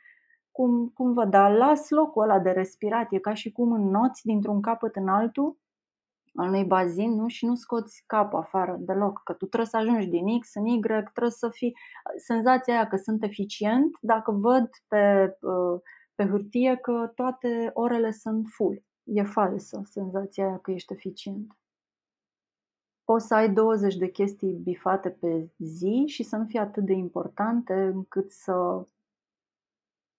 cum, 0.50 0.88
cum 0.88 1.12
văd, 1.12 1.30
dar 1.30 1.52
las 1.52 1.88
locul 1.88 2.22
ăla 2.22 2.38
de 2.38 2.50
respirat, 2.50 3.12
e 3.12 3.18
ca 3.18 3.34
și 3.34 3.52
cum 3.52 3.72
înnoți 3.72 4.26
dintr-un 4.26 4.60
capăt 4.60 4.96
în 4.96 5.08
altul 5.08 5.58
al 6.34 6.48
unui 6.48 6.64
bazin 6.64 7.14
nu? 7.14 7.28
și 7.28 7.46
nu 7.46 7.54
scoți 7.54 8.04
capul 8.06 8.38
afară 8.38 8.76
deloc, 8.80 9.20
că 9.24 9.32
tu 9.32 9.46
trebuie 9.46 9.68
să 9.68 9.76
ajungi 9.76 10.06
din 10.06 10.40
X 10.40 10.54
în 10.54 10.66
Y, 10.66 10.80
trebuie 10.80 11.30
să 11.30 11.48
fii... 11.48 11.76
Senzația 12.16 12.74
aia 12.74 12.88
că 12.88 12.96
sunt 12.96 13.22
eficient 13.22 13.96
dacă 14.00 14.30
văd 14.30 14.68
pe, 14.88 15.36
uh, 15.40 15.80
pe 16.14 16.26
hârtie 16.26 16.76
că 16.76 17.12
toate 17.14 17.70
orele 17.72 18.10
sunt 18.10 18.46
full. 18.48 18.82
E 19.02 19.22
falsă 19.22 19.82
senzația 19.84 20.46
aia 20.46 20.58
că 20.58 20.70
ești 20.70 20.92
eficient. 20.92 21.58
Poți 23.04 23.26
să 23.26 23.34
ai 23.34 23.52
20 23.52 23.96
de 23.96 24.10
chestii 24.10 24.52
bifate 24.52 25.10
pe 25.10 25.50
zi 25.58 26.04
și 26.06 26.22
să 26.22 26.36
nu 26.36 26.44
fie 26.46 26.60
atât 26.60 26.84
de 26.84 26.92
importante 26.92 27.74
încât 27.74 28.30
să 28.30 28.86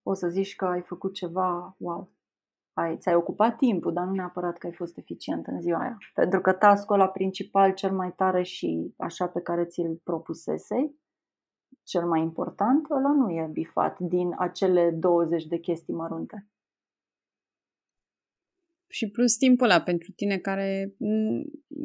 poți 0.01 0.19
să 0.19 0.27
zici 0.27 0.55
că 0.55 0.65
ai 0.65 0.81
făcut 0.81 1.13
ceva 1.13 1.75
wow 1.77 2.14
ai, 2.77 2.97
ți-ai 2.97 3.15
ocupat 3.15 3.57
timpul, 3.57 3.93
dar 3.93 4.05
nu 4.05 4.11
neapărat 4.11 4.57
că 4.57 4.67
ai 4.67 4.73
fost 4.73 4.97
eficient 4.97 5.47
în 5.47 5.61
ziua 5.61 5.79
aia. 5.79 5.97
Pentru 6.13 6.41
că 6.41 6.51
task-ul 6.53 6.95
ăla 6.95 7.07
principal, 7.07 7.73
cel 7.73 7.91
mai 7.91 8.13
tare 8.15 8.43
și 8.43 8.93
așa 8.97 9.27
pe 9.27 9.41
care 9.41 9.65
ți-l 9.65 10.01
propusesei, 10.03 10.95
cel 11.83 12.07
mai 12.07 12.21
important, 12.21 12.89
ăla 12.89 13.11
nu 13.11 13.29
e 13.29 13.49
bifat 13.51 13.99
din 13.99 14.35
acele 14.37 14.91
20 14.91 15.45
de 15.45 15.57
chestii 15.57 15.93
mărunte. 15.93 16.47
Și 18.87 19.09
plus 19.09 19.35
timpul 19.37 19.69
ăla 19.69 19.81
pentru 19.81 20.11
tine 20.11 20.37
care 20.37 20.95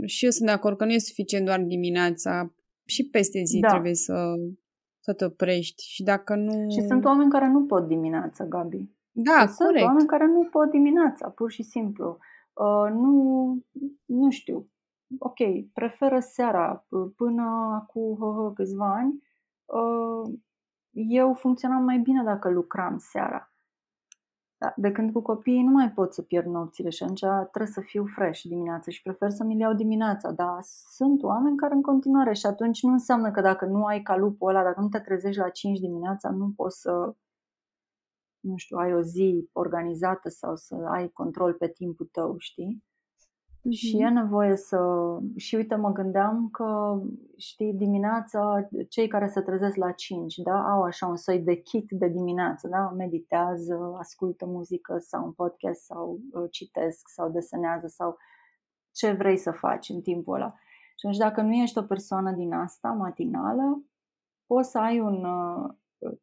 și 0.05 0.25
eu 0.25 0.31
sunt 0.31 0.49
de 0.49 0.55
acord 0.55 0.77
că 0.77 0.85
nu 0.85 0.93
e 0.93 0.99
suficient 0.99 1.45
doar 1.45 1.61
dimineața, 1.61 2.55
și 2.91 3.09
peste 3.09 3.43
zi 3.45 3.59
da. 3.59 3.69
trebuie 3.69 3.95
să, 3.95 4.35
să 4.99 5.13
te 5.13 5.25
oprești. 5.25 5.83
Și 5.83 6.03
dacă 6.03 6.35
nu... 6.35 6.71
Și 6.71 6.87
sunt 6.87 7.05
oameni 7.05 7.31
care 7.31 7.49
nu 7.49 7.67
pot 7.67 7.87
dimineața, 7.87 8.45
Gabi. 8.45 8.89
Da, 9.23 9.47
Sunt 9.47 9.69
corect. 9.69 9.87
oameni 9.87 10.07
care 10.07 10.27
nu 10.27 10.49
pot 10.51 10.71
dimineața, 10.71 11.29
pur 11.29 11.51
și 11.51 11.63
simplu. 11.63 12.19
Uh, 12.53 12.91
nu, 12.93 13.59
nu 14.05 14.31
știu. 14.31 14.69
Ok, 15.19 15.37
preferă 15.73 16.21
seara. 16.21 16.87
Până 17.17 17.45
cu 17.87 17.99
uh, 17.99 18.53
câțiva 18.55 18.95
ani, 18.95 19.23
uh, 19.65 20.35
eu 20.93 21.35
funcționam 21.35 21.85
mai 21.85 21.99
bine 21.99 22.23
dacă 22.23 22.51
lucram 22.51 22.99
seara. 22.99 23.53
Da, 24.59 24.73
de 24.77 24.93
când 24.93 25.13
cu 25.13 25.21
copiii 25.21 25.63
nu 25.63 25.71
mai 25.71 25.91
pot 25.91 26.15
să 26.15 26.23
pierd 26.23 26.47
nopțile 26.47 26.91
și 26.91 27.03
atunci 27.03 27.21
trebuie 27.21 27.73
să 27.73 27.81
fiu 27.81 28.05
fresh 28.05 28.43
dimineața 28.43 28.91
și 28.91 29.03
prefer 29.03 29.31
să 29.31 29.45
mi 29.45 29.57
le 29.57 29.63
iau 29.63 29.75
dimineața. 29.75 30.33
Dar 30.33 30.59
sunt 30.97 31.23
oameni 31.23 31.57
care 31.57 31.75
în 31.75 31.83
continuare 31.83 32.33
și 32.35 32.47
atunci 32.47 32.83
nu 32.83 32.93
înseamnă 32.93 33.31
că 33.31 33.41
dacă 33.41 33.65
nu 33.65 33.85
ai 33.85 34.03
calupul 34.03 34.49
ăla, 34.49 34.63
dacă 34.63 34.81
nu 34.81 34.89
te 34.89 34.99
trezești 34.99 35.41
la 35.41 35.49
5 35.49 35.79
dimineața, 35.79 36.31
nu 36.31 36.53
poți 36.57 36.81
să 36.81 37.15
nu 38.41 38.57
știu, 38.57 38.77
ai 38.77 38.95
o 38.95 39.01
zi 39.01 39.49
organizată 39.53 40.29
sau 40.29 40.57
să 40.57 40.75
ai 40.75 41.09
control 41.09 41.53
pe 41.53 41.69
timpul 41.69 42.09
tău, 42.13 42.35
știi? 42.39 42.85
Mm-hmm. 43.61 43.71
Și 43.71 43.97
e 43.99 44.09
nevoie 44.09 44.57
să... 44.57 44.79
Și 45.37 45.55
uite, 45.55 45.75
mă 45.75 45.93
gândeam 45.93 46.49
că, 46.53 47.01
știi, 47.37 47.73
dimineața, 47.73 48.69
cei 48.89 49.09
care 49.09 49.27
se 49.27 49.41
trezesc 49.41 49.77
la 49.77 49.93
5, 49.93 50.35
da, 50.37 50.71
au 50.71 50.83
așa 50.83 51.07
un 51.07 51.17
soi 51.17 51.39
de 51.39 51.55
kick 51.55 51.93
de 51.93 52.09
dimineață, 52.09 52.69
da, 52.69 52.91
meditează, 52.91 53.97
ascultă 53.99 54.47
muzică 54.47 54.99
sau 54.99 55.25
un 55.25 55.33
podcast 55.33 55.81
sau 55.81 56.21
uh, 56.33 56.45
citesc 56.51 57.09
sau 57.09 57.31
desenează 57.31 57.87
sau 57.87 58.17
ce 58.93 59.13
vrei 59.13 59.37
să 59.37 59.51
faci 59.51 59.89
în 59.89 60.01
timpul 60.01 60.35
ăla. 60.35 60.55
Și 60.97 61.07
atunci, 61.07 61.17
dacă 61.17 61.41
nu 61.41 61.53
ești 61.53 61.79
o 61.79 61.83
persoană 61.83 62.33
din 62.33 62.53
asta 62.53 62.89
matinală, 62.89 63.83
poți 64.47 64.71
să 64.71 64.79
ai 64.79 65.01
un, 65.01 65.25
uh, 65.25 65.71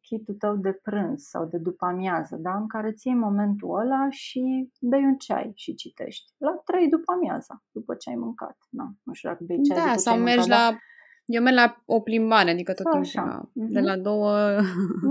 kitul 0.00 0.34
tău 0.34 0.56
de 0.56 0.72
prânz 0.72 1.22
sau 1.22 1.44
de 1.46 1.58
după 1.58 1.86
amiază, 1.86 2.36
da? 2.36 2.56
în 2.56 2.66
care 2.66 2.92
ții 2.92 3.14
momentul 3.14 3.78
ăla 3.80 4.06
și 4.10 4.70
bei 4.80 5.04
un 5.04 5.16
ceai 5.16 5.52
și 5.54 5.74
citești. 5.74 6.32
La 6.38 6.50
3 6.64 6.88
după 6.88 7.12
amiaza, 7.12 7.62
după 7.72 7.94
ce 7.94 8.10
ai 8.10 8.16
mâncat. 8.16 8.56
Na, 8.70 8.92
nu 9.02 9.12
știu 9.12 9.28
dacă 9.28 9.44
bei 9.44 9.62
ceai 9.62 9.78
da, 9.78 9.84
după 9.84 9.98
sau 9.98 10.12
ce 10.12 10.18
ai 10.18 10.24
mergi 10.24 10.48
mâncat, 10.48 10.58
la... 10.58 10.70
Da? 10.70 10.78
Eu 11.24 11.42
merg 11.42 11.56
la 11.56 11.82
o 11.84 12.00
plimbare, 12.00 12.50
adică 12.50 12.72
tot 12.72 12.90
timpul 12.90 13.20
așa. 13.20 13.50
de 13.52 13.80
la 13.80 13.96
două 13.96 14.32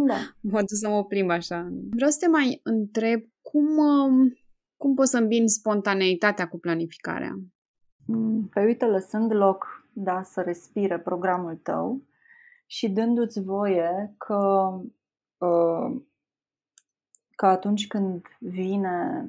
da. 0.07 0.15
mă 0.51 0.57
duc 0.57 0.67
să 0.69 0.89
mă 0.89 1.05
plimb 1.05 1.29
așa. 1.29 1.71
Vreau 1.89 2.09
să 2.09 2.17
te 2.19 2.27
mai 2.27 2.59
întreb 2.63 3.21
cum, 3.41 3.77
um, 3.77 4.37
cum 4.77 4.95
poți 4.95 5.09
să 5.09 5.17
îmbini 5.17 5.49
spontaneitatea 5.49 6.47
cu 6.47 6.59
planificarea? 6.59 7.39
Mm, 8.05 8.47
păi 8.53 8.65
uite, 8.65 8.85
lăsând 8.85 9.33
loc 9.33 9.87
da, 9.93 10.21
să 10.23 10.41
respire 10.41 10.99
programul 10.99 11.55
tău, 11.55 12.01
și 12.69 12.89
dându-ți 12.89 13.41
voie 13.41 14.13
că, 14.17 14.71
uh, 15.37 16.01
că 17.35 17.45
atunci 17.45 17.87
când 17.87 18.25
vine, 18.39 19.27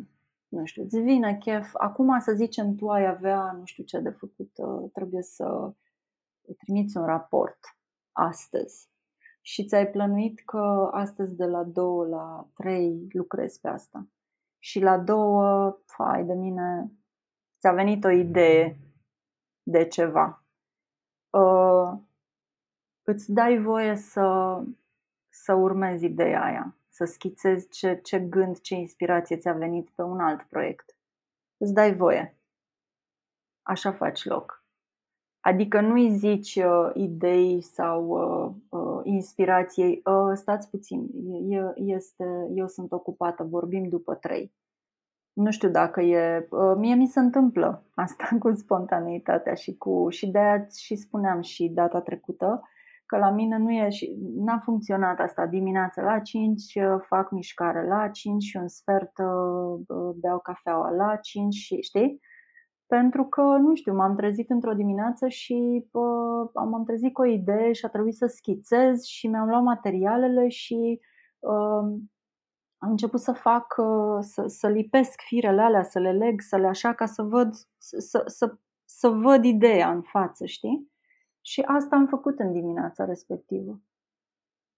nu 0.48 0.64
știu, 0.64 0.82
îți 0.82 1.00
vine 1.00 1.38
chef, 1.38 1.70
acum 1.72 2.18
să 2.18 2.32
zicem 2.32 2.74
tu 2.74 2.88
ai 2.90 3.06
avea 3.06 3.52
nu 3.52 3.64
știu 3.64 3.84
ce 3.84 4.00
de 4.00 4.10
făcut, 4.10 4.50
uh, 4.56 4.90
trebuie 4.92 5.22
să 5.22 5.72
trimiți 6.58 6.96
un 6.96 7.04
raport 7.04 7.58
astăzi 8.12 8.88
și 9.40 9.64
ți-ai 9.64 9.90
plănuit 9.90 10.40
că 10.44 10.88
astăzi 10.92 11.36
de 11.36 11.44
la 11.44 11.62
2 11.64 12.08
la 12.08 12.48
3 12.54 13.06
lucrezi 13.08 13.60
pe 13.60 13.68
asta 13.68 14.08
și 14.58 14.80
la 14.80 14.98
2, 14.98 15.16
fai 15.84 16.24
de 16.24 16.34
mine, 16.34 16.92
ți-a 17.60 17.72
venit 17.72 18.04
o 18.04 18.10
idee 18.10 18.78
de 19.62 19.86
ceva. 19.86 20.44
Uh, 21.30 21.98
îți 23.08 23.32
dai 23.32 23.58
voie 23.58 23.96
să, 23.96 24.58
să 25.28 25.54
urmezi 25.54 26.04
ideea 26.04 26.42
aia, 26.42 26.76
să 26.88 27.04
schițezi 27.04 27.68
ce, 27.68 28.00
ce 28.02 28.18
gând, 28.18 28.60
ce 28.60 28.74
inspirație 28.74 29.36
ți-a 29.36 29.52
venit 29.52 29.90
pe 29.90 30.02
un 30.02 30.20
alt 30.20 30.42
proiect. 30.42 30.96
Îți 31.56 31.72
dai 31.72 31.96
voie. 31.96 32.36
Așa 33.62 33.92
faci 33.92 34.24
loc. 34.24 34.64
Adică 35.40 35.80
nu-i 35.80 36.16
zici 36.16 36.56
uh, 36.56 36.90
idei 36.94 37.60
sau 37.60 38.06
uh, 38.08 38.80
uh, 38.80 39.00
inspirației, 39.04 40.02
uh, 40.04 40.32
stați 40.34 40.70
puțin, 40.70 41.08
e, 41.48 41.72
este, 41.74 42.48
eu 42.54 42.66
sunt 42.66 42.92
ocupată, 42.92 43.44
vorbim 43.44 43.88
după 43.88 44.14
trei. 44.14 44.52
Nu 45.32 45.50
știu 45.50 45.68
dacă 45.68 46.00
e. 46.00 46.48
Uh, 46.50 46.74
mie 46.76 46.94
mi 46.94 47.06
se 47.06 47.18
întâmplă 47.18 47.82
asta 47.94 48.28
cu 48.40 48.54
spontaneitatea 48.54 49.54
și 49.54 49.76
cu. 49.76 50.06
și 50.08 50.30
de 50.30 50.38
aia 50.38 50.66
și 50.66 50.96
spuneam 50.96 51.40
și 51.40 51.68
data 51.68 52.00
trecută 52.00 52.62
că 53.08 53.16
la 53.16 53.30
mine 53.30 53.58
nu 53.58 53.72
e 53.72 53.88
și 53.88 54.16
n-a 54.36 54.58
funcționat 54.58 55.18
asta 55.18 55.46
dimineața 55.46 56.02
la 56.02 56.18
5 56.18 56.62
uh, 56.74 56.84
fac 57.06 57.30
mișcare, 57.30 57.86
la 57.86 58.08
5 58.08 58.42
și 58.42 58.56
un 58.56 58.68
sfert 58.68 59.18
uh, 59.18 59.80
uh, 59.86 60.14
beau 60.20 60.38
cafeaua, 60.38 60.90
la 60.90 61.16
5 61.16 61.54
și 61.54 61.82
știi? 61.82 62.20
Pentru 62.86 63.24
că, 63.24 63.42
nu 63.42 63.74
știu, 63.74 63.94
m-am 63.94 64.16
trezit 64.16 64.50
într-o 64.50 64.74
dimineață 64.74 65.28
și 65.28 65.86
uh, 65.90 66.50
am 66.54 66.84
trezit 66.86 67.12
cu 67.12 67.20
o 67.20 67.26
idee 67.26 67.72
și 67.72 67.84
a 67.84 67.88
trebuit 67.88 68.14
să 68.14 68.26
schițez 68.26 69.04
și 69.04 69.26
mi-am 69.26 69.48
luat 69.48 69.62
materialele 69.62 70.48
și 70.48 71.00
uh, 71.38 71.98
am 72.78 72.90
început 72.90 73.20
să 73.20 73.32
fac, 73.32 73.74
uh, 73.76 74.18
să, 74.20 74.44
să 74.46 74.68
lipesc 74.68 75.20
firele 75.20 75.60
alea, 75.60 75.82
să 75.82 75.98
le 75.98 76.12
leg, 76.12 76.40
să 76.40 76.56
le 76.56 76.66
așa, 76.66 76.94
ca 76.94 77.06
să 77.06 77.22
văd, 77.22 77.54
să, 77.78 77.98
să, 77.98 78.22
să, 78.26 78.56
să 78.84 79.08
văd 79.08 79.44
ideea 79.44 79.90
în 79.90 80.02
față, 80.02 80.44
știi? 80.44 80.90
Și 81.50 81.60
asta 81.60 81.96
am 81.96 82.06
făcut 82.06 82.38
în 82.38 82.52
dimineața 82.52 83.04
respectivă. 83.04 83.80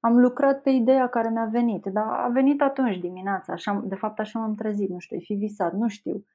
Am 0.00 0.18
lucrat 0.18 0.62
pe 0.62 0.70
ideea 0.70 1.08
care 1.08 1.30
mi-a 1.30 1.44
venit, 1.44 1.84
dar 1.84 2.04
a 2.04 2.28
venit 2.28 2.60
atunci 2.60 2.98
dimineața. 2.98 3.52
Așa, 3.52 3.84
de 3.88 3.94
fapt, 3.94 4.18
așa 4.18 4.38
m-am 4.38 4.54
trezit, 4.54 4.88
nu 4.88 4.98
știu, 4.98 5.16
e 5.16 5.20
fi 5.20 5.34
visat, 5.34 5.72
nu 5.72 5.88
știu. 5.88 6.26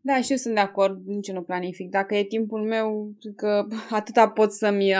Da, 0.00 0.20
și 0.20 0.30
eu 0.30 0.36
sunt 0.36 0.54
de 0.54 0.60
acord, 0.60 1.06
nici 1.06 1.32
nu 1.32 1.42
planific. 1.42 1.90
Dacă 1.90 2.14
e 2.14 2.24
timpul 2.24 2.62
meu, 2.62 3.14
că 3.36 3.66
atâta 3.90 4.28
pot 4.28 4.52
să-mi, 4.52 4.92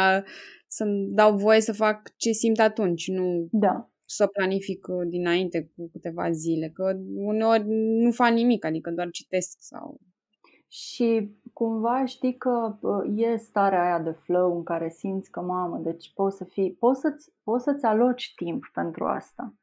să-mi 0.67 1.09
dau 1.11 1.37
voie 1.37 1.61
să 1.61 1.73
fac 1.73 2.17
ce 2.17 2.31
simt 2.31 2.59
atunci, 2.59 3.09
nu 3.09 3.49
da. 3.51 3.91
să 4.05 4.27
planific 4.27 4.87
uh, 4.89 5.09
dinainte 5.09 5.73
cu 5.77 5.89
câteva 5.93 6.31
zile, 6.31 6.69
că 6.69 6.97
uneori 7.15 7.65
nu 8.03 8.11
fac 8.11 8.31
nimic, 8.31 8.65
adică 8.65 8.91
doar 8.91 9.11
citesc 9.11 9.57
sau... 9.61 10.01
Și 10.77 11.37
cumva 11.53 12.05
știi 12.05 12.37
că 12.37 12.77
e 13.15 13.37
starea 13.37 13.83
aia 13.83 13.99
de 13.99 14.11
flow 14.11 14.57
în 14.57 14.63
care 14.63 14.89
simți 14.89 15.31
că, 15.31 15.41
mamă, 15.41 15.79
deci 15.79 16.13
poți 16.15 16.37
să 16.37 16.45
fii, 16.45 16.73
poți 16.73 17.01
să-ți, 17.01 17.33
poți 17.43 17.65
să-ți 17.65 17.85
aloci 17.85 18.35
timp 18.35 18.65
pentru 18.73 19.05
asta. 19.07 19.55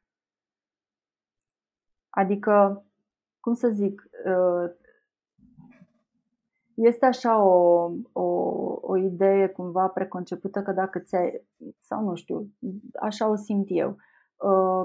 Adică, 2.10 2.84
cum 3.40 3.54
să 3.54 3.68
zic, 3.68 4.10
ă, 4.26 4.70
este 6.74 7.06
așa 7.06 7.42
o, 7.42 7.90
o, 8.12 8.22
o 8.80 8.96
idee 8.96 9.48
cumva 9.48 9.88
preconcepută 9.88 10.62
că 10.62 10.72
dacă 10.72 10.98
ți-ai, 10.98 11.42
sau 11.80 12.04
nu 12.04 12.14
știu, 12.14 12.50
așa 13.00 13.28
o 13.28 13.34
simt 13.34 13.66
eu, 13.68 13.90
uh, 13.90 14.13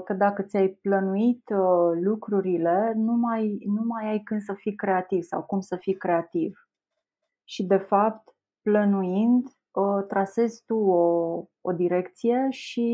că 0.04 0.12
dacă 0.16 0.42
ți-ai 0.42 0.68
plănuit 0.68 1.50
uh, 1.50 1.98
lucrurile, 2.00 2.92
nu 2.96 3.12
mai, 3.12 3.58
nu 3.66 3.82
mai 3.82 4.08
ai 4.08 4.20
când 4.20 4.40
să 4.40 4.54
fii 4.54 4.74
creativ 4.74 5.22
sau 5.22 5.42
cum 5.42 5.60
să 5.60 5.76
fii 5.76 5.96
creativ. 5.96 6.68
Și 7.44 7.64
de 7.64 7.76
fapt, 7.76 8.34
plănuind, 8.62 9.46
uh, 9.70 10.04
trasezi 10.08 10.64
tu 10.64 10.76
o, 10.76 11.44
o 11.60 11.72
direcție 11.72 12.46
și 12.50 12.88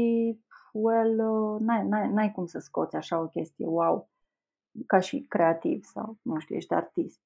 well, 0.72 1.16
n-ai, 1.60 1.86
n-ai, 1.86 2.12
n-ai 2.12 2.32
cum 2.32 2.46
să 2.46 2.58
scoți 2.58 2.96
așa 2.96 3.20
o 3.20 3.26
chestie, 3.26 3.66
wow, 3.66 4.10
ca 4.86 4.98
și 4.98 5.26
creativ 5.28 5.84
sau, 5.84 6.16
nu 6.22 6.38
știu, 6.38 6.56
ești 6.56 6.74
artist. 6.74 7.20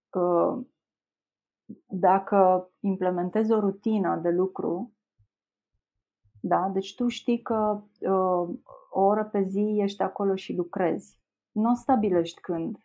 Dacă 1.87 2.71
implementezi 2.81 3.53
o 3.53 3.61
rutină 3.61 4.17
de 4.17 4.31
lucru, 4.31 4.93
da? 6.41 6.69
Deci 6.73 6.95
tu 6.95 7.09
știi 7.09 7.43
că 7.43 7.83
uh, 8.01 8.49
o 8.91 9.01
oră 9.01 9.25
pe 9.25 9.43
zi 9.43 9.79
ești 9.83 10.03
acolo 10.03 10.35
și 10.35 10.55
lucrezi. 10.55 11.19
Nu 11.53 11.71
o 11.71 11.75
stabilești 11.75 12.41
când. 12.41 12.79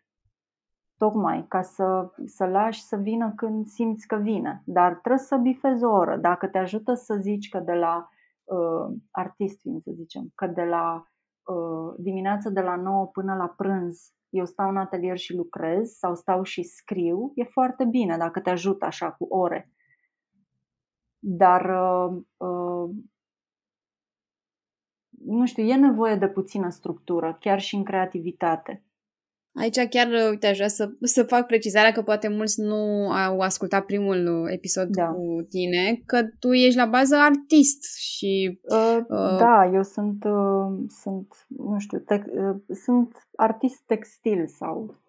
Tocmai 0.98 1.46
ca 1.48 1.62
să, 1.62 2.12
să 2.26 2.46
lași 2.46 2.84
să 2.84 2.96
vină 2.96 3.34
când 3.36 3.66
simți 3.66 4.08
că 4.08 4.16
vine. 4.16 4.62
Dar 4.66 4.96
trebuie 4.96 5.26
să 5.26 5.38
bifezi 5.38 5.84
o 5.84 5.92
oră. 5.92 6.18
Dacă 6.18 6.48
te 6.48 6.58
ajută 6.58 6.94
să 6.94 7.16
zici 7.16 7.50
că 7.50 7.60
de 7.60 7.74
la 7.74 8.10
uh, 8.44 8.96
artist, 9.12 9.60
fiind 9.60 9.82
să 9.82 9.92
zicem, 9.94 10.32
că 10.36 10.48
de 10.48 10.64
la 10.64 11.08
uh, 11.44 11.94
dimineața 11.98 12.50
de 12.50 12.62
la 12.62 12.76
9 12.76 13.06
până 13.06 13.36
la 13.36 13.48
prânz 13.48 14.16
eu 14.36 14.46
stau 14.46 14.70
în 14.70 14.78
atelier 14.78 15.18
și 15.18 15.36
lucrez 15.36 15.92
sau 15.92 16.16
stau 16.16 16.44
și 16.44 16.64
scriu, 16.64 17.32
e 17.36 17.44
foarte 17.44 17.86
bine 17.86 18.18
dacă 18.18 18.40
te 18.40 18.50
ajută 18.50 18.86
așa 18.86 19.12
cu 19.12 19.26
ore. 19.30 19.72
Dar 21.20 21.66
uh, 21.66 22.22
uh, 22.38 22.90
nu 25.26 25.46
știu, 25.46 25.64
e 25.64 25.76
nevoie 25.76 26.16
de 26.16 26.28
puțină 26.28 26.70
structură, 26.70 27.38
chiar 27.40 27.60
și 27.60 27.76
în 27.76 27.84
creativitate. 27.84 28.84
Aici 29.60 29.88
chiar, 29.88 30.08
uite, 30.30 30.48
aș 30.48 30.56
vrea 30.56 30.68
să, 30.68 30.92
să 31.02 31.24
fac 31.24 31.46
precizarea 31.46 31.92
că 31.92 32.02
poate 32.02 32.28
mulți 32.28 32.62
nu 32.62 33.12
au 33.12 33.40
ascultat 33.40 33.86
primul 33.86 34.48
episod 34.52 34.88
da. 34.88 35.06
cu 35.06 35.46
tine, 35.50 36.02
că 36.06 36.24
tu 36.40 36.54
ești 36.54 36.78
la 36.78 36.86
bază 36.86 37.16
artist 37.16 37.98
și... 37.98 38.60
Uh, 38.62 38.98
uh, 39.08 39.38
da, 39.38 39.70
eu 39.74 39.84
sunt, 39.84 40.24
uh, 40.24 40.86
sunt 41.02 41.28
nu 41.48 41.80
știu, 41.80 42.00
te, 42.00 42.14
uh, 42.16 42.76
sunt 42.84 43.28
artist 43.36 43.84
textil 43.86 44.48
sau... 44.48 45.02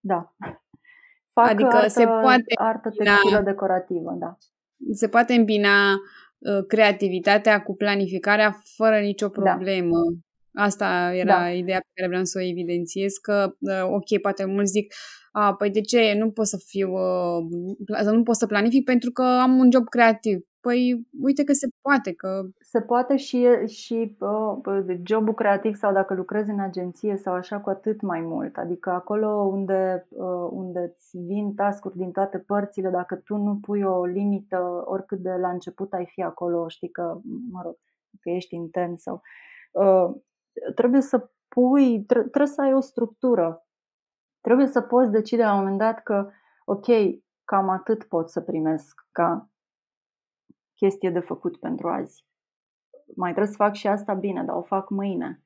Da. 0.00 0.34
Fac 1.32 1.48
adică 1.48 1.76
artă, 1.76 1.88
se 1.88 2.04
poate 2.04 2.54
artă 2.54 2.88
textilă 2.88 3.40
decorativă, 3.44 4.16
da. 4.18 4.36
Se 4.92 5.08
poate 5.08 5.34
îmbina 5.34 5.92
Uh, 5.92 6.25
creativitatea 6.68 7.62
cu 7.62 7.74
planificarea 7.74 8.62
fără 8.76 8.98
nicio 8.98 9.26
da. 9.26 9.40
problemă. 9.40 9.96
Da. 9.96 10.62
Asta 10.62 11.10
era 11.14 11.38
da. 11.38 11.50
ideea 11.50 11.78
pe 11.78 11.90
care 11.94 12.08
vreau 12.08 12.24
să 12.24 12.38
o 12.38 12.46
evidențiez, 12.46 13.12
că, 13.12 13.54
uh, 13.58 13.82
ok, 13.82 14.20
poate 14.20 14.44
mulți 14.44 14.70
zic, 14.70 14.94
a, 15.32 15.54
păi 15.54 15.70
de 15.70 15.80
ce 15.80 16.14
nu 16.18 16.30
pot 16.30 16.46
să 16.46 16.58
fiu, 16.66 16.92
uh, 16.92 18.12
nu 18.12 18.22
pot 18.22 18.36
să 18.36 18.46
planific 18.46 18.84
pentru 18.84 19.10
că 19.10 19.22
am 19.22 19.58
un 19.58 19.70
job 19.72 19.88
creativ. 19.88 20.38
Păi 20.66 21.06
uite 21.20 21.44
că 21.44 21.52
se 21.52 21.68
poate, 21.80 22.12
că... 22.12 22.42
Se 22.60 22.80
poate 22.80 23.16
și, 23.16 23.46
și 23.66 24.16
uh, 24.20 24.98
jobul 25.04 25.34
creativ 25.34 25.74
sau 25.74 25.92
dacă 25.92 26.14
lucrezi 26.14 26.50
în 26.50 26.60
agenție 26.60 27.16
sau 27.16 27.34
așa 27.34 27.60
cu 27.60 27.70
atât 27.70 28.00
mai 28.00 28.20
mult. 28.20 28.56
Adică 28.56 28.90
acolo 28.90 29.28
unde, 29.28 30.06
uh, 30.08 30.48
unde 30.50 30.78
îți 30.78 31.18
vin 31.18 31.54
tascuri 31.54 31.96
din 31.96 32.10
toate 32.10 32.38
părțile, 32.38 32.90
dacă 32.90 33.16
tu 33.16 33.36
nu 33.36 33.58
pui 33.60 33.82
o 33.82 34.04
limită, 34.04 34.82
oricât 34.84 35.18
de 35.18 35.30
la 35.30 35.48
început 35.48 35.92
ai 35.92 36.06
fi 36.06 36.22
acolo, 36.22 36.68
știi 36.68 36.90
că, 36.90 37.20
mă 37.50 37.60
rog, 37.64 37.76
că 38.20 38.30
ești 38.30 38.54
intens 38.54 39.02
sau... 39.02 39.20
Uh, 39.72 40.14
trebuie 40.74 41.00
să 41.00 41.30
pui, 41.48 42.04
tre- 42.04 42.20
trebuie 42.20 42.54
să 42.54 42.62
ai 42.62 42.74
o 42.74 42.80
structură. 42.80 43.66
Trebuie 44.40 44.66
să 44.66 44.80
poți 44.80 45.10
decide 45.10 45.42
la 45.42 45.52
un 45.52 45.58
moment 45.58 45.78
dat 45.78 46.02
că, 46.02 46.28
ok, 46.64 46.86
cam 47.44 47.68
atât 47.68 48.04
pot 48.04 48.30
să 48.30 48.40
primesc 48.40 49.06
ca 49.12 49.50
chestie 50.76 51.10
de 51.10 51.20
făcut 51.20 51.56
pentru 51.56 51.88
azi. 51.88 52.24
Mai 53.16 53.30
trebuie 53.30 53.52
să 53.52 53.62
fac 53.62 53.74
și 53.74 53.86
asta 53.88 54.14
bine, 54.14 54.44
dar 54.44 54.56
o 54.56 54.62
fac 54.62 54.90
mâine. 54.90 55.42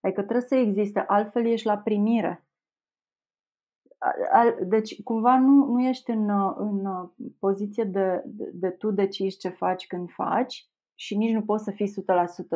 Adică 0.00 0.22
trebuie 0.22 0.48
să 0.48 0.54
existe, 0.54 1.00
altfel 1.00 1.46
ești 1.46 1.66
la 1.66 1.78
primire. 1.78 2.46
Deci, 4.66 5.02
cumva 5.02 5.38
nu, 5.38 5.64
nu 5.64 5.80
ești 5.80 6.10
în, 6.10 6.30
în 6.56 7.08
poziție 7.38 7.84
de, 7.84 8.22
de, 8.26 8.50
de 8.54 8.70
tu 8.70 8.90
decizi 8.90 9.38
ce 9.38 9.48
faci 9.48 9.86
când 9.86 10.10
faci 10.10 10.68
și 10.94 11.16
nici 11.16 11.32
nu 11.32 11.42
poți 11.42 11.64
să 11.64 11.70
fii 11.70 11.92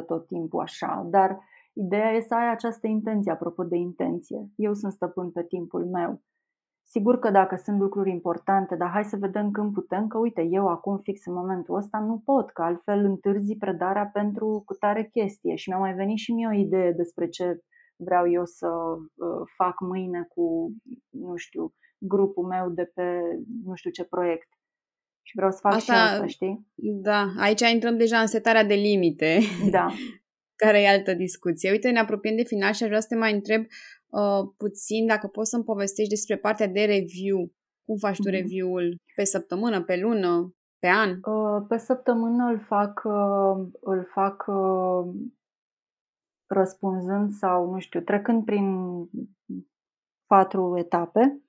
100% 0.03 0.07
tot 0.07 0.27
timpul 0.27 0.61
așa, 0.61 1.07
dar 1.11 1.41
ideea 1.73 2.11
e 2.13 2.21
să 2.21 2.35
ai 2.35 2.51
această 2.51 2.87
intenție, 2.87 3.33
apropo 3.33 3.65
de 3.65 3.77
intenție. 3.77 4.51
Eu 4.57 4.75
sunt 4.75 4.93
stăpân 4.93 5.31
pe 5.31 5.43
timpul 5.43 5.87
meu. 5.87 6.23
Sigur 6.95 7.19
că 7.19 7.31
dacă 7.31 7.57
sunt 7.65 7.79
lucruri 7.79 8.11
importante, 8.11 8.77
dar 8.77 8.91
hai 8.91 9.05
să 9.05 9.17
vedem 9.17 9.51
când 9.51 9.73
putem, 9.73 10.07
că 10.07 10.19
uite, 10.19 10.49
eu 10.51 10.69
acum 10.69 10.99
fix 10.99 11.27
în 11.27 11.33
momentul 11.33 11.77
ăsta 11.77 11.99
nu 11.99 12.23
pot, 12.25 12.51
că 12.51 12.63
altfel 12.63 13.05
întârzi 13.05 13.57
predarea 13.57 14.11
pentru 14.13 14.63
cu 14.67 14.75
tare 14.75 15.09
chestie 15.13 15.55
și 15.55 15.69
mi-a 15.69 15.79
mai 15.79 15.95
venit 15.95 16.19
și 16.19 16.33
mie 16.33 16.47
o 16.47 16.53
idee 16.53 16.93
despre 16.93 17.29
ce 17.29 17.59
vreau 17.97 18.31
eu 18.31 18.45
să 18.45 18.69
uh, 18.69 19.43
fac 19.57 19.81
mâine 19.81 20.27
cu, 20.29 20.73
nu 21.09 21.37
știu, 21.37 21.75
grupul 21.99 22.47
meu 22.47 22.71
de 22.71 22.85
pe 22.95 23.21
nu 23.65 23.75
știu 23.75 23.91
ce 23.91 24.05
proiect. 24.05 24.49
Și 25.23 25.37
vreau 25.37 25.51
să 25.51 25.59
fac 25.63 25.73
asta, 25.73 25.93
și 25.93 25.99
asta, 25.99 26.27
știi? 26.27 26.67
Da, 27.03 27.27
aici 27.39 27.61
intrăm 27.61 27.97
deja 27.97 28.19
în 28.19 28.27
setarea 28.27 28.65
de 28.65 28.75
limite. 28.75 29.39
Da. 29.71 29.87
care 30.65 30.83
e 30.83 30.89
altă 30.89 31.15
discuție. 31.15 31.71
Uite, 31.71 31.91
ne 31.91 31.99
apropiem 31.99 32.37
de 32.37 32.43
final 32.43 32.73
și 32.73 32.83
aș 32.83 32.89
vrea 32.89 33.01
să 33.01 33.07
te 33.09 33.15
mai 33.15 33.33
întreb 33.33 33.61
uh, 33.61 33.69
puțin 34.57 35.07
dacă 35.07 35.27
poți 35.27 35.51
să-mi 35.51 35.65
povestești 35.65 36.11
despre 36.11 36.37
partea 36.37 36.67
de 36.67 36.85
review. 36.85 37.51
Cum 37.85 37.97
faci 37.97 38.17
tu 38.17 38.29
mm-hmm. 38.29 38.33
review-ul? 38.33 38.97
Pe 39.15 39.25
săptămână, 39.25 39.83
pe 39.83 39.97
lună, 39.97 40.55
pe 40.79 40.89
an? 40.89 41.11
Uh, 41.11 41.65
pe 41.69 41.77
săptămână 41.77 42.45
îl 42.45 42.59
fac, 42.59 43.03
uh, 43.05 43.67
îl 43.81 44.09
fac 44.13 44.45
uh, 44.47 45.15
răspunzând 46.47 47.31
sau, 47.31 47.71
nu 47.71 47.79
știu, 47.79 48.01
trecând 48.01 48.45
prin 48.45 48.67
patru 50.27 50.79
etape. 50.79 51.43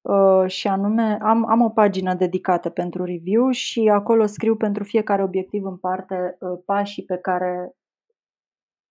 Uh, 0.00 0.44
și 0.46 0.68
anume 0.68 1.18
am, 1.22 1.50
am 1.50 1.60
o 1.60 1.68
pagină 1.68 2.14
dedicată 2.14 2.68
pentru 2.68 3.04
review 3.04 3.50
și 3.50 3.88
acolo 3.92 4.26
scriu 4.26 4.56
pentru 4.56 4.84
fiecare 4.84 5.22
obiectiv 5.22 5.64
în 5.64 5.76
parte 5.76 6.36
uh, 6.40 6.58
pașii 6.64 7.04
pe 7.04 7.16
care 7.16 7.72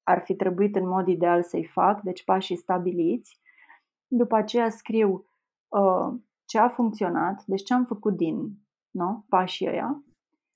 ar 0.08 0.22
fi 0.24 0.36
trebuit 0.36 0.76
în 0.76 0.88
mod 0.88 1.08
ideal 1.08 1.44
să-i 1.44 1.66
fac, 1.66 2.02
deci 2.02 2.24
pașii 2.24 2.56
stabiliți. 2.56 3.40
După 4.08 4.36
aceea 4.36 4.70
scriu 4.70 5.26
uh, 5.68 6.14
ce 6.46 6.60
a 6.60 6.68
funcționat, 6.68 7.44
deci 7.46 7.64
ce 7.64 7.74
am 7.74 7.86
făcut 7.86 8.16
din 8.16 8.52
no, 8.92 9.24
pașii 9.30 9.68
ăia, 9.68 10.04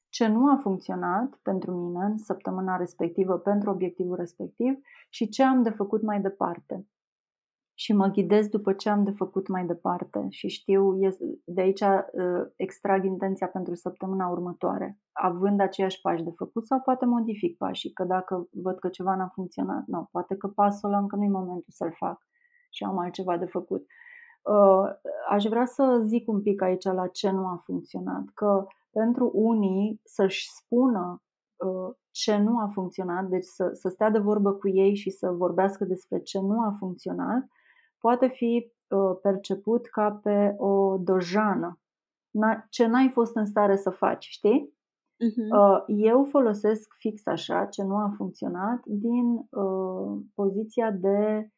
ce 0.10 0.28
nu 0.28 0.52
a 0.52 0.56
funcționat 0.56 1.40
pentru 1.42 1.72
mine 1.72 2.04
în 2.04 2.18
săptămâna 2.18 2.76
respectivă, 2.76 3.38
pentru 3.38 3.70
obiectivul 3.70 4.16
respectiv 4.16 4.80
și 5.10 5.30
ce 5.30 5.44
am 5.44 5.62
de 5.62 5.70
făcut 5.70 6.02
mai 6.02 6.22
departe 6.22 6.86
și 7.82 7.94
mă 7.94 8.08
ghidez 8.08 8.48
după 8.48 8.74
ce 8.74 8.90
am 8.90 9.04
de 9.04 9.12
făcut 9.12 9.48
mai 9.48 9.66
departe 9.66 10.26
și 10.30 10.48
știu, 10.48 11.00
de 11.46 11.62
aici 11.62 11.82
uh, 11.82 12.48
extrag 12.56 13.04
intenția 13.04 13.48
pentru 13.48 13.76
săptămâna 13.76 14.28
următoare, 14.28 15.00
având 15.12 15.60
aceiași 15.60 16.02
pași 16.02 16.24
de 16.24 16.32
făcut 16.36 16.66
sau 16.66 16.80
poate 16.80 17.06
modific 17.06 17.58
pașii, 17.58 17.92
că 17.92 18.04
dacă 18.04 18.48
văd 18.52 18.80
că 18.80 18.90
ceva 18.90 19.16
n-a 19.16 19.32
funcționat, 19.34 19.84
nu, 19.86 20.08
poate 20.12 20.36
că 20.36 20.48
pasul 20.48 20.90
ăla 20.90 20.98
încă 20.98 21.16
nu 21.16 21.24
e 21.24 21.30
momentul 21.30 21.66
să-l 21.68 21.94
fac 21.98 22.22
și 22.70 22.84
am 22.84 22.98
altceva 22.98 23.38
de 23.38 23.46
făcut. 23.46 23.86
Uh, 24.42 24.90
aș 25.30 25.44
vrea 25.44 25.66
să 25.66 26.04
zic 26.06 26.28
un 26.28 26.42
pic 26.42 26.62
aici 26.62 26.84
la 26.84 27.08
ce 27.08 27.30
nu 27.32 27.46
a 27.46 27.62
funcționat, 27.66 28.24
că 28.34 28.66
pentru 28.92 29.32
unii 29.34 30.02
să-și 30.04 30.50
spună 30.52 31.22
uh, 31.56 31.96
ce 32.12 32.38
nu 32.38 32.60
a 32.60 32.70
funcționat, 32.74 33.26
deci 33.26 33.46
să, 33.46 33.70
să 33.74 33.90
stea 33.90 34.10
de 34.10 34.20
vorbă 34.20 34.52
cu 34.52 34.70
ei 34.70 34.96
și 34.96 35.10
să 35.10 35.30
vorbească 35.32 35.86
despre 35.86 36.20
ce 36.20 36.40
nu 36.40 36.60
a 36.60 36.76
funcționat, 36.80 37.44
poate 38.02 38.28
fi 38.28 38.72
uh, 38.88 39.18
perceput 39.22 39.88
ca 39.88 40.20
pe 40.24 40.56
o 40.58 40.98
dojană, 40.98 41.80
ce 42.70 42.86
n-ai 42.86 43.10
fost 43.10 43.36
în 43.36 43.46
stare 43.46 43.76
să 43.76 43.90
faci, 43.90 44.26
știi? 44.26 44.80
Uh-huh. 45.22 45.84
Eu 45.88 46.24
folosesc 46.24 46.94
fix 46.98 47.26
așa, 47.26 47.66
ce 47.66 47.84
nu 47.84 47.96
a 47.96 48.14
funcționat, 48.16 48.82
din 48.86 49.48
uh, 49.50 50.22
poziția 50.34 50.92
de 50.92 51.50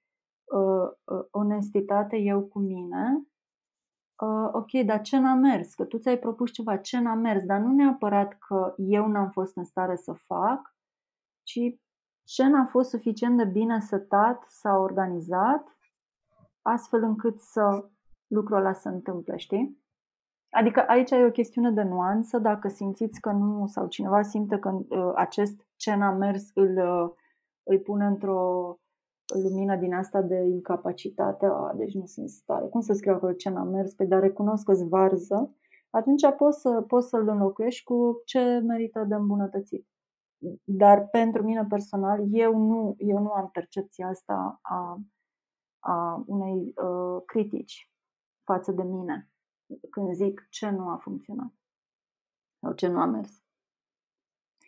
uh, 0.44 0.90
uh, 1.04 1.26
onestitate 1.32 2.18
eu 2.18 2.42
cu 2.42 2.60
mine. 2.60 3.28
Uh, 4.22 4.50
ok, 4.52 4.86
dar 4.86 5.02
ce 5.02 5.20
n-a 5.20 5.34
mers? 5.34 5.74
Că 5.74 5.86
tu 5.86 5.98
ți-ai 5.98 6.18
propus 6.18 6.52
ceva, 6.52 6.78
ce 6.78 7.00
n-a 7.00 7.14
mers? 7.14 7.44
Dar 7.44 7.60
nu 7.60 7.74
neapărat 7.74 8.38
că 8.48 8.74
eu 8.78 9.08
n-am 9.08 9.30
fost 9.30 9.58
în 9.58 9.64
stare 9.64 9.96
să 9.96 10.14
fac, 10.14 10.76
ci 11.44 11.60
ce 12.24 12.48
n-a 12.48 12.66
fost 12.66 12.90
suficient 12.90 13.38
de 13.38 13.46
bine 13.46 13.80
setat 13.80 14.44
sau 14.48 14.82
organizat 14.82 15.73
astfel 16.64 17.04
încât 17.04 17.40
să 17.40 17.90
lucrul 18.28 18.58
ăla 18.58 18.74
să 18.74 18.90
întâmple, 18.90 19.38
știi? 19.38 19.82
Adică 20.50 20.84
aici 20.88 21.12
e 21.12 21.26
o 21.26 21.32
chestiune 21.32 21.72
de 21.72 21.84
nuanță, 21.84 22.38
dacă 22.38 22.68
simțiți 22.68 23.20
că 23.20 23.32
nu, 23.32 23.68
sau 23.68 23.88
cineva 23.88 24.22
simte 24.22 24.58
că 24.58 24.70
uh, 24.70 25.12
acest 25.16 25.68
ce 25.76 25.96
n-a 25.96 26.12
mers 26.12 26.50
îl, 26.54 26.78
uh, 26.78 27.12
îl 27.64 27.80
pune 27.80 28.06
într-o 28.06 28.78
lumină 29.44 29.76
din 29.76 29.94
asta 29.94 30.22
de 30.22 30.36
incapacitate, 30.36 31.46
a, 31.46 31.74
deci 31.76 31.94
nu 31.94 32.06
sunt 32.06 32.30
stare. 32.30 32.66
Cum 32.68 32.82
să 32.82 32.94
scriu 32.94 33.14
acolo 33.14 33.32
ce 33.32 33.50
n-am 33.50 33.68
mers? 33.68 33.94
Pe 33.94 34.06
dar 34.06 34.20
recunosc 34.20 34.66
că 34.66 34.74
varză, 34.90 35.56
atunci 35.90 36.22
poți, 36.38 36.62
să, 36.62 36.84
poți 36.88 37.10
să-l 37.10 37.28
înlocuiești 37.28 37.84
cu 37.84 38.22
ce 38.26 38.60
merită 38.66 39.06
de 39.08 39.16
îmbunătățit. 39.16 39.88
Dar 40.64 41.08
pentru 41.08 41.44
mine 41.44 41.66
personal, 41.70 42.20
eu 42.32 42.58
nu, 42.58 42.96
eu 42.98 43.20
nu 43.20 43.32
am 43.32 43.50
percepția 43.52 44.08
asta 44.08 44.60
a, 44.62 44.98
a 45.84 46.24
unei 46.28 46.74
uh, 46.76 47.24
critici 47.26 47.92
față 48.44 48.72
de 48.72 48.84
mine 48.84 49.32
când 49.90 50.14
zic 50.14 50.48
ce 50.50 50.70
nu 50.70 50.90
a 50.90 50.98
funcționat 50.98 51.54
sau 52.60 52.74
ce 52.74 52.88
nu 52.88 53.00
a 53.00 53.06
mers. 53.06 53.42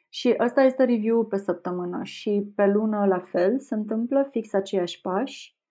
Și 0.09 0.35
ăsta 0.39 0.61
este 0.61 0.83
review 0.83 1.25
pe 1.25 1.37
săptămână 1.37 2.03
și 2.03 2.51
pe 2.55 2.65
lună 2.65 3.05
la 3.05 3.19
fel 3.19 3.59
se 3.59 3.73
întâmplă 3.73 4.27
fix 4.31 4.53
aceiași 4.53 5.01
pași 5.01 5.57
uh, 5.57 5.64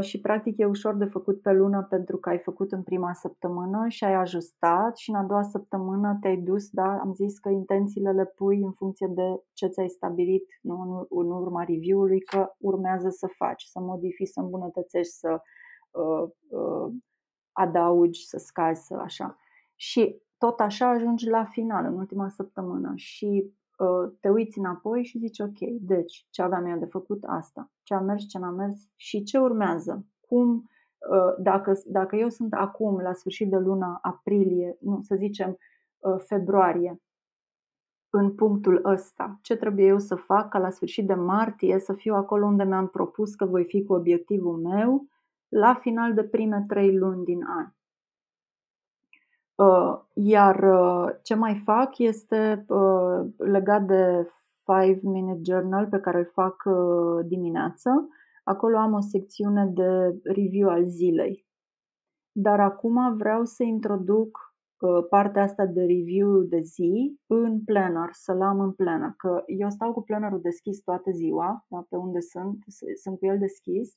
și 0.00 0.20
practic 0.20 0.58
e 0.58 0.64
ușor 0.64 0.94
de 0.94 1.04
făcut 1.04 1.42
pe 1.42 1.52
lună 1.52 1.82
pentru 1.82 2.16
că 2.16 2.28
ai 2.28 2.38
făcut 2.38 2.72
în 2.72 2.82
prima 2.82 3.12
săptămână 3.12 3.88
și 3.88 4.04
ai 4.04 4.14
ajustat 4.14 4.96
și 4.96 5.10
în 5.10 5.16
a 5.16 5.22
doua 5.22 5.42
săptămână 5.42 6.18
te-ai 6.20 6.36
dus, 6.36 6.70
da, 6.70 6.98
am 6.98 7.12
zis 7.14 7.38
că 7.38 7.48
intențiile 7.48 8.12
le 8.12 8.24
pui 8.24 8.62
în 8.62 8.72
funcție 8.72 9.06
de 9.06 9.42
ce 9.52 9.66
ți-ai 9.66 9.88
stabilit 9.88 10.44
nu, 10.60 11.06
în 11.08 11.30
urma 11.30 11.64
review-ului 11.64 12.20
că 12.20 12.52
urmează 12.58 13.08
să 13.08 13.26
faci, 13.36 13.62
să 13.62 13.80
modifici, 13.80 14.28
să 14.28 14.40
îmbunătățești, 14.40 15.12
să 15.12 15.40
uh, 15.90 16.28
uh, 16.48 16.92
adaugi, 17.52 18.26
să 18.26 18.38
scazi, 18.38 18.86
să 18.86 18.94
așa. 18.94 19.38
Și 19.74 20.22
tot 20.38 20.60
așa 20.60 20.88
ajungi 20.88 21.28
la 21.28 21.44
final, 21.44 21.84
în 21.84 21.98
ultima 21.98 22.28
săptămână 22.28 22.92
și 22.94 23.52
uh, 23.78 24.12
te 24.20 24.28
uiți 24.28 24.58
înapoi 24.58 25.04
și 25.04 25.18
zici 25.18 25.40
ok, 25.40 25.58
deci 25.80 26.26
ce 26.30 26.42
aveam 26.42 26.66
eu 26.66 26.78
de 26.78 26.84
făcut 26.84 27.24
asta, 27.26 27.70
ce 27.88 27.94
a 27.94 28.00
mers, 28.00 28.28
ce 28.28 28.38
n-a 28.38 28.50
mers 28.50 28.88
și 28.96 29.22
ce 29.22 29.38
urmează, 29.38 30.06
cum, 30.20 30.70
uh, 31.10 31.34
dacă, 31.38 31.72
dacă 31.86 32.16
eu 32.16 32.28
sunt 32.28 32.52
acum 32.52 33.00
la 33.00 33.12
sfârșit 33.12 33.50
de 33.50 33.56
luna 33.56 33.98
aprilie, 34.02 34.76
nu, 34.80 35.00
să 35.02 35.14
zicem 35.18 35.58
uh, 35.98 36.16
februarie, 36.18 37.00
în 38.10 38.34
punctul 38.34 38.80
ăsta, 38.84 39.38
ce 39.42 39.56
trebuie 39.56 39.86
eu 39.86 39.98
să 39.98 40.14
fac 40.14 40.48
ca 40.48 40.58
la 40.58 40.70
sfârșit 40.70 41.06
de 41.06 41.14
martie 41.14 41.78
să 41.78 41.92
fiu 41.92 42.14
acolo 42.14 42.46
unde 42.46 42.64
mi-am 42.64 42.88
propus 42.88 43.34
că 43.34 43.44
voi 43.44 43.64
fi 43.64 43.84
cu 43.84 43.92
obiectivul 43.92 44.56
meu 44.56 45.06
la 45.48 45.74
final 45.74 46.14
de 46.14 46.24
prime 46.24 46.64
trei 46.68 46.96
luni 46.96 47.24
din 47.24 47.44
an. 47.44 47.72
Uh, 49.54 50.00
iar 50.12 50.62
uh, 50.62 51.14
ce 51.22 51.34
mai 51.34 51.62
fac 51.64 51.98
este 51.98 52.64
uh, 52.68 53.26
legat 53.36 53.82
de 53.82 54.28
5 54.68 55.02
Minute 55.02 55.40
Journal 55.52 55.86
pe 55.86 55.98
care 55.98 56.18
îl 56.18 56.30
fac 56.32 56.62
dimineață. 57.26 58.08
Acolo 58.44 58.76
am 58.76 58.92
o 58.92 59.00
secțiune 59.00 59.66
de 59.66 60.20
review 60.22 60.68
al 60.68 60.86
zilei. 60.86 61.46
Dar 62.32 62.60
acum 62.60 63.16
vreau 63.16 63.44
să 63.44 63.62
introduc 63.62 64.48
partea 65.08 65.42
asta 65.42 65.66
de 65.66 65.80
review 65.80 66.40
de 66.40 66.60
zi 66.60 67.18
în 67.26 67.60
planner, 67.64 68.08
să-l 68.12 68.42
am 68.42 68.60
în 68.60 68.72
planner. 68.72 69.14
Că 69.16 69.42
eu 69.46 69.70
stau 69.70 69.92
cu 69.92 70.02
plannerul 70.02 70.40
deschis 70.40 70.80
toată 70.80 71.10
ziua, 71.10 71.66
da, 71.68 71.86
pe 71.88 71.96
unde 71.96 72.20
sunt, 72.20 72.64
sunt 73.02 73.18
cu 73.18 73.26
el 73.26 73.38
deschis 73.38 73.96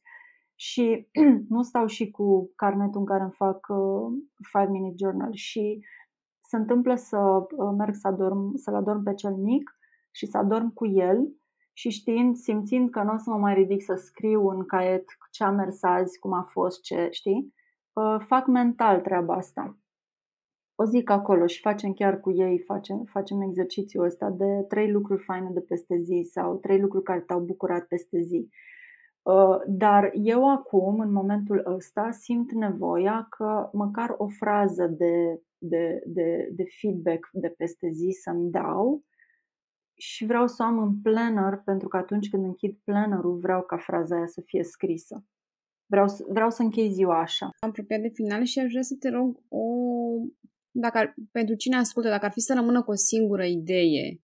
și 0.55 1.09
nu 1.53 1.61
stau 1.61 1.86
și 1.86 2.11
cu 2.11 2.51
carnetul 2.55 2.99
în 2.99 3.05
care 3.05 3.24
îmi 3.24 3.32
fac 3.32 3.67
5 3.67 4.63
uh, 4.63 4.69
minute 4.69 4.95
journal 5.03 5.34
și 5.34 5.86
se 6.41 6.55
întâmplă 6.55 6.95
să 6.95 7.17
uh, 7.17 7.74
merg 7.78 7.93
să 7.93 8.07
adorm, 8.07 8.55
să-l 8.55 8.76
adorm 8.76 9.03
pe 9.03 9.13
cel 9.13 9.36
mic 9.36 9.76
și 10.12 10.26
să 10.26 10.38
adorm 10.38 10.74
cu 10.74 10.88
el 10.88 11.41
și 11.74 11.89
știind, 11.89 12.36
simțind 12.36 12.89
că 12.89 13.03
nu 13.03 13.14
o 13.14 13.18
să 13.18 13.30
mă 13.30 13.38
mai 13.38 13.53
ridic 13.53 13.84
să 13.84 13.93
scriu 13.95 14.47
în 14.47 14.66
caiet 14.66 15.05
ce 15.32 15.43
a 15.43 15.49
mers 15.49 15.84
azi, 15.84 16.20
cum 16.20 16.34
a 16.34 16.43
fost, 16.49 16.82
ce, 16.82 17.07
știi, 17.12 17.53
uh, 17.93 18.16
fac 18.28 18.47
mental 18.47 19.01
treaba 19.01 19.34
asta. 19.34 19.78
O 20.76 20.84
zic 20.84 21.09
acolo 21.09 21.45
și 21.45 21.59
facem 21.59 21.93
chiar 21.93 22.20
cu 22.20 22.32
ei, 22.32 22.59
facem, 22.59 23.03
facem 23.03 23.41
exercițiul 23.41 24.05
ăsta 24.05 24.30
de 24.30 24.66
trei 24.68 24.91
lucruri 24.91 25.24
faine 25.24 25.49
de 25.53 25.59
peste 25.59 25.97
zi 25.97 26.30
sau 26.32 26.57
trei 26.57 26.80
lucruri 26.80 27.03
care 27.03 27.20
te-au 27.20 27.39
bucurat 27.39 27.88
peste 27.88 28.22
zi. 28.22 28.49
Uh, 29.22 29.57
dar 29.68 30.12
eu 30.14 30.49
acum, 30.49 30.99
în 30.99 31.12
momentul 31.12 31.64
ăsta, 31.66 32.12
simt 32.12 32.51
nevoia 32.51 33.28
că 33.30 33.70
măcar 33.74 34.16
o 34.18 34.28
frază 34.28 34.88
de, 34.88 35.41
de, 35.57 36.01
de, 36.05 36.49
de 36.51 36.64
feedback 36.80 37.30
de 37.32 37.53
peste 37.57 37.89
zi 37.89 38.18
să-mi 38.22 38.51
dau 38.51 39.03
și 40.02 40.26
vreau 40.26 40.47
să 40.47 40.64
o 40.64 40.66
am 40.66 40.78
în 40.78 41.02
planner 41.02 41.62
pentru 41.66 41.88
că 41.88 41.97
atunci 41.97 42.30
când 42.30 42.43
închid 42.43 42.78
plannerul 42.84 43.38
vreau 43.38 43.62
ca 43.62 43.78
fraza 43.78 44.16
aia 44.16 44.28
să 44.28 44.41
fie 44.45 44.64
scrisă. 44.64 45.26
Vreau, 45.86 46.06
vreau 46.28 46.49
să 46.49 46.62
închei 46.62 46.91
ziua 46.91 47.20
așa. 47.20 47.45
Am 47.45 47.70
apropiat 47.70 48.02
de 48.02 48.08
final 48.14 48.43
și 48.43 48.60
aș 48.60 48.70
vrea 48.70 48.82
să 48.82 48.95
te 48.99 49.10
rog 49.10 49.39
o... 49.47 49.66
Dacă 50.72 50.97
ar, 50.97 51.14
pentru 51.32 51.56
cine 51.56 51.76
ascultă, 51.76 52.10
dacă 52.10 52.26
ar 52.26 52.32
fi 52.32 52.39
să 52.39 52.54
rămână 52.54 52.84
cu 52.84 52.91
o 52.91 52.95
singură 52.95 53.43
idee, 53.43 54.22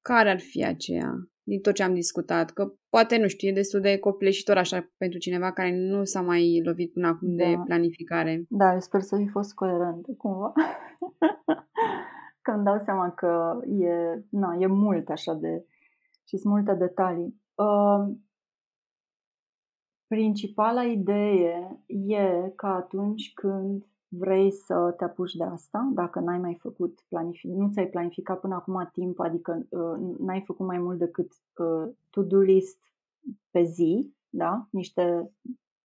care 0.00 0.30
ar 0.30 0.40
fi 0.40 0.64
aceea? 0.64 1.28
din 1.46 1.60
tot 1.60 1.74
ce 1.74 1.82
am 1.82 1.94
discutat, 1.94 2.50
că 2.50 2.72
poate, 2.88 3.16
nu 3.18 3.28
știu, 3.28 3.48
e 3.48 3.52
destul 3.52 3.80
de 3.80 3.98
copleșitor 3.98 4.56
așa 4.56 4.92
pentru 4.96 5.18
cineva 5.18 5.52
care 5.52 5.76
nu 5.76 6.04
s-a 6.04 6.20
mai 6.20 6.60
lovit 6.64 6.92
până 6.92 7.06
acum 7.06 7.36
da. 7.36 7.44
de 7.44 7.56
planificare. 7.64 8.44
Da, 8.48 8.72
eu 8.72 8.80
sper 8.80 9.00
să 9.00 9.16
fi 9.16 9.28
fost 9.28 9.54
coerent 9.54 10.06
cumva. 10.16 10.52
că 12.44 12.50
îmi 12.50 12.64
dau 12.64 12.78
seama 12.78 13.10
că 13.10 13.60
e, 13.66 14.22
na, 14.28 14.54
e 14.58 14.66
mult 14.66 15.08
așa 15.08 15.34
de... 15.34 15.64
și 16.24 16.36
sunt 16.36 16.52
multe 16.52 16.74
detalii. 16.74 17.40
Uh, 17.54 18.14
principala 20.06 20.84
idee 20.84 21.84
e 21.86 22.52
că 22.56 22.66
atunci 22.66 23.32
când 23.34 23.86
vrei 24.08 24.50
să 24.50 24.94
te 24.96 25.04
apuci 25.04 25.34
de 25.34 25.44
asta, 25.44 25.90
dacă 25.94 26.20
n-ai 26.20 26.38
mai 26.38 26.54
făcut 26.54 27.04
planific, 27.08 27.50
nu 27.50 27.70
ți-ai 27.70 27.86
planificat 27.86 28.40
până 28.40 28.54
acum 28.54 28.88
timp, 28.92 29.20
adică 29.20 29.66
uh, 29.68 30.16
n-ai 30.18 30.42
făcut 30.46 30.66
mai 30.66 30.78
mult 30.78 30.98
decât 30.98 31.32
uh, 31.56 31.92
to-do 32.10 32.38
list 32.38 32.78
pe 33.50 33.62
zi, 33.62 34.14
da? 34.28 34.66
niște 34.70 35.30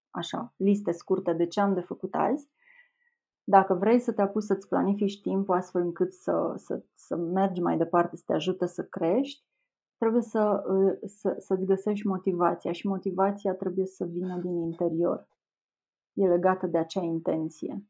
așa, 0.09 0.53
liste 0.57 0.91
scurte 0.91 1.33
de 1.33 1.45
ce 1.45 1.59
am 1.59 1.73
de 1.73 1.81
făcut 1.81 2.15
azi, 2.15 2.47
dacă 3.49 3.73
vrei 3.73 3.99
să 3.99 4.11
te 4.11 4.21
apuci 4.21 4.43
să-ți 4.43 4.67
planifici 4.67 5.21
timpul 5.21 5.55
astfel 5.55 5.81
încât 5.81 6.13
să, 6.13 6.53
să, 6.55 6.83
să 6.93 7.15
mergi 7.15 7.61
mai 7.61 7.77
departe, 7.77 8.15
să 8.15 8.23
te 8.25 8.33
ajute 8.33 8.65
să 8.65 8.83
crești, 8.83 9.43
trebuie 9.97 10.21
să, 10.21 10.63
uh, 10.67 11.09
să, 11.09 11.35
să-ți 11.39 11.65
găsești 11.65 12.07
motivația 12.07 12.71
și 12.71 12.87
motivația 12.87 13.53
trebuie 13.53 13.85
să 13.85 14.05
vină 14.05 14.37
din 14.37 14.55
interior. 14.57 15.27
E 16.13 16.27
legată 16.27 16.67
de 16.67 16.77
acea 16.77 17.01
intenție. 17.01 17.83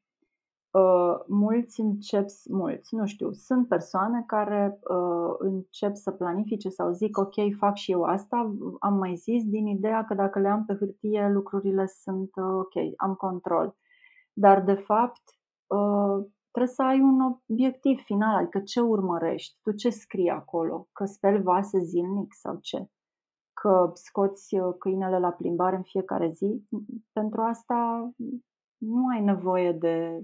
Uh, 0.72 1.20
mulți 1.28 1.80
încep, 1.80 2.26
mulți, 2.50 2.96
nu 2.96 3.06
știu, 3.06 3.32
sunt 3.32 3.68
persoane 3.68 4.24
care 4.28 4.80
uh, 4.90 5.36
încep 5.40 5.96
să 5.96 6.12
planifice 6.12 6.70
sau 6.70 6.92
zic 6.92 7.18
ok, 7.18 7.34
fac 7.58 7.76
și 7.76 7.92
eu 7.92 8.04
asta, 8.04 8.56
am 8.80 8.94
mai 8.94 9.16
zis, 9.16 9.44
din 9.46 9.68
ideea 9.68 10.06
că 10.06 10.14
dacă 10.14 10.40
le 10.40 10.48
am 10.48 10.66
pe 10.66 10.76
hârtie 10.80 11.30
lucrurile 11.34 11.86
sunt 11.86 12.30
uh, 12.36 12.44
ok, 12.44 12.74
am 12.98 13.14
control. 13.14 13.76
Dar 14.34 14.64
de 14.64 14.74
fapt 14.74 15.22
uh, 15.26 15.39
trebuie 16.52 16.74
să 16.74 16.84
ai 16.84 17.00
un 17.00 17.22
obiectiv 17.22 18.00
final, 18.00 18.36
adică 18.36 18.60
ce 18.60 18.80
urmărești, 18.80 19.58
tu 19.62 19.72
ce 19.72 19.90
scrii 19.90 20.30
acolo, 20.30 20.88
că 20.92 21.06
speli 21.06 21.42
vase 21.42 21.80
zilnic 21.80 22.34
sau 22.34 22.58
ce, 22.62 22.90
că 23.54 23.92
scoți 23.94 24.56
uh, 24.56 24.76
câinele 24.80 25.20
la 25.20 25.32
plimbare 25.32 25.76
în 25.76 25.84
fiecare 25.84 26.32
zi, 26.32 26.68
pentru 27.18 27.42
asta 27.42 28.12
nu 28.78 29.08
ai 29.08 29.22
nevoie 29.22 29.72
de, 29.72 30.24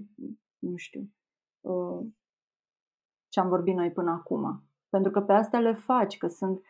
nu 0.58 0.76
știu, 0.76 1.10
uh, 1.60 2.06
ce 3.28 3.40
am 3.40 3.48
vorbit 3.48 3.74
noi 3.74 3.92
până 3.92 4.10
acum. 4.10 4.62
Pentru 4.88 5.10
că 5.10 5.20
pe 5.20 5.32
astea 5.32 5.60
le 5.60 5.74
faci, 5.74 6.16
că 6.16 6.26
sunt... 6.26 6.60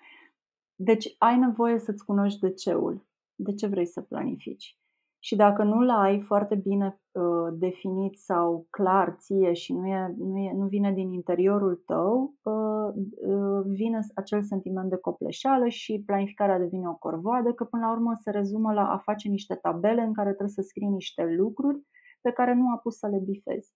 Deci 0.74 1.14
ai 1.18 1.38
nevoie 1.38 1.78
să-ți 1.78 2.04
cunoști 2.04 2.40
de 2.40 2.52
ceul. 2.52 3.06
De 3.34 3.54
ce 3.54 3.66
vrei 3.66 3.86
să 3.86 4.02
planifici. 4.02 4.78
Și 5.26 5.36
dacă 5.36 5.62
nu-l 5.62 5.90
ai 5.90 6.20
foarte 6.20 6.54
bine 6.54 7.00
uh, 7.12 7.22
definit 7.52 8.18
sau 8.18 8.66
clar 8.70 9.16
ție 9.18 9.52
și 9.52 9.72
nu, 9.72 9.86
e, 9.86 10.14
nu, 10.18 10.38
e, 10.38 10.52
nu 10.52 10.66
vine 10.66 10.92
din 10.92 11.12
interiorul 11.12 11.82
tău, 11.86 12.34
uh, 12.42 12.94
uh, 13.28 13.62
vine 13.64 13.98
acel 14.14 14.42
sentiment 14.42 14.90
de 14.90 14.96
copleșeală 14.96 15.68
și 15.68 16.02
planificarea 16.06 16.58
devine 16.58 16.88
o 16.88 16.94
corvoadă, 16.94 17.52
că 17.52 17.64
până 17.64 17.86
la 17.86 17.92
urmă 17.92 18.12
se 18.14 18.30
rezumă 18.30 18.72
la 18.72 18.90
a 18.90 18.98
face 18.98 19.28
niște 19.28 19.54
tabele 19.54 20.02
în 20.02 20.12
care 20.12 20.28
trebuie 20.28 20.54
să 20.54 20.62
scrii 20.62 20.88
niște 20.88 21.24
lucruri 21.24 21.82
pe 22.20 22.30
care 22.30 22.54
nu 22.54 22.70
a 22.70 22.76
pus 22.76 22.98
să 22.98 23.06
le 23.06 23.18
bifezi. 23.18 23.74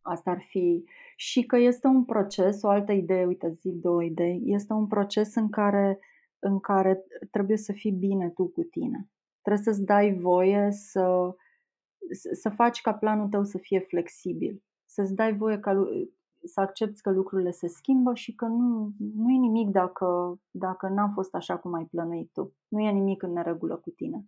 Asta 0.00 0.30
ar 0.30 0.40
fi. 0.48 0.84
Și 1.16 1.42
că 1.46 1.56
este 1.56 1.86
un 1.86 2.04
proces, 2.04 2.62
o 2.62 2.68
altă 2.68 2.92
idee, 2.92 3.24
uite, 3.24 3.50
zic 3.50 3.74
două 3.74 4.02
idei, 4.02 4.42
este 4.44 4.72
un 4.72 4.86
proces 4.86 5.34
în 5.34 5.48
care, 5.48 5.98
în 6.38 6.60
care 6.60 7.04
trebuie 7.30 7.56
să 7.56 7.72
fii 7.72 7.92
bine 7.92 8.28
tu 8.28 8.46
cu 8.46 8.62
tine. 8.62 9.08
Trebuie 9.44 9.64
să-ți 9.64 9.84
dai 9.84 10.18
voie 10.18 10.68
să, 10.70 11.34
să 12.32 12.48
faci 12.48 12.80
ca 12.80 12.94
planul 12.94 13.28
tău 13.28 13.44
să 13.44 13.58
fie 13.58 13.78
flexibil. 13.78 14.62
Să-ți 14.84 15.14
dai 15.14 15.36
voie 15.36 15.58
ca 15.58 15.88
să 16.44 16.60
accepti 16.60 17.00
că 17.00 17.10
lucrurile 17.10 17.50
se 17.50 17.66
schimbă 17.66 18.14
și 18.14 18.34
că 18.34 18.44
nu, 18.44 18.92
nu 19.14 19.30
e 19.30 19.38
nimic 19.38 19.68
dacă, 19.68 20.38
dacă 20.50 20.88
n-a 20.88 21.10
fost 21.14 21.34
așa 21.34 21.56
cum 21.56 21.74
ai 21.74 21.84
plănuit 21.84 22.30
tu. 22.32 22.54
Nu 22.68 22.80
e 22.80 22.90
nimic 22.90 23.22
în 23.22 23.32
neregulă 23.32 23.76
cu 23.76 23.90
tine. 23.90 24.26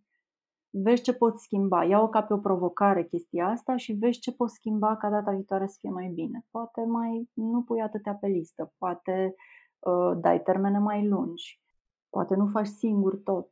Vezi 0.70 1.02
ce 1.02 1.14
poți 1.14 1.42
schimba. 1.42 1.84
Ia-o 1.84 2.08
ca 2.08 2.22
pe 2.22 2.32
o 2.32 2.38
provocare 2.38 3.04
chestia 3.04 3.48
asta 3.48 3.76
și 3.76 3.92
vezi 3.92 4.18
ce 4.18 4.32
poți 4.32 4.54
schimba 4.54 4.96
ca 4.96 5.10
data 5.10 5.30
viitoare 5.30 5.66
să 5.66 5.76
fie 5.80 5.90
mai 5.90 6.08
bine. 6.08 6.44
Poate 6.50 6.80
mai 6.80 7.30
nu 7.32 7.62
pui 7.62 7.80
atâtea 7.80 8.14
pe 8.14 8.26
listă, 8.26 8.72
poate 8.78 9.34
uh, 9.78 10.12
dai 10.20 10.42
termene 10.42 10.78
mai 10.78 11.06
lungi, 11.08 11.62
poate 12.10 12.34
nu 12.34 12.46
faci 12.46 12.66
singur 12.66 13.16
tot. 13.16 13.48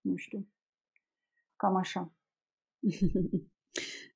Nu 0.00 0.16
știu. 0.16 0.46
Cam 1.64 1.76
așa. 1.76 2.12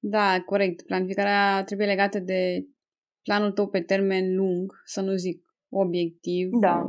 Da, 0.00 0.42
corect. 0.46 0.82
Planificarea 0.82 1.64
trebuie 1.64 1.86
legată 1.86 2.18
de 2.18 2.66
planul 3.22 3.52
tău 3.52 3.68
pe 3.68 3.80
termen 3.80 4.34
lung, 4.34 4.72
să 4.84 5.00
nu 5.00 5.14
zic 5.14 5.44
obiectiv. 5.68 6.50
Da. 6.60 6.82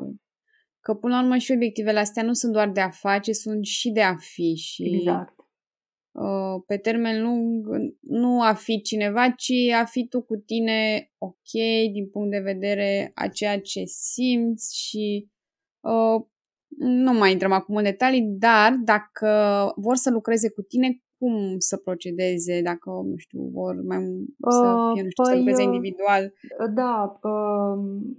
Că 0.80 0.94
până 0.94 1.16
la 1.16 1.22
urmă 1.22 1.38
și 1.38 1.52
obiectivele 1.52 2.00
astea 2.00 2.24
nu 2.24 2.34
sunt 2.34 2.54
doar 2.54 2.70
de 2.70 2.80
a 2.80 2.90
face, 2.90 3.32
sunt 3.32 3.66
și 3.66 3.90
de 3.90 4.02
a 4.02 4.16
fi. 4.16 4.56
Și 4.56 4.84
Exact. 4.84 5.34
uh, 6.12 6.64
pe 6.68 6.78
termen 6.78 7.22
lung 7.22 7.68
nu 8.00 8.42
a 8.42 8.54
fi 8.54 8.82
cineva, 8.82 9.30
ci 9.30 9.72
a 9.82 9.86
fi 9.86 10.08
tu 10.08 10.22
cu 10.22 10.36
tine 10.36 11.12
ok 11.18 11.52
din 11.92 12.10
punct 12.10 12.32
de 12.32 12.40
vedere 12.40 13.12
a 13.14 13.28
ceea 13.28 13.62
ce 13.62 13.84
simți 13.86 14.78
și 14.78 15.30
uh, 15.80 16.28
nu 16.78 17.14
mai 17.14 17.32
intrăm 17.32 17.52
acum 17.52 17.76
în 17.76 17.84
detalii, 17.84 18.36
dar 18.40 18.74
dacă 18.84 19.30
vor 19.76 19.96
să 19.96 20.12
lucreze 20.12 20.52
cu 20.52 20.62
tine, 20.62 21.02
cum 21.18 21.56
să 21.58 21.78
procedeze, 21.78 22.62
dacă, 22.62 22.90
nu 22.90 23.18
știu, 23.18 23.50
vor 23.54 23.76
mai 23.88 23.98
să 24.50 24.84
Uh, 24.86 24.92
fie, 24.94 25.04
nu 25.04 25.10
știu, 25.10 25.24
să 25.24 25.30
păi, 25.30 25.38
lucreze 25.38 25.64
uh, 25.64 25.74
individual. 25.74 26.34
Da, 26.74 27.20
um, 27.30 28.18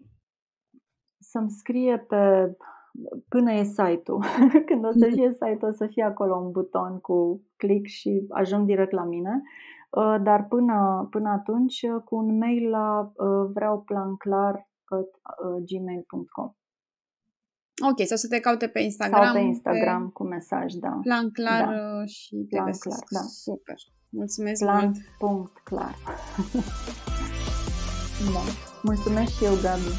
să-mi 1.19 1.51
scrie 1.51 1.99
pe 1.99 2.55
până 3.29 3.53
e 3.53 3.63
site-ul. 3.63 4.25
Când 4.67 4.85
o 4.85 4.91
să 4.91 5.09
fie 5.15 5.33
site-ul, 5.33 5.71
o 5.71 5.71
să 5.71 5.87
fie 5.87 6.03
acolo 6.03 6.37
un 6.37 6.51
buton 6.51 6.99
cu 6.99 7.43
click 7.57 7.87
și 7.87 8.27
ajung 8.29 8.67
direct 8.67 8.93
la 8.93 9.05
mine. 9.05 9.43
Uh, 9.91 10.17
Dar 10.23 10.47
până, 10.49 11.09
până 11.11 11.29
atunci, 11.29 11.83
uh, 11.83 12.03
cu 12.05 12.17
un 12.17 12.39
mail 12.39 12.69
la 12.69 13.13
uh, 13.15 13.51
vreau 13.53 13.81
plan 13.81 14.17
clar 14.17 14.69
gmail.com 15.67 16.55
Ok, 17.81 18.07
sau 18.07 18.17
să 18.17 18.29
te 18.29 18.41
caute 18.41 18.67
pe 18.69 18.81
Instagram. 18.81 19.25
sau 19.25 19.33
pe 19.33 19.41
Instagram 19.41 20.09
cu 20.09 20.25
mesaj, 20.25 20.73
da. 20.73 20.99
Plan 21.03 21.31
clar 21.31 21.65
Da. 21.65 21.71
uh, 22.01 22.09
și 22.09 22.35
te 22.37 22.55
Plan 22.57 22.65
găsesc. 22.67 23.05
clar, 23.05 23.23
da. 23.23 23.29
Super. 23.29 23.75
Mulțumesc 24.09 24.61
Plan 24.63 24.85
mult. 24.85 24.97
punct 25.19 25.59
clar. 25.65 25.95
da. 28.35 28.41
Mulțumesc 28.83 29.37
și 29.37 29.45
eu, 29.45 29.55
Gabi. 29.63 29.93